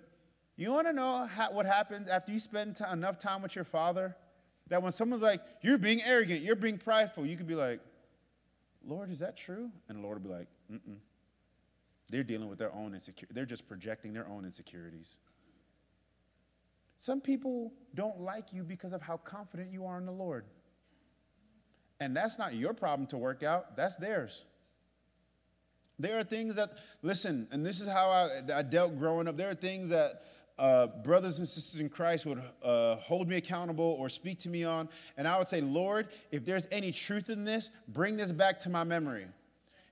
you 0.57 0.73
want 0.73 0.89
to 0.89 0.93
know 0.93 1.25
how, 1.27 1.53
what 1.53 1.65
happens 1.65 2.09
after 2.09 2.33
you 2.33 2.41
spend 2.41 2.77
t- 2.77 2.85
enough 2.93 3.19
time 3.19 3.43
with 3.43 3.55
your 3.55 3.65
Father? 3.65 4.17
That 4.67 4.83
when 4.83 4.93
someone's 4.93 5.23
like, 5.23 5.41
"You're 5.63 5.79
being 5.79 6.03
arrogant. 6.03 6.43
You're 6.43 6.57
being 6.57 6.77
prideful," 6.77 7.25
you 7.25 7.37
could 7.37 7.47
be 7.47 7.55
like, 7.55 7.81
"Lord, 8.85 9.11
is 9.11 9.21
that 9.21 9.37
true?" 9.37 9.71
And 9.89 9.99
the 9.99 10.03
Lord 10.03 10.23
would 10.23 10.29
be 10.29 10.35
like, 10.35 10.49
"Mm-mm." 10.71 10.99
They're 12.11 12.25
dealing 12.25 12.49
with 12.49 12.59
their 12.59 12.75
own 12.75 12.95
insecurity. 12.95 13.35
They're 13.35 13.47
just 13.47 13.69
projecting 13.69 14.13
their 14.13 14.27
own 14.29 14.45
insecurities. 14.45 15.19
Some 16.99 17.21
people 17.21 17.73
don't 17.95 18.21
like 18.21 18.53
you 18.53 18.65
because 18.65 18.93
of 18.93 19.01
how 19.01 19.19
confident 19.19 19.73
you 19.73 19.87
are 19.87 19.99
in 19.99 20.07
the 20.07 20.13
Lord. 20.13 20.45
And 22.01 22.17
that's 22.17 22.39
not 22.39 22.55
your 22.55 22.75
problem 22.75 23.07
to 23.09 23.19
work 23.19 23.43
out, 23.43 23.77
that's 23.77 23.97
theirs. 23.97 24.45
There 25.99 26.19
are 26.19 26.25
things 26.25 26.55
that, 26.55 26.73
listen, 27.03 27.49
and 27.51 27.67
this 27.67 27.81
is 27.81 27.89
how 27.89 28.09
I, 28.11 28.41
I 28.55 28.63
dealt 28.63 28.99
growing 28.99 29.27
up. 29.27 29.37
There 29.37 29.51
are 29.51 29.55
things 29.55 29.89
that 29.91 30.23
uh, 30.59 30.89
brothers 30.89 31.39
and 31.39 31.49
sisters 31.49 31.81
in 31.81 31.89
Christ 31.89 32.27
would 32.27 32.43
uh, 32.63 32.97
hold 32.97 33.29
me 33.29 33.37
accountable 33.37 33.97
or 33.99 34.09
speak 34.09 34.39
to 34.41 34.49
me 34.49 34.65
on. 34.65 34.89
And 35.17 35.27
I 35.27 35.39
would 35.39 35.49
say, 35.49 35.61
Lord, 35.61 36.09
if 36.31 36.45
there's 36.45 36.67
any 36.71 36.93
truth 36.93 37.31
in 37.31 37.45
this, 37.45 37.71
bring 37.89 38.17
this 38.17 38.33
back 38.33 38.61
to 38.61 38.71
my 38.71 38.85
memory. 38.85 39.27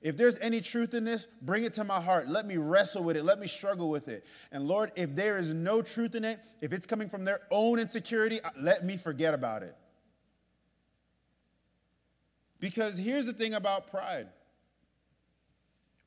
If 0.02 0.16
there's 0.16 0.38
any 0.38 0.60
truth 0.60 0.94
in 0.94 1.04
this, 1.04 1.26
bring 1.42 1.64
it 1.64 1.74
to 1.74 1.84
my 1.84 2.00
heart. 2.00 2.28
Let 2.28 2.46
me 2.46 2.58
wrestle 2.58 3.02
with 3.02 3.16
it. 3.16 3.24
Let 3.24 3.40
me 3.40 3.48
struggle 3.48 3.90
with 3.90 4.08
it. 4.08 4.24
And 4.52 4.64
Lord, 4.68 4.92
if 4.94 5.14
there 5.16 5.38
is 5.38 5.52
no 5.52 5.82
truth 5.82 6.14
in 6.14 6.24
it, 6.24 6.38
if 6.60 6.72
it's 6.72 6.86
coming 6.86 7.08
from 7.08 7.24
their 7.24 7.40
own 7.50 7.78
insecurity, 7.78 8.40
uh, 8.42 8.50
let 8.60 8.84
me 8.84 8.96
forget 8.96 9.34
about 9.34 9.62
it. 9.62 9.74
Because 12.60 12.96
here's 12.96 13.26
the 13.26 13.32
thing 13.32 13.54
about 13.54 13.90
pride 13.90 14.28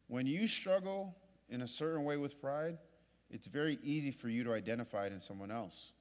when 0.10 0.26
you 0.26 0.48
struggle 0.48 1.16
in 1.50 1.62
a 1.62 1.68
certain 1.68 2.04
way 2.04 2.18
with 2.18 2.42
pride, 2.42 2.78
it's 3.30 3.48
very 3.48 3.78
easy 3.84 4.12
for 4.12 4.28
you 4.28 4.44
to 4.44 4.54
identify 4.54 5.06
it 5.06 5.14
in 5.14 5.22
someone 5.22 5.52
else. 5.52 5.94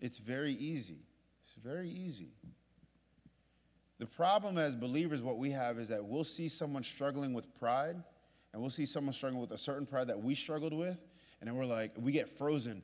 It's 0.00 0.18
very 0.18 0.54
easy. 0.54 1.04
It's 1.44 1.54
very 1.62 1.90
easy. 1.90 2.32
The 3.98 4.06
problem 4.06 4.56
as 4.56 4.74
believers, 4.74 5.20
what 5.20 5.36
we 5.36 5.50
have 5.50 5.78
is 5.78 5.88
that 5.88 6.02
we'll 6.02 6.24
see 6.24 6.48
someone 6.48 6.82
struggling 6.82 7.34
with 7.34 7.52
pride 7.58 7.96
and 8.52 8.62
we'll 8.62 8.70
see 8.70 8.86
someone 8.86 9.12
struggling 9.12 9.40
with 9.40 9.50
a 9.50 9.58
certain 9.58 9.84
pride 9.84 10.06
that 10.06 10.22
we 10.22 10.34
struggled 10.34 10.72
with, 10.72 10.98
and 11.40 11.48
then 11.48 11.56
we're 11.56 11.64
like, 11.64 11.92
we 11.96 12.12
get 12.12 12.28
frozen. 12.28 12.82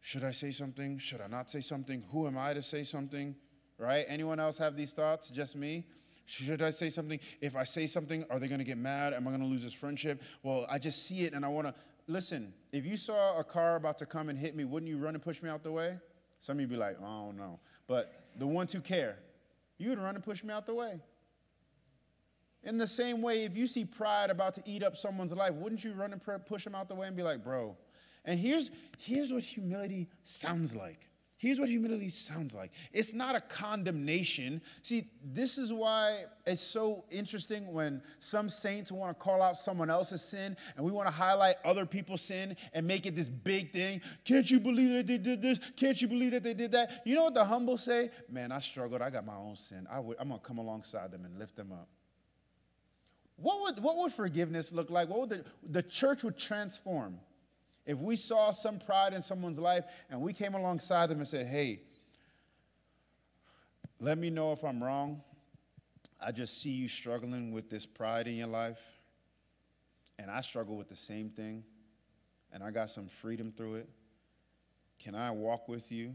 Should 0.00 0.24
I 0.24 0.30
say 0.30 0.50
something? 0.50 0.98
Should 0.98 1.20
I 1.20 1.26
not 1.26 1.50
say 1.50 1.60
something? 1.60 2.04
Who 2.12 2.26
am 2.26 2.38
I 2.38 2.54
to 2.54 2.62
say 2.62 2.84
something? 2.84 3.34
Right? 3.78 4.04
Anyone 4.08 4.38
else 4.38 4.58
have 4.58 4.76
these 4.76 4.92
thoughts? 4.92 5.30
Just 5.30 5.56
me? 5.56 5.86
Should 6.28 6.60
I 6.60 6.68
say 6.68 6.90
something? 6.90 7.18
If 7.40 7.56
I 7.56 7.64
say 7.64 7.86
something, 7.86 8.22
are 8.28 8.38
they 8.38 8.48
going 8.48 8.58
to 8.58 8.64
get 8.64 8.76
mad? 8.76 9.14
Am 9.14 9.26
I 9.26 9.30
going 9.30 9.40
to 9.40 9.46
lose 9.46 9.64
this 9.64 9.72
friendship? 9.72 10.22
Well, 10.42 10.66
I 10.68 10.78
just 10.78 11.06
see 11.06 11.24
it 11.24 11.32
and 11.32 11.42
I 11.42 11.48
want 11.48 11.68
to. 11.68 11.74
Listen, 12.06 12.52
if 12.70 12.84
you 12.84 12.98
saw 12.98 13.38
a 13.38 13.44
car 13.44 13.76
about 13.76 13.96
to 13.98 14.06
come 14.06 14.28
and 14.28 14.38
hit 14.38 14.54
me, 14.54 14.64
wouldn't 14.64 14.90
you 14.90 14.98
run 14.98 15.14
and 15.14 15.22
push 15.22 15.42
me 15.42 15.48
out 15.48 15.62
the 15.62 15.72
way? 15.72 15.96
Some 16.38 16.58
of 16.58 16.60
you 16.60 16.66
be 16.66 16.76
like, 16.76 16.98
oh, 17.00 17.26
don't 17.26 17.38
know. 17.38 17.58
But 17.86 18.12
the 18.38 18.46
ones 18.46 18.74
who 18.74 18.80
care, 18.80 19.16
you 19.78 19.88
would 19.88 19.98
run 19.98 20.16
and 20.16 20.22
push 20.22 20.44
me 20.44 20.52
out 20.52 20.66
the 20.66 20.74
way. 20.74 21.00
In 22.64 22.76
the 22.76 22.86
same 22.86 23.22
way, 23.22 23.44
if 23.44 23.56
you 23.56 23.66
see 23.66 23.86
pride 23.86 24.28
about 24.28 24.54
to 24.56 24.62
eat 24.66 24.82
up 24.82 24.98
someone's 24.98 25.32
life, 25.32 25.54
wouldn't 25.54 25.82
you 25.82 25.94
run 25.94 26.12
and 26.12 26.20
push 26.46 26.64
them 26.64 26.74
out 26.74 26.88
the 26.88 26.94
way 26.94 27.06
and 27.06 27.16
be 27.16 27.22
like, 27.22 27.42
bro? 27.42 27.74
And 28.26 28.38
here's, 28.38 28.68
here's 28.98 29.32
what 29.32 29.42
humility 29.42 30.08
sounds 30.24 30.74
like 30.74 31.08
Here's 31.38 31.60
what 31.60 31.68
humility 31.68 32.08
sounds 32.08 32.52
like 32.52 32.72
it's 32.92 33.14
not 33.14 33.36
a 33.36 33.40
condemnation. 33.40 34.60
See, 34.82 35.08
this 35.24 35.56
is 35.56 35.72
why 35.72 36.24
it's 36.46 36.60
so 36.60 37.04
interesting 37.10 37.72
when 37.72 38.02
some 38.18 38.48
saints 38.48 38.90
want 38.90 39.16
to 39.16 39.22
call 39.22 39.40
out 39.40 39.56
someone 39.56 39.88
else's 39.88 40.20
sin 40.20 40.56
and 40.76 40.84
we 40.84 40.90
want 40.90 41.06
to 41.06 41.12
highlight 41.12 41.56
other 41.64 41.86
people's 41.86 42.22
sin 42.22 42.56
and 42.72 42.84
make 42.84 43.06
it 43.06 43.14
this 43.14 43.28
big 43.28 43.72
thing. 43.72 44.00
Can't 44.24 44.50
you 44.50 44.58
believe 44.58 44.94
that 44.94 45.06
they 45.06 45.18
did 45.18 45.40
this? 45.40 45.60
Can't 45.76 46.02
you 46.02 46.08
believe 46.08 46.32
that 46.32 46.42
they 46.42 46.54
did 46.54 46.72
that? 46.72 47.02
You 47.04 47.14
know 47.14 47.24
what 47.24 47.34
the 47.34 47.44
humble 47.44 47.78
say? 47.78 48.10
Man, 48.28 48.50
I 48.50 48.58
struggled. 48.58 49.00
I 49.00 49.08
got 49.08 49.24
my 49.24 49.36
own 49.36 49.54
sin. 49.54 49.86
I 49.88 50.00
would, 50.00 50.16
I'm 50.18 50.28
going 50.28 50.40
to 50.40 50.46
come 50.46 50.58
alongside 50.58 51.12
them 51.12 51.24
and 51.24 51.38
lift 51.38 51.54
them 51.54 51.70
up. 51.70 51.88
What 53.36 53.60
would, 53.60 53.80
what 53.84 53.96
would 53.98 54.12
forgiveness 54.12 54.72
look 54.72 54.90
like? 54.90 55.08
What 55.08 55.20
would 55.20 55.30
the, 55.30 55.44
the 55.70 55.84
church 55.84 56.24
would 56.24 56.36
transform 56.36 57.20
if 57.88 57.98
we 57.98 58.16
saw 58.16 58.50
some 58.50 58.78
pride 58.78 59.14
in 59.14 59.22
someone's 59.22 59.58
life 59.58 59.84
and 60.10 60.20
we 60.20 60.34
came 60.34 60.54
alongside 60.54 61.08
them 61.08 61.20
and 61.20 61.26
said, 61.26 61.46
hey, 61.46 61.80
let 63.98 64.18
me 64.18 64.28
know 64.28 64.52
if 64.52 64.62
I'm 64.62 64.84
wrong. 64.84 65.22
I 66.20 66.30
just 66.32 66.60
see 66.60 66.70
you 66.70 66.86
struggling 66.86 67.50
with 67.50 67.70
this 67.70 67.86
pride 67.86 68.28
in 68.28 68.34
your 68.34 68.46
life, 68.46 68.80
and 70.18 70.30
I 70.30 70.42
struggle 70.42 70.76
with 70.76 70.88
the 70.88 70.96
same 70.96 71.30
thing, 71.30 71.64
and 72.52 72.62
I 72.62 72.70
got 72.72 72.90
some 72.90 73.08
freedom 73.08 73.52
through 73.56 73.76
it. 73.76 73.88
Can 74.98 75.14
I 75.14 75.30
walk 75.30 75.66
with 75.66 75.90
you? 75.90 76.14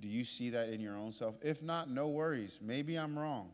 Do 0.00 0.08
you 0.08 0.24
see 0.24 0.50
that 0.50 0.70
in 0.70 0.80
your 0.80 0.96
own 0.96 1.12
self? 1.12 1.36
If 1.40 1.62
not, 1.62 1.88
no 1.88 2.08
worries. 2.08 2.58
Maybe 2.60 2.96
I'm 2.96 3.16
wrong, 3.16 3.50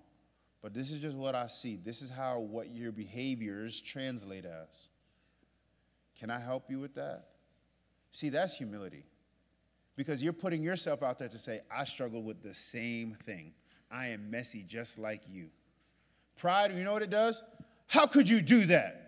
but 0.62 0.72
this 0.72 0.90
is 0.90 1.00
just 1.00 1.16
what 1.16 1.34
I 1.34 1.48
see. 1.48 1.76
This 1.76 2.00
is 2.00 2.08
how 2.08 2.38
what 2.38 2.70
your 2.70 2.92
behaviors 2.92 3.78
translate 3.78 4.46
as. 4.46 4.88
Can 6.18 6.30
I 6.30 6.40
help 6.40 6.70
you 6.70 6.78
with 6.78 6.94
that? 6.94 7.26
See, 8.12 8.28
that's 8.28 8.54
humility. 8.54 9.04
Because 9.96 10.22
you're 10.22 10.32
putting 10.32 10.62
yourself 10.62 11.02
out 11.02 11.18
there 11.18 11.28
to 11.28 11.38
say, 11.38 11.60
I 11.70 11.84
struggle 11.84 12.22
with 12.22 12.42
the 12.42 12.54
same 12.54 13.16
thing. 13.26 13.52
I 13.90 14.08
am 14.08 14.30
messy 14.30 14.62
just 14.62 14.98
like 14.98 15.22
you. 15.28 15.48
Pride, 16.36 16.72
you 16.76 16.84
know 16.84 16.92
what 16.92 17.02
it 17.02 17.10
does? 17.10 17.42
How 17.88 18.06
could 18.06 18.28
you 18.28 18.40
do 18.40 18.64
that? 18.66 18.98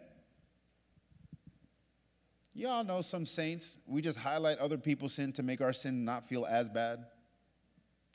Y'all 2.53 2.85
know 2.85 3.01
some 3.01 3.27
saints, 3.27 3.79
we 3.87 4.01
just 4.01 4.19
highlight 4.19 4.59
other 4.59 4.79
people's 4.79 5.15
sin 5.15 5.33
to 5.33 5.43
make 5.43 5.61
our 5.61 5.73
sin 5.73 6.05
not 6.05 6.29
feel 6.29 6.47
as 6.47 6.69
bad. 6.69 7.07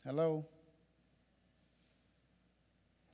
Hello? 0.06 0.46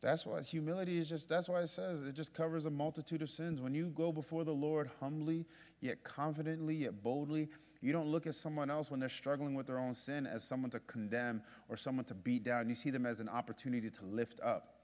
That's 0.05 0.23
why 0.23 0.39
humility 0.43 0.99
is 0.99 1.09
just, 1.09 1.27
that's 1.27 1.49
why 1.49 1.61
it 1.61 1.67
says 1.67 2.03
it 2.03 2.13
just 2.13 2.31
covers 2.31 2.67
a 2.67 2.69
multitude 2.69 3.23
of 3.23 3.29
sins. 3.31 3.59
When 3.59 3.73
you 3.73 3.87
go 3.87 4.11
before 4.11 4.43
the 4.43 4.53
Lord 4.53 4.87
humbly, 4.99 5.47
yet 5.81 6.03
confidently, 6.03 6.75
yet 6.75 7.01
boldly, 7.01 7.49
you 7.81 7.91
don't 7.91 8.09
look 8.09 8.27
at 8.27 8.35
someone 8.35 8.69
else 8.69 8.91
when 8.91 8.99
they're 8.99 9.09
struggling 9.09 9.55
with 9.55 9.65
their 9.65 9.79
own 9.79 9.95
sin 9.95 10.27
as 10.27 10.43
someone 10.43 10.69
to 10.69 10.79
condemn 10.81 11.41
or 11.69 11.75
someone 11.75 12.05
to 12.05 12.13
beat 12.13 12.43
down. 12.43 12.69
You 12.69 12.75
see 12.75 12.91
them 12.91 13.07
as 13.07 13.19
an 13.19 13.27
opportunity 13.27 13.89
to 13.89 14.05
lift 14.05 14.39
up. 14.41 14.75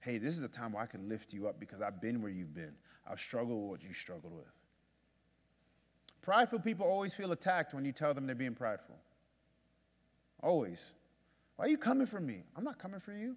Hey, 0.00 0.18
this 0.18 0.36
is 0.36 0.44
a 0.44 0.48
time 0.48 0.74
where 0.74 0.82
I 0.82 0.86
can 0.86 1.08
lift 1.08 1.32
you 1.32 1.48
up 1.48 1.58
because 1.58 1.80
I've 1.80 2.02
been 2.02 2.20
where 2.20 2.30
you've 2.30 2.52
been. 2.52 2.74
I've 3.10 3.20
struggled 3.20 3.58
with 3.62 3.70
what 3.70 3.88
you 3.88 3.94
struggled 3.94 4.34
with. 4.34 4.52
Prideful 6.20 6.58
people 6.58 6.86
always 6.86 7.14
feel 7.14 7.32
attacked 7.32 7.72
when 7.72 7.86
you 7.86 7.92
tell 7.92 8.12
them 8.12 8.26
they're 8.26 8.36
being 8.36 8.54
prideful. 8.54 8.96
Always. 10.42 10.92
Why 11.56 11.64
are 11.64 11.68
you 11.68 11.78
coming 11.78 12.06
for 12.06 12.20
me? 12.20 12.42
I'm 12.54 12.64
not 12.64 12.78
coming 12.78 13.00
for 13.00 13.14
you. 13.14 13.34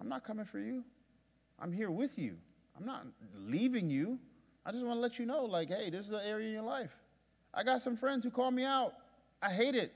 I'm 0.00 0.08
not 0.08 0.24
coming 0.24 0.44
for 0.44 0.58
you. 0.58 0.84
I'm 1.60 1.72
here 1.72 1.90
with 1.90 2.18
you. 2.18 2.36
I'm 2.76 2.84
not 2.84 3.06
leaving 3.36 3.88
you. 3.88 4.18
I 4.66 4.72
just 4.72 4.84
want 4.84 4.96
to 4.96 5.00
let 5.00 5.18
you 5.18 5.26
know, 5.26 5.44
like, 5.44 5.68
hey, 5.68 5.90
this 5.90 6.06
is 6.06 6.12
an 6.12 6.20
area 6.24 6.48
in 6.48 6.52
your 6.52 6.62
life. 6.62 6.96
I 7.52 7.62
got 7.62 7.80
some 7.82 7.96
friends 7.96 8.24
who 8.24 8.30
call 8.30 8.50
me 8.50 8.64
out. 8.64 8.94
I 9.40 9.50
hate 9.50 9.74
it. 9.74 9.92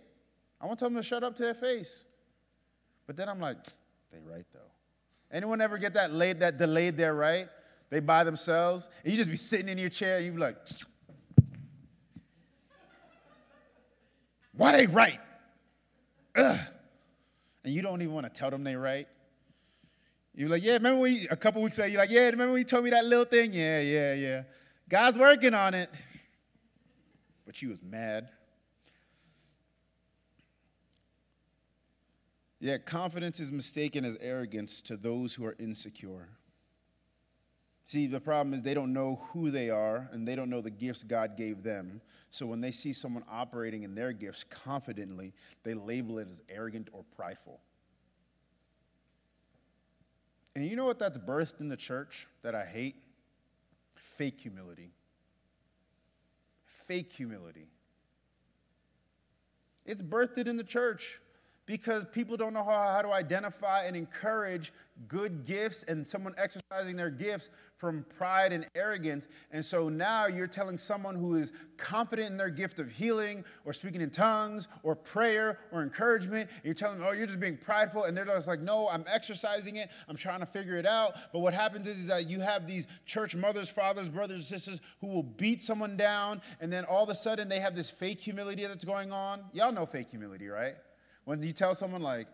I 0.60 0.66
want 0.66 0.78
to 0.78 0.82
tell 0.82 0.90
them 0.90 0.96
to 0.96 1.02
shut 1.02 1.24
up 1.24 1.36
to 1.36 1.42
their 1.42 1.54
face. 1.54 2.04
But 3.06 3.16
then 3.16 3.28
I'm 3.28 3.40
like, 3.40 3.56
they 4.12 4.18
right 4.24 4.44
though. 4.52 4.60
Anyone 5.32 5.60
ever 5.60 5.78
get 5.78 5.94
that 5.94 6.12
late, 6.12 6.38
that 6.40 6.58
delayed 6.58 6.96
their 6.96 7.14
right? 7.14 7.48
They 7.90 8.00
by 8.00 8.24
themselves, 8.24 8.88
and 9.02 9.12
you 9.12 9.16
just 9.16 9.30
be 9.30 9.36
sitting 9.36 9.68
in 9.68 9.78
your 9.78 9.88
chair, 9.88 10.18
and 10.18 10.26
you 10.26 10.32
be 10.32 10.38
like, 10.38 10.56
why 14.52 14.72
they 14.72 14.86
right? 14.86 15.18
Ugh. 16.36 16.58
And 17.64 17.74
you 17.74 17.82
don't 17.82 18.00
even 18.02 18.14
want 18.14 18.26
to 18.26 18.32
tell 18.32 18.50
them 18.50 18.64
they 18.64 18.76
right. 18.76 19.08
You're 20.38 20.48
like, 20.48 20.62
yeah, 20.62 20.74
remember 20.74 21.00
when 21.00 21.18
a 21.32 21.36
couple 21.36 21.60
weeks 21.62 21.78
ago, 21.78 21.88
you're 21.88 22.00
like, 22.00 22.12
yeah, 22.12 22.26
remember 22.26 22.52
when 22.52 22.60
you 22.60 22.64
told 22.64 22.84
me 22.84 22.90
that 22.90 23.04
little 23.04 23.24
thing? 23.24 23.52
Yeah, 23.52 23.80
yeah, 23.80 24.14
yeah. 24.14 24.42
God's 24.88 25.18
working 25.18 25.52
on 25.52 25.74
it. 25.74 25.90
But 27.44 27.56
she 27.56 27.66
was 27.66 27.82
mad. 27.82 28.28
Yet 32.60 32.86
confidence 32.86 33.40
is 33.40 33.50
mistaken 33.50 34.04
as 34.04 34.16
arrogance 34.20 34.80
to 34.82 34.96
those 34.96 35.34
who 35.34 35.44
are 35.44 35.56
insecure. 35.58 36.28
See, 37.84 38.06
the 38.06 38.20
problem 38.20 38.54
is 38.54 38.62
they 38.62 38.74
don't 38.74 38.92
know 38.92 39.20
who 39.32 39.50
they 39.50 39.70
are 39.70 40.08
and 40.12 40.28
they 40.28 40.36
don't 40.36 40.50
know 40.50 40.60
the 40.60 40.70
gifts 40.70 41.02
God 41.02 41.36
gave 41.36 41.64
them. 41.64 42.00
So 42.30 42.46
when 42.46 42.60
they 42.60 42.70
see 42.70 42.92
someone 42.92 43.24
operating 43.28 43.82
in 43.82 43.92
their 43.92 44.12
gifts 44.12 44.44
confidently, 44.44 45.34
they 45.64 45.74
label 45.74 46.20
it 46.20 46.28
as 46.30 46.44
arrogant 46.48 46.90
or 46.92 47.02
prideful. 47.16 47.58
And 50.54 50.64
you 50.64 50.76
know 50.76 50.86
what 50.86 50.98
that's 50.98 51.18
birthed 51.18 51.60
in 51.60 51.68
the 51.68 51.76
church 51.76 52.26
that 52.42 52.54
I 52.54 52.64
hate? 52.64 52.96
Fake 53.94 54.40
humility. 54.40 54.92
Fake 56.64 57.12
humility. 57.12 57.68
It's 59.84 60.02
birthed 60.02 60.46
in 60.46 60.56
the 60.56 60.64
church 60.64 61.20
because 61.68 62.06
people 62.06 62.34
don't 62.38 62.54
know 62.54 62.64
how, 62.64 62.92
how 62.94 63.02
to 63.02 63.12
identify 63.12 63.84
and 63.84 63.94
encourage 63.94 64.72
good 65.06 65.44
gifts 65.44 65.82
and 65.82 66.04
someone 66.04 66.34
exercising 66.38 66.96
their 66.96 67.10
gifts 67.10 67.50
from 67.76 68.06
pride 68.16 68.54
and 68.54 68.66
arrogance. 68.74 69.28
And 69.52 69.62
so 69.62 69.90
now 69.90 70.26
you're 70.26 70.48
telling 70.48 70.78
someone 70.78 71.14
who 71.14 71.34
is 71.34 71.52
confident 71.76 72.30
in 72.30 72.36
their 72.38 72.48
gift 72.48 72.78
of 72.78 72.90
healing 72.90 73.44
or 73.66 73.74
speaking 73.74 74.00
in 74.00 74.08
tongues 74.08 74.66
or 74.82 74.96
prayer 74.96 75.58
or 75.70 75.82
encouragement, 75.82 76.50
you're 76.64 76.72
telling 76.72 76.98
them, 76.98 77.06
oh, 77.08 77.12
you're 77.12 77.26
just 77.26 77.38
being 77.38 77.58
prideful. 77.58 78.04
And 78.04 78.16
they're 78.16 78.24
just 78.24 78.48
like, 78.48 78.60
no, 78.60 78.88
I'm 78.88 79.04
exercising 79.06 79.76
it. 79.76 79.90
I'm 80.08 80.16
trying 80.16 80.40
to 80.40 80.46
figure 80.46 80.76
it 80.76 80.86
out. 80.86 81.16
But 81.34 81.40
what 81.40 81.52
happens 81.52 81.86
is, 81.86 81.98
is 82.00 82.06
that 82.06 82.28
you 82.28 82.40
have 82.40 82.66
these 82.66 82.86
church 83.04 83.36
mothers, 83.36 83.68
fathers, 83.68 84.08
brothers, 84.08 84.48
sisters 84.48 84.80
who 85.02 85.08
will 85.08 85.22
beat 85.22 85.62
someone 85.62 85.98
down. 85.98 86.40
And 86.62 86.72
then 86.72 86.84
all 86.86 87.04
of 87.04 87.10
a 87.10 87.14
sudden 87.14 87.46
they 87.46 87.60
have 87.60 87.76
this 87.76 87.90
fake 87.90 88.20
humility 88.20 88.64
that's 88.64 88.86
going 88.86 89.12
on. 89.12 89.44
Y'all 89.52 89.70
know 89.70 89.84
fake 89.84 90.08
humility, 90.08 90.48
right? 90.48 90.74
When 91.28 91.42
you 91.42 91.52
tell 91.52 91.74
someone, 91.74 92.00
like, 92.00 92.26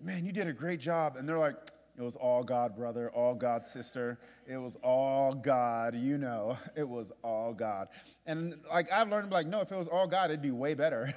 man, 0.00 0.24
you 0.24 0.30
did 0.30 0.46
a 0.46 0.52
great 0.52 0.78
job. 0.78 1.16
And 1.16 1.28
they're 1.28 1.36
like, 1.36 1.56
it 1.98 2.02
was 2.02 2.14
all 2.14 2.44
God, 2.44 2.76
brother, 2.76 3.10
all 3.10 3.34
God, 3.34 3.66
sister. 3.66 4.20
It 4.46 4.56
was 4.56 4.76
all 4.84 5.34
God, 5.34 5.96
you 5.96 6.16
know. 6.16 6.56
It 6.76 6.88
was 6.88 7.10
all 7.24 7.52
God. 7.52 7.88
And 8.26 8.54
like 8.70 8.86
I've 8.92 9.08
learned, 9.08 9.32
like, 9.32 9.48
no, 9.48 9.62
if 9.62 9.72
it 9.72 9.76
was 9.76 9.88
all 9.88 10.06
God, 10.06 10.30
it'd 10.30 10.40
be 10.40 10.52
way 10.52 10.74
better. 10.74 11.12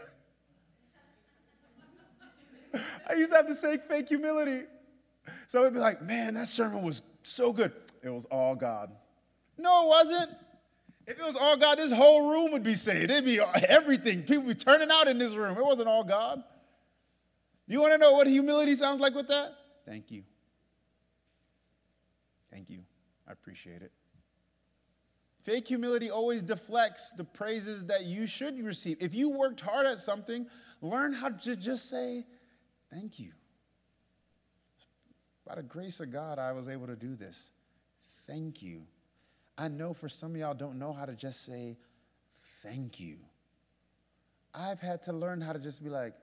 I 3.07 3.13
used 3.13 3.29
to 3.29 3.37
have 3.37 3.45
to 3.45 3.53
say 3.53 3.77
fake 3.77 4.09
humility. 4.09 4.63
So 5.47 5.61
it'd 5.61 5.73
be 5.73 5.79
like, 5.79 6.01
man, 6.01 6.33
that 6.33 6.49
sermon 6.49 6.81
was 6.81 7.03
so 7.21 7.53
good. 7.53 7.73
It 8.01 8.09
was 8.09 8.25
all 8.25 8.55
God. 8.55 8.89
No, 9.59 9.83
it 9.83 9.87
wasn't. 9.87 10.31
If 11.05 11.19
it 11.19 11.23
was 11.23 11.35
all 11.35 11.57
God, 11.57 11.77
this 11.77 11.91
whole 11.91 12.31
room 12.31 12.53
would 12.53 12.63
be 12.63 12.73
saved. 12.73 13.11
It'd 13.11 13.23
be 13.23 13.39
everything. 13.69 14.23
People 14.23 14.45
would 14.45 14.57
be 14.57 14.63
turning 14.65 14.89
out 14.89 15.07
in 15.07 15.19
this 15.19 15.35
room. 15.35 15.55
It 15.55 15.63
wasn't 15.63 15.87
all 15.87 16.03
God. 16.03 16.43
You 17.67 17.81
want 17.81 17.93
to 17.93 17.97
know 17.97 18.13
what 18.13 18.27
humility 18.27 18.75
sounds 18.75 18.99
like 18.99 19.15
with 19.15 19.27
that? 19.29 19.51
Thank 19.85 20.11
you. 20.11 20.23
Thank 22.51 22.69
you. 22.69 22.79
I 23.27 23.31
appreciate 23.31 23.81
it. 23.81 23.91
Fake 25.41 25.67
humility 25.67 26.09
always 26.09 26.41
deflects 26.41 27.11
the 27.17 27.23
praises 27.23 27.85
that 27.85 28.05
you 28.05 28.27
should 28.27 28.63
receive. 28.63 28.97
If 29.01 29.13
you 29.13 29.29
worked 29.29 29.59
hard 29.59 29.85
at 29.85 29.99
something, 29.99 30.45
learn 30.81 31.13
how 31.13 31.29
to 31.29 31.55
just 31.55 31.89
say, 31.89 32.25
Thank 32.91 33.19
you. 33.19 33.31
By 35.45 35.55
the 35.55 35.63
grace 35.63 35.99
of 35.99 36.11
God, 36.11 36.39
I 36.39 36.51
was 36.51 36.69
able 36.69 36.87
to 36.87 36.95
do 36.95 37.15
this. 37.15 37.51
Thank 38.27 38.61
you. 38.61 38.83
I 39.57 39.67
know 39.67 39.93
for 39.93 40.07
some 40.07 40.31
of 40.31 40.37
y'all 40.37 40.53
don't 40.53 40.79
know 40.79 40.93
how 40.93 41.05
to 41.05 41.13
just 41.13 41.43
say 41.43 41.77
thank 42.63 42.99
you. 42.99 43.17
I've 44.53 44.79
had 44.79 45.01
to 45.03 45.13
learn 45.13 45.41
how 45.41 45.53
to 45.53 45.59
just 45.59 45.83
be 45.83 45.89
like, 45.89 46.13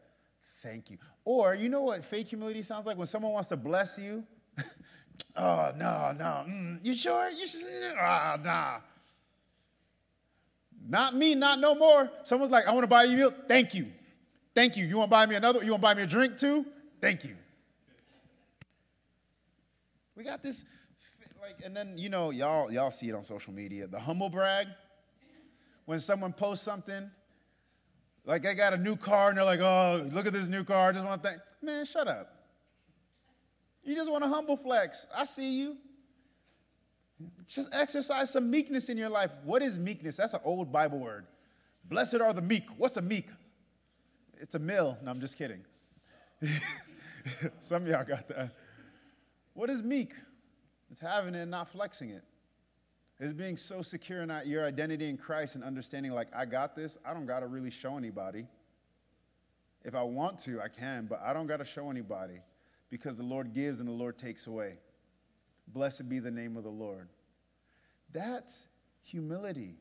thank 0.62 0.90
you. 0.90 0.98
Or 1.24 1.54
you 1.54 1.68
know 1.68 1.82
what 1.82 2.04
fake 2.04 2.28
humility 2.28 2.62
sounds 2.62 2.86
like? 2.86 2.96
When 2.96 3.06
someone 3.06 3.32
wants 3.32 3.48
to 3.50 3.56
bless 3.56 3.98
you, 3.98 4.24
oh, 5.36 5.72
no, 5.76 6.14
no. 6.18 6.44
Mm, 6.48 6.80
you 6.82 6.94
sure? 6.94 7.30
You 7.30 7.46
should. 7.46 7.62
Ah, 7.98 8.36
oh, 8.38 8.42
nah. 8.42 8.78
Not 10.88 11.14
me, 11.14 11.34
not 11.34 11.61
no 11.61 11.74
more. 11.74 12.11
Someone's 12.24 12.52
like, 12.52 12.66
I 12.66 12.72
want 12.72 12.84
to 12.84 12.88
buy 12.88 13.04
you 13.04 13.14
a 13.14 13.16
meal. 13.16 13.34
Thank 13.46 13.74
you. 13.74 13.86
Thank 14.54 14.76
you. 14.76 14.86
You 14.86 14.98
want 14.98 15.11
to 15.11 15.12
buy 15.12 15.26
me 15.26 15.36
another? 15.36 15.62
You 15.62 15.72
want 15.72 15.82
to 15.82 15.88
buy 15.88 15.94
me 15.94 16.02
a 16.02 16.06
drink 16.06 16.36
too? 16.36 16.66
Thank 17.00 17.24
you. 17.24 17.36
We 20.16 20.24
got 20.24 20.42
this, 20.42 20.64
like, 21.40 21.56
and 21.64 21.74
then 21.74 21.96
you 21.96 22.08
know, 22.08 22.30
y'all, 22.30 22.70
y'all 22.70 22.90
see 22.90 23.08
it 23.08 23.14
on 23.14 23.22
social 23.22 23.52
media. 23.52 23.86
The 23.86 24.00
humble 24.00 24.28
brag. 24.28 24.66
When 25.86 25.98
someone 25.98 26.32
posts 26.32 26.64
something, 26.64 27.11
like 28.24 28.46
I 28.46 28.54
got 28.54 28.72
a 28.72 28.76
new 28.76 28.96
car, 28.96 29.30
and 29.30 29.38
they're 29.38 29.44
like, 29.44 29.60
"Oh, 29.60 30.06
look 30.12 30.26
at 30.26 30.32
this 30.32 30.48
new 30.48 30.64
car." 30.64 30.90
I 30.90 30.92
just 30.92 31.04
want 31.04 31.22
to 31.22 31.28
thank. 31.28 31.40
Man, 31.62 31.84
shut 31.84 32.08
up. 32.08 32.40
You 33.82 33.94
just 33.94 34.10
want 34.10 34.22
to 34.24 34.28
humble 34.28 34.56
flex. 34.56 35.06
I 35.14 35.24
see 35.24 35.60
you. 35.60 35.76
Just 37.46 37.68
exercise 37.74 38.30
some 38.30 38.50
meekness 38.50 38.88
in 38.88 38.96
your 38.96 39.08
life. 39.08 39.30
What 39.44 39.62
is 39.62 39.78
meekness? 39.78 40.16
That's 40.16 40.34
an 40.34 40.40
old 40.44 40.72
Bible 40.72 40.98
word. 40.98 41.26
Blessed 41.84 42.20
are 42.20 42.32
the 42.32 42.42
meek. 42.42 42.64
What's 42.76 42.96
a 42.96 43.02
meek? 43.02 43.28
It's 44.38 44.54
a 44.54 44.58
mill. 44.58 44.96
No, 45.02 45.10
I'm 45.10 45.20
just 45.20 45.36
kidding. 45.36 45.62
some 47.58 47.82
of 47.82 47.88
y'all 47.88 48.04
got 48.04 48.28
that. 48.28 48.54
What 49.54 49.68
is 49.68 49.82
meek? 49.82 50.14
It's 50.90 51.00
having 51.00 51.34
it 51.34 51.40
and 51.40 51.50
not 51.50 51.68
flexing 51.68 52.10
it. 52.10 52.22
It's 53.20 53.34
being 53.34 53.58
so 53.58 53.82
secure 53.82 54.22
in 54.22 54.32
your 54.46 54.64
identity 54.64 55.06
in 55.10 55.18
Christ 55.18 55.54
and 55.54 55.62
understanding, 55.62 56.12
like, 56.12 56.28
I 56.34 56.46
got 56.46 56.74
this. 56.74 56.96
I 57.04 57.12
don't 57.12 57.26
got 57.26 57.40
to 57.40 57.46
really 57.48 57.70
show 57.70 57.98
anybody. 57.98 58.46
If 59.84 59.94
I 59.94 60.02
want 60.02 60.38
to, 60.40 60.60
I 60.62 60.68
can, 60.68 61.06
but 61.06 61.20
I 61.22 61.34
don't 61.34 61.46
got 61.46 61.58
to 61.58 61.64
show 61.66 61.90
anybody 61.90 62.40
because 62.88 63.18
the 63.18 63.22
Lord 63.22 63.52
gives 63.52 63.80
and 63.80 63.88
the 63.88 63.92
Lord 63.92 64.16
takes 64.16 64.46
away. 64.46 64.78
Blessed 65.68 66.08
be 66.08 66.18
the 66.18 66.30
name 66.30 66.56
of 66.56 66.64
the 66.64 66.70
Lord. 66.70 67.08
That's 68.10 68.68
humility. 69.02 69.76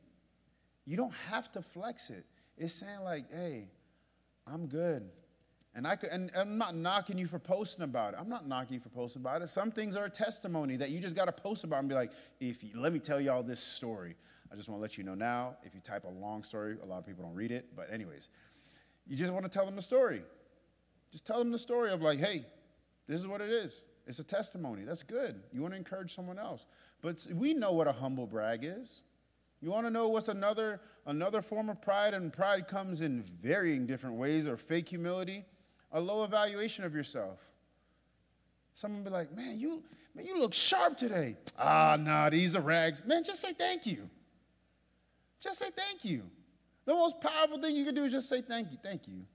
You 0.85 0.97
don't 0.97 1.15
have 1.29 1.49
to 1.53 1.61
flex 1.61 2.09
it. 2.09 2.25
It's 2.57 2.73
saying, 2.73 3.03
like, 3.05 3.31
hey, 3.31 3.69
I'm 4.45 4.67
good. 4.67 5.09
And, 5.75 5.85
I 5.85 5.95
could, 5.95 6.09
and 6.09 6.31
I'm 6.35 6.57
not 6.57 6.75
knocking 6.75 7.17
you 7.17 7.27
for 7.27 7.39
posting 7.39 7.83
about 7.83 8.13
it. 8.13 8.19
I'm 8.19 8.27
not 8.27 8.47
knocking 8.47 8.73
you 8.73 8.79
for 8.79 8.89
posting 8.89 9.21
about 9.21 9.41
it. 9.41 9.49
Some 9.49 9.71
things 9.71 9.95
are 9.95 10.05
a 10.05 10.09
testimony 10.09 10.75
that 10.77 10.89
you 10.89 10.99
just 10.99 11.15
got 11.15 11.25
to 11.25 11.31
post 11.31 11.63
about 11.63 11.79
and 11.79 11.87
be 11.87 11.95
like, 11.95 12.11
if 12.39 12.63
you, 12.63 12.71
let 12.75 12.91
me 12.91 12.99
tell 12.99 13.21
y'all 13.21 13.43
this 13.43 13.61
story. 13.61 14.15
I 14.51 14.55
just 14.55 14.67
want 14.67 14.79
to 14.79 14.81
let 14.81 14.97
you 14.97 15.03
know 15.03 15.13
now. 15.13 15.57
If 15.63 15.75
you 15.75 15.81
type 15.81 16.05
a 16.05 16.09
long 16.09 16.43
story, 16.43 16.75
a 16.81 16.85
lot 16.85 16.97
of 16.97 17.05
people 17.05 17.23
don't 17.23 17.35
read 17.35 17.51
it. 17.51 17.67
But, 17.75 17.93
anyways, 17.93 18.29
you 19.07 19.15
just 19.15 19.31
want 19.31 19.45
to 19.45 19.49
tell 19.49 19.65
them 19.65 19.75
the 19.75 19.81
story. 19.81 20.23
Just 21.11 21.25
tell 21.25 21.37
them 21.37 21.51
the 21.51 21.59
story 21.59 21.91
of, 21.91 22.01
like, 22.01 22.19
hey, 22.19 22.45
this 23.07 23.19
is 23.19 23.27
what 23.27 23.39
it 23.39 23.51
is. 23.51 23.83
It's 24.07 24.17
a 24.17 24.23
testimony. 24.23 24.83
That's 24.85 25.03
good. 25.03 25.39
You 25.53 25.61
want 25.61 25.73
to 25.73 25.77
encourage 25.77 26.15
someone 26.15 26.39
else. 26.39 26.65
But 27.01 27.27
we 27.31 27.53
know 27.53 27.73
what 27.73 27.87
a 27.87 27.91
humble 27.91 28.25
brag 28.25 28.61
is. 28.63 29.03
You 29.61 29.69
want 29.69 29.85
to 29.85 29.91
know 29.91 30.07
what's 30.07 30.29
another 30.29 30.81
another 31.05 31.41
form 31.41 31.69
of 31.69 31.81
pride, 31.81 32.13
and 32.13 32.31
pride 32.31 32.67
comes 32.67 33.01
in 33.01 33.23
varying 33.41 33.85
different 33.85 34.15
ways, 34.15 34.47
or 34.47 34.57
fake 34.57 34.89
humility, 34.89 35.43
a 35.91 35.99
low 35.99 36.23
evaluation 36.23 36.83
of 36.83 36.93
yourself. 36.93 37.39
Someone 38.73 39.03
be 39.03 39.09
like, 39.09 39.31
"Man, 39.35 39.59
you 39.59 39.83
man, 40.15 40.25
you 40.25 40.39
look 40.39 40.53
sharp 40.53 40.97
today." 40.97 41.35
Ah, 41.57 41.97
nah, 41.99 42.29
these 42.29 42.55
are 42.55 42.61
rags. 42.61 43.03
Man, 43.05 43.23
just 43.23 43.41
say 43.41 43.53
thank 43.53 43.85
you. 43.85 44.09
Just 45.39 45.59
say 45.59 45.69
thank 45.75 46.05
you. 46.05 46.23
The 46.85 46.93
most 46.93 47.21
powerful 47.21 47.59
thing 47.59 47.75
you 47.75 47.85
can 47.85 47.95
do 47.95 48.05
is 48.05 48.11
just 48.11 48.29
say 48.29 48.41
thank 48.41 48.71
you. 48.71 48.77
Thank 48.83 49.07
you. 49.07 49.25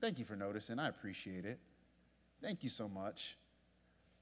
Thank 0.00 0.18
you 0.18 0.24
for 0.24 0.36
noticing. 0.36 0.78
I 0.78 0.88
appreciate 0.88 1.44
it. 1.44 1.58
Thank 2.42 2.62
you 2.62 2.70
so 2.70 2.88
much. 2.88 3.36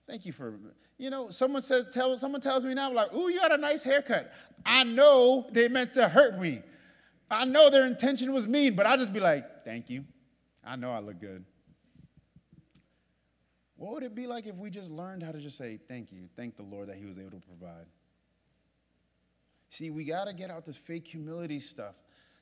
Thank 0.06 0.24
you 0.24 0.32
for, 0.32 0.58
you 0.98 1.10
know, 1.10 1.30
someone 1.30 1.62
says, 1.62 1.86
tell, 1.92 2.16
someone 2.16 2.40
tells 2.40 2.64
me 2.64 2.74
now, 2.74 2.92
like, 2.92 3.12
ooh, 3.12 3.28
you 3.28 3.40
had 3.40 3.50
a 3.50 3.58
nice 3.58 3.82
haircut. 3.82 4.32
I 4.64 4.84
know 4.84 5.48
they 5.50 5.68
meant 5.68 5.94
to 5.94 6.08
hurt 6.08 6.38
me. 6.38 6.62
I 7.30 7.44
know 7.44 7.70
their 7.70 7.86
intention 7.86 8.32
was 8.32 8.46
mean, 8.46 8.74
but 8.74 8.86
I'll 8.86 8.96
just 8.96 9.12
be 9.12 9.18
like, 9.18 9.64
thank 9.64 9.90
you. 9.90 10.04
I 10.64 10.76
know 10.76 10.92
I 10.92 11.00
look 11.00 11.20
good. 11.20 11.44
What 13.76 13.92
would 13.92 14.02
it 14.02 14.14
be 14.14 14.26
like 14.26 14.46
if 14.46 14.56
we 14.56 14.70
just 14.70 14.90
learned 14.90 15.22
how 15.22 15.32
to 15.32 15.38
just 15.38 15.58
say 15.58 15.78
thank 15.88 16.10
you, 16.10 16.28
thank 16.36 16.56
the 16.56 16.62
Lord 16.62 16.88
that 16.88 16.96
He 16.96 17.04
was 17.04 17.18
able 17.18 17.32
to 17.32 17.40
provide? 17.40 17.86
See, 19.68 19.90
we 19.90 20.04
got 20.04 20.24
to 20.24 20.32
get 20.32 20.50
out 20.50 20.64
this 20.64 20.76
fake 20.76 21.06
humility 21.06 21.60
stuff. 21.60 21.94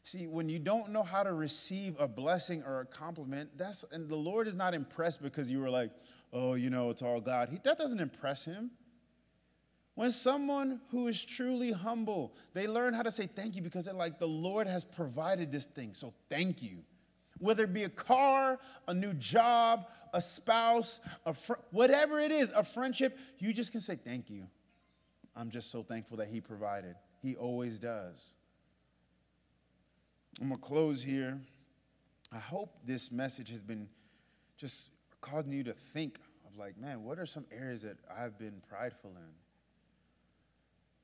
See, 0.04 0.26
when 0.26 0.48
you 0.48 0.58
don't 0.58 0.90
know 0.90 1.02
how 1.02 1.22
to 1.22 1.32
receive 1.32 1.96
a 1.98 2.06
blessing 2.06 2.62
or 2.64 2.80
a 2.80 2.86
compliment, 2.86 3.50
that's 3.56 3.84
and 3.90 4.08
the 4.08 4.16
Lord 4.16 4.46
is 4.46 4.54
not 4.54 4.74
impressed 4.74 5.22
because 5.22 5.50
you 5.50 5.60
were 5.60 5.70
like, 5.70 5.90
oh, 6.32 6.54
you 6.54 6.68
know, 6.68 6.90
it's 6.90 7.00
all 7.00 7.20
God. 7.20 7.48
He, 7.48 7.58
that 7.64 7.78
doesn't 7.78 8.00
impress 8.00 8.44
him. 8.44 8.70
When 9.94 10.10
someone 10.10 10.80
who 10.90 11.06
is 11.06 11.24
truly 11.24 11.70
humble, 11.72 12.34
they 12.52 12.66
learn 12.66 12.94
how 12.94 13.02
to 13.02 13.12
say 13.12 13.26
thank 13.26 13.56
you 13.56 13.62
because 13.62 13.84
they're 13.84 13.94
like, 13.94 14.18
the 14.18 14.28
Lord 14.28 14.66
has 14.66 14.84
provided 14.84 15.52
this 15.52 15.66
thing, 15.66 15.94
so 15.94 16.12
thank 16.28 16.62
you. 16.62 16.78
Whether 17.38 17.64
it 17.64 17.72
be 17.72 17.84
a 17.84 17.88
car, 17.88 18.58
a 18.88 18.94
new 18.94 19.14
job, 19.14 19.86
a 20.14 20.20
spouse, 20.20 21.00
a 21.26 21.34
fr- 21.34 21.54
whatever 21.70 22.20
it 22.20 22.30
is, 22.30 22.50
a 22.54 22.64
friendship, 22.64 23.18
you 23.38 23.52
just 23.52 23.72
can 23.72 23.80
say 23.80 23.96
thank 23.96 24.30
you. 24.30 24.46
I'm 25.36 25.50
just 25.50 25.70
so 25.70 25.82
thankful 25.82 26.16
that 26.18 26.28
He 26.28 26.40
provided. 26.40 26.94
He 27.20 27.36
always 27.36 27.78
does. 27.78 28.34
I'm 30.40 30.48
going 30.48 30.60
to 30.60 30.66
close 30.66 31.02
here. 31.02 31.38
I 32.32 32.38
hope 32.38 32.78
this 32.84 33.12
message 33.12 33.50
has 33.50 33.62
been 33.62 33.88
just 34.56 34.90
causing 35.20 35.52
you 35.52 35.64
to 35.64 35.72
think 35.72 36.18
of 36.46 36.56
like, 36.56 36.78
man, 36.78 37.02
what 37.02 37.18
are 37.18 37.26
some 37.26 37.44
areas 37.52 37.82
that 37.82 37.96
I've 38.16 38.38
been 38.38 38.62
prideful 38.68 39.10
in? 39.10 39.32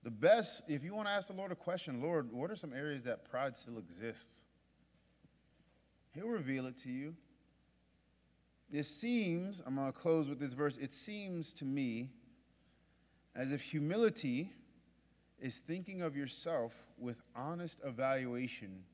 The 0.03 0.11
best, 0.11 0.63
if 0.69 0.83
you 0.83 0.95
want 0.95 1.09
to 1.09 1.13
ask 1.13 1.29
the 1.29 1.35
Lord 1.35 1.53
a 1.53 1.57
question, 1.57 2.01
Lord, 2.01 2.33
what 2.33 2.51
are 2.51 2.57
some 2.57 2.73
areas 2.73 3.03
that 3.05 3.29
pride 3.29 3.57
still 3.57 3.79
exists? 3.79 4.41
He'll 6.15 6.29
reveal 6.29 6.67
it 6.67 6.77
to 6.79 6.89
you. 6.89 7.15
It 8.73 8.85
seems, 8.85 9.63
I'm 9.67 9.75
going 9.75 9.93
to 9.93 9.99
close 9.99 10.29
with 10.29 10.39
this 10.39 10.53
verse, 10.53 10.77
it 10.77 10.93
seems 10.93 11.53
to 11.55 11.65
me 11.65 12.11
as 13.35 13.53
if 13.53 13.61
humility 13.61 14.53
is 15.41 15.59
thinking 15.59 16.03
of 16.03 16.17
yourself 16.17 16.75
with 16.99 17.23
honest 17.35 17.81
evaluation 17.85 18.85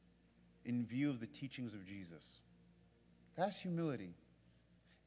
in 0.64 0.84
view 0.84 1.10
of 1.10 1.20
the 1.20 1.26
teachings 1.26 1.74
of 1.74 1.84
Jesus. 1.84 2.40
That's 3.36 3.58
humility. 3.58 4.14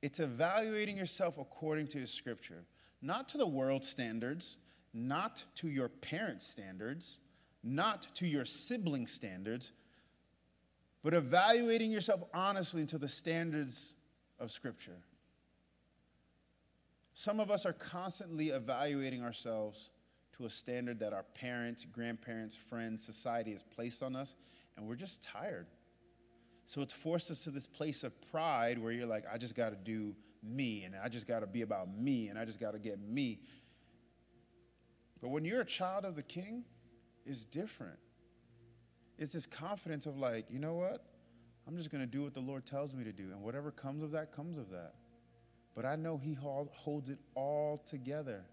It's 0.02 0.20
evaluating 0.20 0.98
yourself 0.98 1.38
according 1.38 1.88
to 1.88 1.98
his 1.98 2.12
scripture, 2.12 2.64
not 3.02 3.28
to 3.30 3.38
the 3.38 3.48
world 3.48 3.84
standards, 3.84 4.58
not 4.94 5.44
to 5.56 5.68
your 5.68 5.90
parents' 5.90 6.48
standards, 6.48 7.18
not 7.64 8.08
to 8.16 8.28
your 8.28 8.46
sibling 8.46 9.08
standards, 9.08 9.72
but 11.04 11.14
evaluating 11.14 11.92
yourself 11.92 12.24
honestly 12.34 12.82
into 12.82 12.98
the 12.98 13.10
standards 13.10 13.96
of 14.40 14.52
scripture. 14.52 14.98
Some 17.14 17.40
of 17.40 17.52
us 17.52 17.66
are 17.66 17.74
constantly 17.74 18.50
evaluating 18.50 19.24
ourselves 19.24 19.90
to 20.38 20.46
a 20.46 20.50
standard 20.50 21.00
that 21.00 21.12
our 21.12 21.26
parents, 21.36 21.86
grandparents, 21.92 22.56
friends, 22.56 23.04
society 23.04 23.52
has 23.52 23.62
placed 23.62 24.02
on 24.02 24.16
us, 24.16 24.36
and 24.78 24.88
we're 24.88 24.96
just 24.96 25.22
tired. 25.22 25.68
So 26.66 26.82
it's 26.82 26.94
forced 26.94 27.30
us 27.30 27.44
to 27.44 27.52
this 27.52 27.68
place 27.68 28.04
of 28.04 28.14
pride 28.32 28.78
where 28.78 28.92
you're 28.92 29.06
like, 29.06 29.26
I 29.32 29.38
just 29.38 29.56
got 29.56 29.72
to 29.72 29.76
do 29.76 30.16
me, 30.42 30.84
and 30.86 30.96
I 30.96 31.10
just 31.10 31.28
got 31.28 31.42
to 31.42 31.48
be 31.48 31.64
about 31.64 31.94
me, 31.94 32.30
and 32.30 32.40
I 32.40 32.46
just 32.46 32.60
got 32.60 32.72
to 32.72 32.80
get 32.80 33.00
me. 33.02 33.40
But 35.22 35.30
when 35.30 35.44
you're 35.44 35.62
a 35.62 35.66
child 35.66 36.06
of 36.06 36.16
the 36.16 36.24
king, 36.24 36.64
it's 37.26 37.44
different. 37.44 38.00
It's 39.18 39.34
this 39.34 39.46
confidence 39.46 40.06
of 40.06 40.18
like, 40.18 40.46
you 40.50 40.60
know 40.60 40.76
what? 40.76 41.04
I'm 41.70 41.78
just 41.78 41.92
going 41.92 42.02
to 42.02 42.08
do 42.08 42.24
what 42.24 42.34
the 42.34 42.40
Lord 42.40 42.66
tells 42.66 42.96
me 42.96 43.04
to 43.04 43.12
do, 43.12 43.26
and 43.26 43.44
whatever 43.44 43.70
comes 43.70 44.02
of 44.02 44.10
that, 44.14 44.32
comes 44.32 44.58
of 44.58 44.72
that. 44.72 44.94
But 45.76 45.86
I 45.86 45.96
know 45.96 46.18
He 46.18 46.34
holds 46.34 47.10
it 47.10 47.20
all 47.36 47.84
together. 47.86 48.44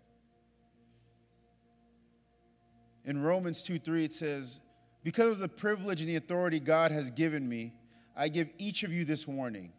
In 3.07 3.23
Romans 3.23 3.63
2 3.63 3.79
3, 3.79 4.05
it 4.05 4.13
says, 4.13 4.61
Because 5.03 5.31
of 5.31 5.39
the 5.39 5.49
privilege 5.49 6.03
and 6.03 6.11
the 6.11 6.17
authority 6.17 6.61
God 6.61 6.93
has 6.93 7.11
given 7.11 7.49
me, 7.49 7.73
I 8.15 8.29
give 8.29 8.51
each 8.59 8.83
of 8.83 8.93
you 8.93 9.07
this 9.07 9.27
warning. 9.27 9.73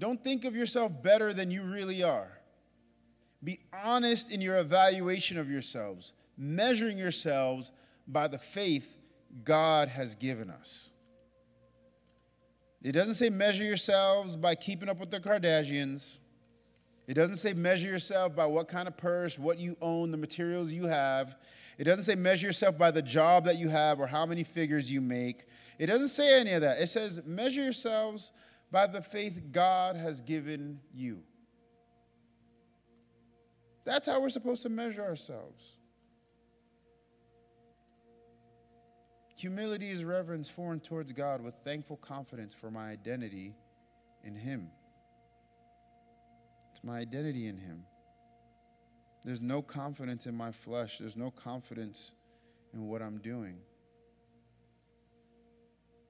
Don't 0.00 0.22
think 0.24 0.44
of 0.44 0.56
yourself 0.56 0.90
better 1.04 1.32
than 1.32 1.52
you 1.52 1.62
really 1.62 2.02
are. 2.02 2.32
Be 3.44 3.60
honest 3.72 4.32
in 4.32 4.40
your 4.40 4.58
evaluation 4.58 5.38
of 5.38 5.48
yourselves, 5.48 6.14
measuring 6.36 6.98
yourselves 6.98 7.70
by 8.08 8.26
the 8.26 8.40
faith 8.40 8.98
God 9.44 9.86
has 9.86 10.16
given 10.16 10.50
us. 10.50 10.90
It 12.86 12.92
doesn't 12.92 13.14
say 13.14 13.30
measure 13.30 13.64
yourselves 13.64 14.36
by 14.36 14.54
keeping 14.54 14.88
up 14.88 15.00
with 15.00 15.10
the 15.10 15.18
Kardashians. 15.18 16.18
It 17.08 17.14
doesn't 17.14 17.38
say 17.38 17.52
measure 17.52 17.88
yourself 17.88 18.36
by 18.36 18.46
what 18.46 18.68
kind 18.68 18.86
of 18.86 18.96
purse, 18.96 19.36
what 19.36 19.58
you 19.58 19.76
own, 19.82 20.12
the 20.12 20.16
materials 20.16 20.72
you 20.72 20.86
have. 20.86 21.34
It 21.78 21.84
doesn't 21.84 22.04
say 22.04 22.14
measure 22.14 22.46
yourself 22.46 22.78
by 22.78 22.92
the 22.92 23.02
job 23.02 23.44
that 23.46 23.56
you 23.56 23.68
have 23.68 23.98
or 23.98 24.06
how 24.06 24.24
many 24.24 24.44
figures 24.44 24.88
you 24.88 25.00
make. 25.00 25.46
It 25.80 25.86
doesn't 25.86 26.10
say 26.10 26.38
any 26.38 26.52
of 26.52 26.60
that. 26.60 26.78
It 26.80 26.86
says 26.86 27.20
measure 27.26 27.60
yourselves 27.60 28.30
by 28.70 28.86
the 28.86 29.02
faith 29.02 29.42
God 29.50 29.96
has 29.96 30.20
given 30.20 30.78
you. 30.94 31.24
That's 33.84 34.08
how 34.08 34.20
we're 34.20 34.28
supposed 34.28 34.62
to 34.62 34.68
measure 34.68 35.02
ourselves. 35.02 35.75
Humility 39.36 39.90
is 39.90 40.02
reverence 40.02 40.48
for 40.48 40.72
and 40.72 40.82
towards 40.82 41.12
God 41.12 41.42
with 41.42 41.54
thankful 41.62 41.98
confidence 41.98 42.54
for 42.54 42.70
my 42.70 42.88
identity 42.88 43.54
in 44.24 44.34
Him. 44.34 44.70
It's 46.70 46.82
my 46.82 46.98
identity 46.98 47.46
in 47.46 47.58
Him. 47.58 47.84
There's 49.24 49.42
no 49.42 49.60
confidence 49.60 50.26
in 50.26 50.34
my 50.34 50.52
flesh, 50.52 50.98
there's 50.98 51.16
no 51.16 51.30
confidence 51.30 52.12
in 52.72 52.88
what 52.88 53.02
I'm 53.02 53.18
doing. 53.18 53.58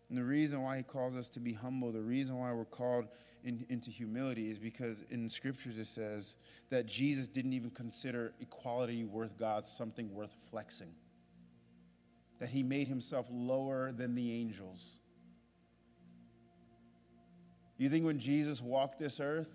And 0.08 0.16
the 0.16 0.24
reason 0.24 0.62
why 0.62 0.76
He 0.76 0.82
calls 0.84 1.16
us 1.16 1.28
to 1.30 1.40
be 1.40 1.52
humble, 1.52 1.90
the 1.90 2.00
reason 2.00 2.38
why 2.38 2.52
we're 2.52 2.64
called 2.64 3.08
in, 3.42 3.66
into 3.70 3.90
humility 3.90 4.50
is 4.50 4.58
because 4.60 5.02
in 5.10 5.28
scriptures 5.28 5.78
it 5.78 5.86
says 5.86 6.36
that 6.70 6.86
Jesus 6.86 7.26
didn't 7.26 7.54
even 7.54 7.70
consider 7.70 8.34
equality 8.40 9.02
worth 9.02 9.36
God 9.36 9.66
something 9.66 10.14
worth 10.14 10.36
flexing 10.48 10.94
that 12.38 12.48
he 12.48 12.62
made 12.62 12.88
himself 12.88 13.26
lower 13.30 13.92
than 13.92 14.14
the 14.14 14.32
angels. 14.32 14.98
You 17.78 17.88
think 17.88 18.04
when 18.04 18.18
Jesus 18.18 18.62
walked 18.62 18.98
this 18.98 19.20
earth, 19.20 19.50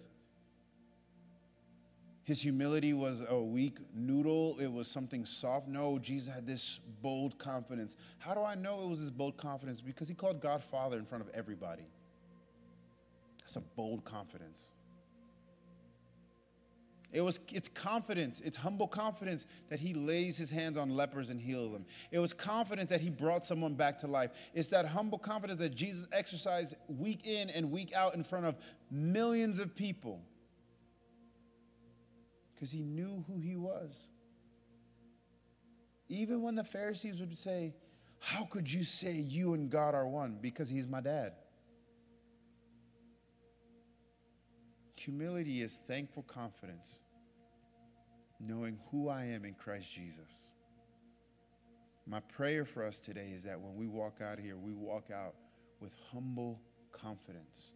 his 2.23 2.39
humility 2.39 2.93
was 2.93 3.23
a 3.27 3.39
weak 3.39 3.79
noodle, 3.95 4.57
it 4.59 4.71
was 4.71 4.87
something 4.87 5.25
soft? 5.25 5.67
No, 5.67 5.97
Jesus 5.97 6.31
had 6.31 6.45
this 6.45 6.79
bold 7.01 7.37
confidence. 7.39 7.95
How 8.19 8.33
do 8.33 8.41
I 8.41 8.55
know 8.55 8.83
it 8.83 8.87
was 8.87 8.99
this 8.99 9.09
bold 9.09 9.37
confidence? 9.37 9.81
Because 9.81 10.07
he 10.07 10.13
called 10.13 10.39
God 10.39 10.63
Father 10.63 10.97
in 10.97 11.05
front 11.05 11.23
of 11.23 11.29
everybody. 11.33 11.83
That's 13.39 13.55
a 13.55 13.61
bold 13.61 14.05
confidence. 14.05 14.71
It 17.11 17.21
was 17.21 17.39
it's 17.51 17.67
confidence, 17.67 18.41
it's 18.43 18.55
humble 18.55 18.87
confidence 18.87 19.45
that 19.69 19.79
he 19.79 19.93
lays 19.93 20.37
his 20.37 20.49
hands 20.49 20.77
on 20.77 20.89
lepers 20.89 21.29
and 21.29 21.41
heals 21.41 21.73
them. 21.73 21.85
It 22.09 22.19
was 22.19 22.31
confidence 22.31 22.89
that 22.89 23.01
he 23.01 23.09
brought 23.09 23.45
someone 23.45 23.73
back 23.73 23.97
to 23.99 24.07
life. 24.07 24.31
It's 24.53 24.69
that 24.69 24.85
humble 24.85 25.17
confidence 25.17 25.59
that 25.59 25.75
Jesus 25.75 26.07
exercised 26.13 26.75
week 26.87 27.25
in 27.25 27.49
and 27.49 27.69
week 27.69 27.93
out 27.93 28.15
in 28.15 28.23
front 28.23 28.45
of 28.45 28.55
millions 28.89 29.59
of 29.59 29.75
people. 29.75 30.21
Because 32.53 32.71
he 32.71 32.83
knew 32.83 33.25
who 33.27 33.39
he 33.39 33.57
was. 33.57 34.07
Even 36.07 36.41
when 36.41 36.55
the 36.55 36.63
Pharisees 36.63 37.19
would 37.19 37.37
say, 37.37 37.73
How 38.19 38.45
could 38.45 38.71
you 38.71 38.83
say 38.83 39.11
you 39.11 39.53
and 39.53 39.69
God 39.69 39.95
are 39.95 40.07
one? 40.07 40.37
Because 40.41 40.69
he's 40.69 40.87
my 40.87 41.01
dad. 41.01 41.33
Humility 45.05 45.63
is 45.63 45.79
thankful 45.87 46.21
confidence, 46.21 46.99
knowing 48.39 48.77
who 48.91 49.09
I 49.09 49.23
am 49.23 49.45
in 49.45 49.55
Christ 49.55 49.91
Jesus. 49.91 50.53
My 52.05 52.19
prayer 52.19 52.65
for 52.65 52.85
us 52.85 52.99
today 52.99 53.31
is 53.33 53.41
that 53.43 53.59
when 53.59 53.75
we 53.75 53.87
walk 53.87 54.21
out 54.21 54.37
here, 54.37 54.57
we 54.57 54.73
walk 54.73 55.09
out 55.09 55.33
with 55.79 55.91
humble 56.11 56.61
confidence. 56.91 57.73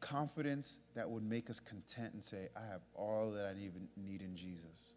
Confidence 0.00 0.78
that 0.96 1.08
would 1.08 1.22
make 1.22 1.48
us 1.48 1.60
content 1.60 2.14
and 2.14 2.24
say, 2.24 2.48
I 2.56 2.66
have 2.66 2.80
all 2.96 3.30
that 3.30 3.46
I 3.46 3.54
need 3.54 4.22
in 4.22 4.34
Jesus. 4.34 4.94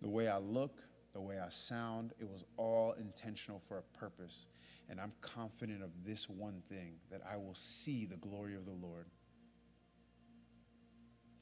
The 0.00 0.08
way 0.08 0.28
I 0.28 0.38
look, 0.38 0.80
the 1.12 1.20
way 1.20 1.38
I 1.38 1.50
sound, 1.50 2.14
it 2.18 2.26
was 2.26 2.46
all 2.56 2.94
intentional 2.98 3.60
for 3.68 3.76
a 3.76 3.98
purpose. 3.98 4.46
And 4.88 5.00
I'm 5.00 5.12
confident 5.20 5.82
of 5.82 5.90
this 6.04 6.28
one 6.28 6.62
thing 6.68 6.94
that 7.10 7.22
I 7.30 7.36
will 7.36 7.54
see 7.54 8.04
the 8.04 8.16
glory 8.16 8.54
of 8.54 8.64
the 8.66 8.72
Lord. 8.72 9.06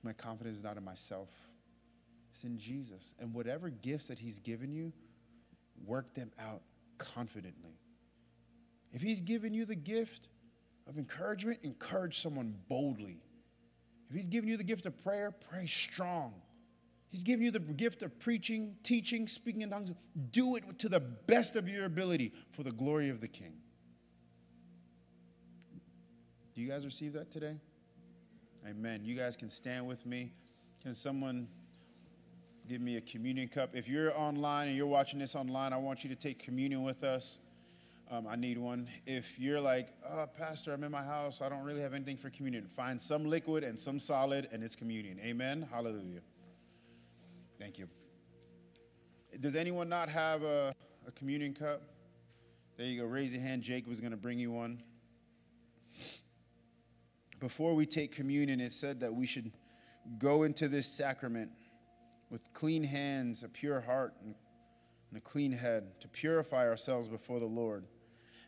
My 0.03 0.13
confidence 0.13 0.59
is 0.59 0.63
not 0.63 0.77
in 0.77 0.85
myself, 0.85 1.29
it's 2.31 2.45
in 2.45 2.59
Jesus. 2.59 3.15
And 3.19 3.35
whatever 3.35 3.71
gifts 3.71 4.07
that 4.07 4.19
He's 4.19 4.39
given 4.39 4.73
you, 4.73 4.93
work 5.85 6.15
them 6.15 6.31
out 6.39 6.63
confidently. 6.99 7.79
If 8.93 9.03
He's 9.03 9.21
given 9.21 9.53
you 9.53 9.65
the 9.65 9.75
gift 9.75 10.29
of 10.89 10.99
encouragement, 10.99 11.59
encourage 11.63 12.21
someone 12.21 12.55
boldly. 12.69 13.19
If 14.09 14.17
He's 14.17 14.29
given 14.29 14.49
you 14.49 14.57
the 14.57 14.65
gift 14.65 14.87
of 14.87 15.03
prayer, 15.03 15.33
pray 15.51 15.67
strong. 15.67 16.35
He's 17.11 17.25
given 17.25 17.45
you 17.45 17.51
the 17.51 17.59
gift 17.59 18.03
of 18.03 18.17
preaching, 18.21 18.77
teaching, 18.85 19.27
speaking 19.27 19.63
in 19.63 19.71
tongues. 19.71 19.91
Do 20.31 20.55
it 20.57 20.79
to 20.79 20.89
the 20.89 21.01
best 21.01 21.57
of 21.57 21.69
your 21.69 21.85
ability 21.85 22.33
for 22.53 22.63
the 22.63 22.71
glory 22.71 23.09
of 23.09 23.21
the 23.21 23.27
King. 23.29 23.55
Do 26.55 26.61
you 26.61 26.69
guys 26.69 26.85
receive 26.85 27.13
that 27.15 27.31
today? 27.31 27.57
Amen. 28.69 29.01
You 29.03 29.17
guys 29.17 29.37
can 29.37 29.51
stand 29.51 29.87
with 29.87 30.07
me. 30.07 30.33
Can 30.83 30.95
someone 30.95 31.49
give 32.69 32.81
me 32.81 32.97
a 32.97 33.01
communion 33.01 33.49
cup? 33.49 33.71
If 33.75 33.89
you're 33.89 34.17
online 34.17 34.69
and 34.69 34.77
you're 34.77 34.87
watching 34.87 35.19
this 35.19 35.35
online, 35.35 35.73
I 35.73 35.79
want 35.79 36.05
you 36.05 36.11
to 36.11 36.17
take 36.17 36.39
communion 36.39 36.85
with 36.85 37.03
us. 37.03 37.39
Um, 38.11 38.27
I 38.29 38.37
need 38.37 38.59
one. 38.59 38.89
If 39.07 39.39
you're 39.39 39.61
like, 39.61 39.89
oh, 40.09 40.27
Pastor, 40.27 40.73
I'm 40.73 40.85
in 40.85 40.91
my 40.93 41.03
house, 41.03 41.41
I 41.41 41.49
don't 41.49 41.63
really 41.63 41.81
have 41.81 41.95
anything 41.95 42.17
for 42.17 42.29
communion, 42.31 42.67
find 42.67 43.01
some 43.01 43.25
liquid 43.25 43.65
and 43.65 43.79
some 43.79 43.99
solid, 43.99 44.49
and 44.53 44.63
it's 44.63 44.77
communion. 44.77 45.19
Amen. 45.25 45.67
Hallelujah. 45.71 46.21
Thank 47.61 47.79
you. 47.79 47.87
Does 49.39 49.55
anyone 49.55 49.89
not 49.89 50.09
have 50.09 50.43
a, 50.43 50.75
a 51.07 51.13
communion 51.13 51.53
cup? 51.53 51.83
There 52.79 52.87
you 52.87 53.03
go. 53.03 53.07
Raise 53.07 53.33
your 53.33 53.43
hand. 53.43 53.63
Jake 53.63 53.87
was 53.87 54.01
going 54.01 54.13
to 54.13 54.17
bring 54.17 54.39
you 54.39 54.51
one. 54.51 54.81
Before 57.39 57.75
we 57.75 57.85
take 57.85 58.13
communion, 58.13 58.61
it 58.61 58.73
said 58.73 58.99
that 59.01 59.15
we 59.15 59.27
should 59.27 59.53
go 60.19 60.45
into 60.45 60.69
this 60.69 60.87
sacrament 60.87 61.51
with 62.31 62.51
clean 62.55 62.83
hands, 62.83 63.43
a 63.43 63.49
pure 63.49 63.81
heart, 63.81 64.15
and 64.23 64.35
a 65.15 65.21
clean 65.21 65.53
head 65.53 66.01
to 66.01 66.09
purify 66.09 66.67
ourselves 66.67 67.09
before 67.09 67.41
the 67.41 67.47
Lord. 67.47 67.85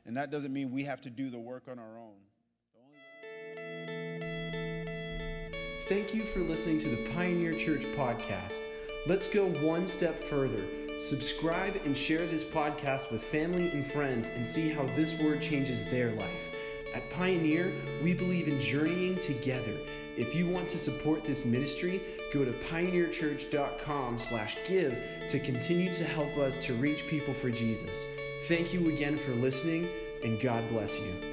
And 0.07 0.17
that 0.17 0.31
doesn't 0.31 0.53
mean 0.53 0.71
we 0.71 0.85
have 0.85 1.03
to 1.03 1.11
do 1.11 1.29
the 1.29 1.39
work 1.39 1.65
on 1.71 1.79
our 1.79 1.99
own. 1.99 2.17
Thank 5.87 6.15
you 6.15 6.25
for 6.25 6.41
listening 6.41 6.79
to 6.81 6.89
the 6.89 7.11
Pioneer 7.11 7.53
Church 7.53 7.85
podcast. 7.97 8.72
Let's 9.05 9.29
go 9.29 9.47
one 9.47 9.89
step 9.89 10.17
further. 10.17 10.65
Subscribe 11.01 11.75
and 11.85 11.97
share 11.97 12.25
this 12.25 12.45
podcast 12.45 13.11
with 13.11 13.21
family 13.21 13.69
and 13.71 13.85
friends 13.85 14.29
and 14.29 14.47
see 14.47 14.69
how 14.69 14.87
this 14.95 15.19
word 15.19 15.43
changes 15.43 15.85
their 15.87 16.13
life. 16.13 16.51
At 16.95 17.11
Pioneer, 17.11 17.73
we 18.01 18.15
believe 18.15 18.47
in 18.47 18.61
journeying 18.61 19.19
together. 19.19 19.77
If 20.17 20.37
you 20.37 20.47
want 20.47 20.69
to 20.69 20.79
support 20.79 21.25
this 21.25 21.45
ministry, 21.45 22.01
go 22.33 22.45
to 22.45 22.53
pioneerchurch.com/give 22.53 24.99
to 25.29 25.39
continue 25.41 25.93
to 25.95 26.05
help 26.05 26.37
us 26.37 26.57
to 26.59 26.75
reach 26.75 27.09
people 27.09 27.35
for 27.35 27.51
Jesus. 27.51 28.07
Thank 28.47 28.73
you 28.73 28.89
again 28.89 29.19
for 29.19 29.33
listening 29.33 29.89
and 30.23 30.41
God 30.41 30.69
bless 30.69 31.01
you. 31.01 31.32